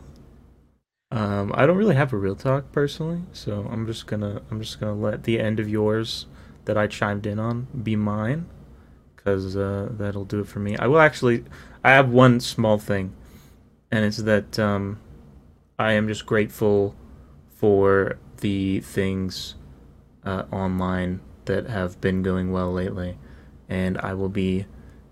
[1.11, 4.79] Um, I don't really have a real talk personally, so I'm just gonna I'm just
[4.79, 6.27] gonna let the end of yours
[6.67, 8.47] that I chimed in on be mine,
[9.17, 10.77] because uh, that'll do it for me.
[10.77, 11.45] I will actually.
[11.83, 13.15] I have one small thing,
[13.91, 15.01] and it's that um,
[15.79, 16.95] I am just grateful
[17.49, 19.55] for the things
[20.24, 23.19] uh, online that have been going well lately,
[23.69, 24.66] and I will be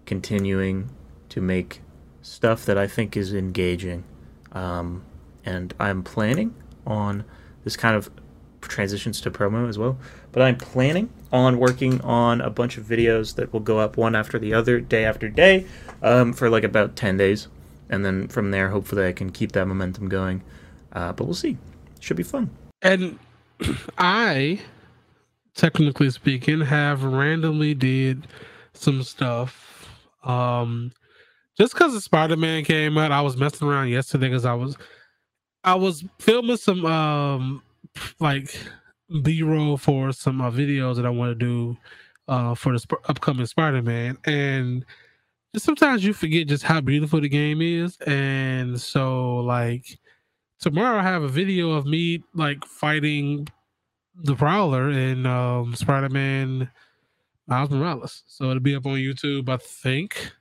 [0.04, 0.90] continuing
[1.30, 1.80] to make
[2.22, 4.04] stuff that I think is engaging.
[4.52, 5.04] Um,
[5.44, 6.54] and I'm planning
[6.86, 7.24] on
[7.64, 8.10] this kind of
[8.60, 9.98] transitions to promo as well.
[10.32, 14.14] But I'm planning on working on a bunch of videos that will go up one
[14.14, 15.66] after the other, day after day,
[16.02, 17.48] um, for like about 10 days.
[17.88, 20.42] And then from there, hopefully, I can keep that momentum going.
[20.92, 21.56] Uh, but we'll see.
[22.00, 22.50] Should be fun.
[22.82, 23.18] And
[23.98, 24.60] I
[25.56, 28.26] technically speaking, have randomly did
[28.74, 29.88] some stuff.
[30.22, 30.92] Um,
[31.58, 34.76] just because the Spider Man came out, I was messing around yesterday because I was
[35.64, 37.62] I was filming some um
[38.20, 38.56] like
[39.22, 41.76] B roll for some uh, videos that I want to do
[42.28, 44.84] uh for the sp- upcoming Spider Man, and
[45.54, 49.98] just sometimes you forget just how beautiful the game is, and so like
[50.60, 53.48] tomorrow I have a video of me like fighting
[54.22, 56.70] the Prowler in um, Spider Man
[57.47, 58.22] Miles Morales.
[58.26, 60.32] So it'll be up on YouTube, I think.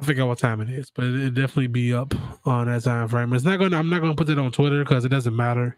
[0.00, 2.14] I forget what time it is, but it'll definitely be up
[2.46, 3.32] on that time frame.
[3.32, 3.76] It's not gonna.
[3.76, 5.76] I'm not to put it on Twitter because it doesn't matter.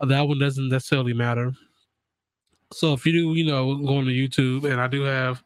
[0.00, 1.52] That one doesn't necessarily matter.
[2.72, 5.42] So if you do, you know, go on to YouTube, and I do have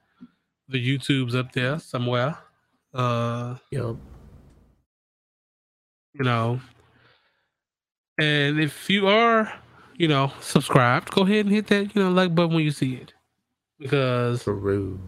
[0.69, 2.39] the YouTubes up there somewhere.
[2.93, 3.97] Uh, yep.
[6.13, 6.61] You know,
[8.19, 9.53] and if you are
[9.97, 12.95] you know, subscribed, go ahead and hit that, you know, like button when you see
[12.95, 13.13] it.
[13.79, 14.99] Because Peru.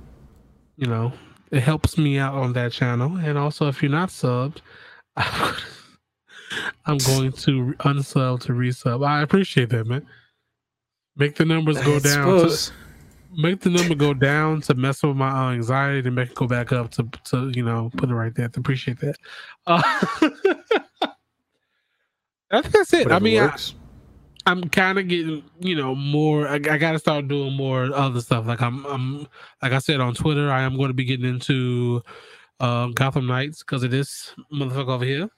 [0.76, 1.12] you know,
[1.50, 3.16] it helps me out on that channel.
[3.16, 4.58] And also if you're not subbed,
[5.16, 9.06] I'm going to unsub to resub.
[9.06, 10.06] I appreciate that, man.
[11.16, 12.48] Make the numbers go down.
[12.48, 12.72] To,
[13.36, 16.72] make the number go down to mess with my anxiety to make it go back
[16.72, 18.48] up to to you know put it right there.
[18.48, 19.16] To appreciate that.
[19.66, 19.82] Uh,
[22.50, 23.06] I think that's it.
[23.06, 23.56] Whatever I mean, I,
[24.46, 26.46] I'm kind of getting, you know, more.
[26.48, 28.46] I, I got to start doing more other stuff.
[28.46, 29.26] Like I'm, I'm,
[29.60, 32.02] like I said on Twitter, I am going to be getting into
[32.60, 35.28] uh, Gotham Knights because of this motherfucker over here.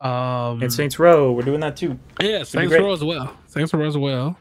[0.00, 1.98] Um, And Saints Row, we're doing that too.
[2.20, 2.72] yeah, Saints.
[2.72, 3.36] Row as well.
[3.46, 4.38] Saints Row as well.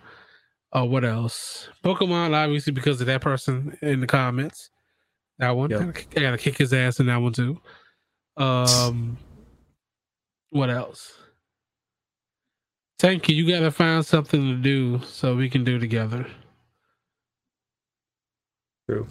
[0.71, 1.69] Uh, what else?
[1.83, 4.69] Pokemon, obviously, because of that person in the comments.
[5.39, 5.97] That one, Yep.
[6.15, 7.59] I gotta kick his ass in that one too.
[8.37, 9.17] Um,
[10.51, 11.13] what else?
[12.99, 16.25] Tanky, you You gotta find something to do so we can do together.
[18.89, 19.07] True.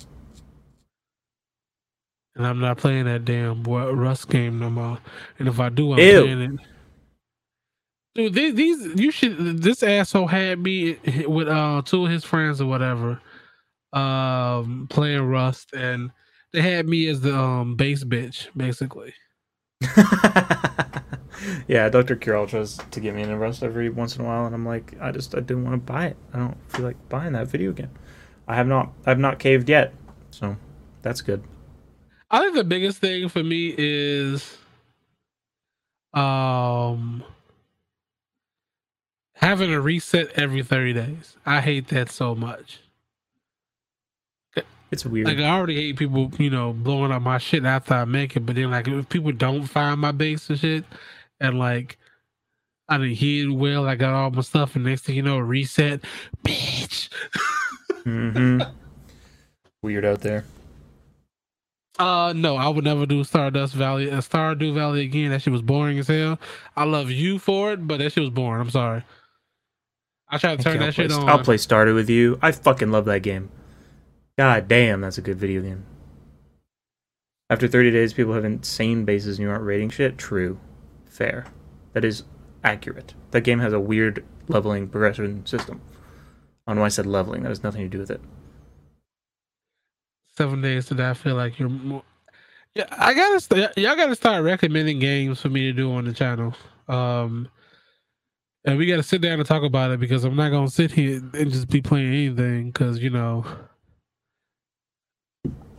[2.35, 4.99] And I'm not playing that damn boy Rust game no more.
[5.39, 6.23] And if I do, I'm Ew.
[6.23, 6.61] playing it.
[8.15, 9.63] Dude, these, these you should.
[9.63, 13.21] This asshole had me with uh two of his friends or whatever,
[13.93, 16.11] um, playing Rust, and
[16.53, 19.15] they had me as the um base bitch basically.
[21.69, 22.17] yeah, Dr.
[22.17, 24.95] Curel tries to get me an Rust every once in a while, and I'm like,
[25.01, 26.17] I just I didn't want to buy it.
[26.33, 27.91] I don't feel like buying that video game.
[28.49, 29.93] I have not I've not caved yet,
[30.31, 30.57] so
[31.03, 31.43] that's good.
[32.31, 34.57] I think the biggest thing for me is
[36.15, 37.25] um
[39.35, 41.37] having a reset every 30 days.
[41.45, 42.81] I hate that so much.
[44.91, 45.27] It's weird.
[45.27, 48.47] Like I already hate people, you know, blowing up my shit after I make it,
[48.47, 50.85] but then like if people don't find my base and shit
[51.41, 51.99] and like
[52.89, 56.03] I didn't hid well, I got all my stuff and next thing you know, reset.
[56.45, 57.09] Bitch.
[58.05, 58.63] mm-hmm.
[59.83, 60.45] Weird out there.
[61.99, 65.31] Uh no, I would never do Stardust Valley uh, Stardew Valley again.
[65.31, 66.39] That shit was boring as hell.
[66.77, 68.61] I love you for it, but that shit was boring.
[68.61, 69.03] I'm sorry.
[70.29, 71.29] I tried to turn Okay, that shit play, on.
[71.29, 72.39] I'll play Stardew with you.
[72.43, 73.49] I fucking love that game.
[74.37, 75.85] God damn, that's a good video game.
[77.49, 80.19] After 30 days, people have insane bases and you aren't rating shit.
[80.19, 80.59] True.
[81.17, 81.47] Fair.
[81.95, 82.25] That is
[82.63, 83.15] accurate.
[83.31, 85.81] That game has a weird leveling progression system.
[86.67, 87.43] Know why I said leveling.
[87.43, 88.21] That has nothing to do with it.
[90.37, 91.11] Seven days to die.
[91.11, 92.03] I feel like you're more.
[92.75, 93.41] Yeah, I gotta.
[93.41, 96.55] St- y'all gotta start recommending games for me to do on the channel.
[96.89, 97.49] Um,
[98.67, 101.23] and we gotta sit down and talk about it because I'm not gonna sit here
[101.33, 103.47] and just be playing anything because you know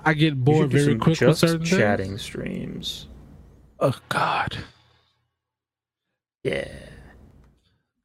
[0.03, 2.21] I get bored very quick with certain chatting things.
[2.23, 3.07] streams.
[3.79, 4.57] Oh God.
[6.47, 6.67] Yeah.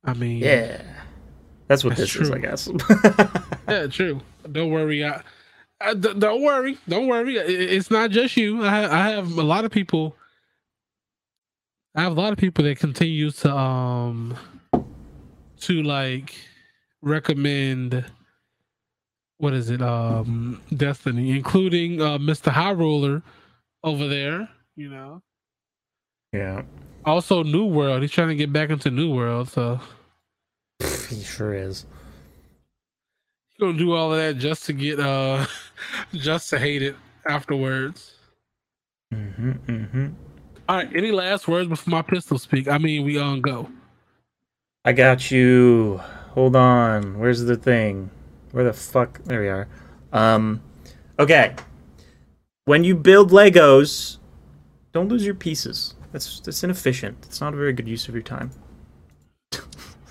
[0.04, 0.82] I mean, Yeah.
[1.68, 2.68] That's what That's this is, I guess.
[3.68, 4.20] Yeah, true.
[4.50, 5.04] Don't worry.
[5.04, 5.22] I,
[5.80, 6.76] I d- don't worry.
[6.88, 7.36] Don't worry.
[7.38, 8.62] It's not just you.
[8.64, 10.16] I have, I have a lot of people.
[11.94, 14.36] I have a lot of people that continue to um
[15.60, 16.34] to like
[17.02, 18.04] recommend
[19.38, 22.50] what is it um Destiny, including uh Mr.
[22.50, 23.22] High Roller
[23.84, 24.48] over there.
[24.76, 25.22] You know,
[26.32, 26.62] yeah.
[27.04, 28.02] Also New World.
[28.02, 29.80] He's trying to get back into New World, so
[31.08, 31.86] He sure is.
[33.48, 35.46] he's gonna do all of that just to get uh
[36.14, 36.96] just to hate it
[37.28, 38.12] afterwards.
[39.12, 40.06] Mm-hmm, mm-hmm.
[40.68, 40.88] All right.
[40.94, 42.68] Any last words before my pistol speak?
[42.68, 43.68] I mean, we on go.
[44.84, 46.00] I got you.
[46.30, 47.18] Hold on.
[47.18, 48.10] Where's the thing?
[48.52, 49.22] Where the fuck?
[49.24, 49.68] There we are.
[50.12, 50.62] Um,
[51.18, 51.54] okay.
[52.64, 54.18] When you build Legos,
[54.92, 55.94] don't lose your pieces.
[56.12, 57.18] That's that's inefficient.
[57.26, 58.50] It's not a very good use of your time.
[59.50, 59.64] that's,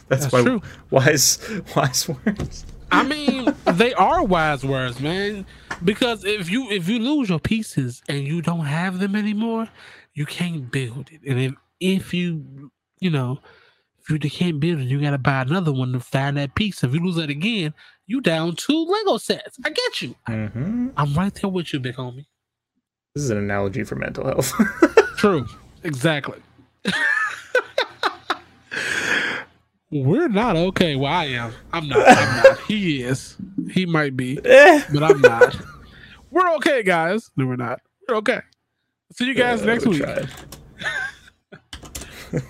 [0.08, 0.62] That's why true.
[0.90, 1.40] wise
[1.76, 2.66] wise words.
[2.92, 5.46] I mean, they are wise words, man.
[5.84, 9.68] Because if you if you lose your pieces and you don't have them anymore,
[10.14, 11.22] you can't build it.
[11.28, 13.40] And if if you you know
[14.00, 16.84] if you can't build it, you gotta buy another one to find that piece.
[16.84, 17.74] If you lose it again,
[18.08, 19.58] you down two Lego sets.
[19.64, 20.16] I get you.
[20.28, 20.90] Mm-hmm.
[20.98, 22.26] I'm right there with you, big homie.
[23.16, 24.54] This is an analogy for mental health.
[25.18, 25.46] True.
[25.84, 26.40] Exactly.
[29.92, 30.96] We're not okay.
[30.96, 31.54] Well, I am.
[31.74, 32.08] I'm not.
[32.08, 32.60] I'm not.
[32.62, 33.36] He is.
[33.72, 34.84] He might be, Eh.
[34.94, 35.56] but I'm not.
[36.32, 37.30] We're okay, guys.
[37.36, 37.82] No, we're not.
[38.08, 38.40] We're okay.
[39.14, 40.02] See you guys Uh, next week.
[40.02, 40.30] tried.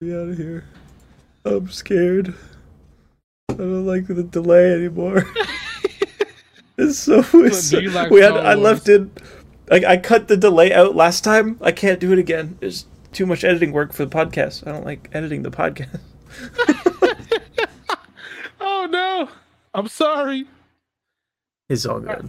[0.00, 0.64] Get out of here.
[1.44, 2.34] I'm scared.
[3.48, 5.24] I don't like the delay anymore.
[6.78, 7.24] it's so.
[7.34, 8.30] It's like we had.
[8.34, 9.08] Star I left it.
[9.72, 11.56] I, I cut the delay out last time.
[11.60, 12.56] I can't do it again.
[12.60, 14.66] There's too much editing work for the podcast.
[14.66, 16.00] I don't like editing the podcast.
[18.60, 19.28] Oh no!
[19.74, 20.46] I'm sorry.
[21.68, 22.28] It's all good.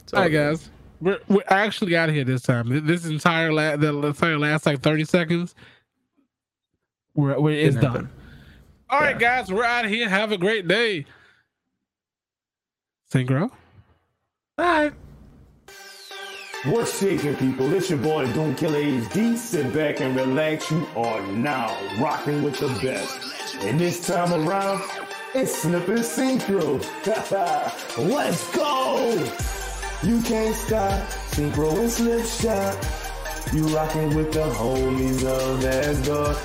[0.00, 0.50] It's All right, good.
[0.58, 0.70] guys.
[1.00, 2.86] We're we're actually out of here this time.
[2.86, 5.54] This entire la- the entire last like 30 seconds.
[7.14, 7.92] We're, we're it's Didn't done.
[7.92, 8.10] happen.
[8.90, 9.40] All right, Yeah.
[9.42, 9.52] guys.
[9.52, 10.08] We're out of here.
[10.08, 11.04] Have a great day.
[13.12, 13.50] Syncro.
[14.56, 14.92] Bye.
[16.64, 17.74] What's shaking, people?
[17.74, 19.36] It's your boy Don't Kill HD.
[19.36, 20.70] Sit back and relax.
[20.70, 23.18] You are now rocking with the best.
[23.62, 24.80] And this time around,
[25.34, 26.78] it's Snip and Syncro.
[27.98, 29.10] Let's go!
[30.04, 31.02] You can't stop.
[31.32, 33.52] Syncro and Slip Shock.
[33.52, 36.36] You rockin' with the homies of Asgard.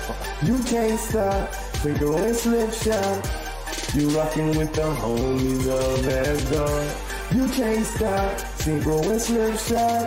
[0.42, 1.52] You can't stop.
[1.80, 3.94] Syncro and Slip Shock.
[3.94, 7.08] You rockin' with the homies of Asgard.
[7.34, 8.32] You can't stop.
[8.56, 9.98] Syncro and Slip Shock.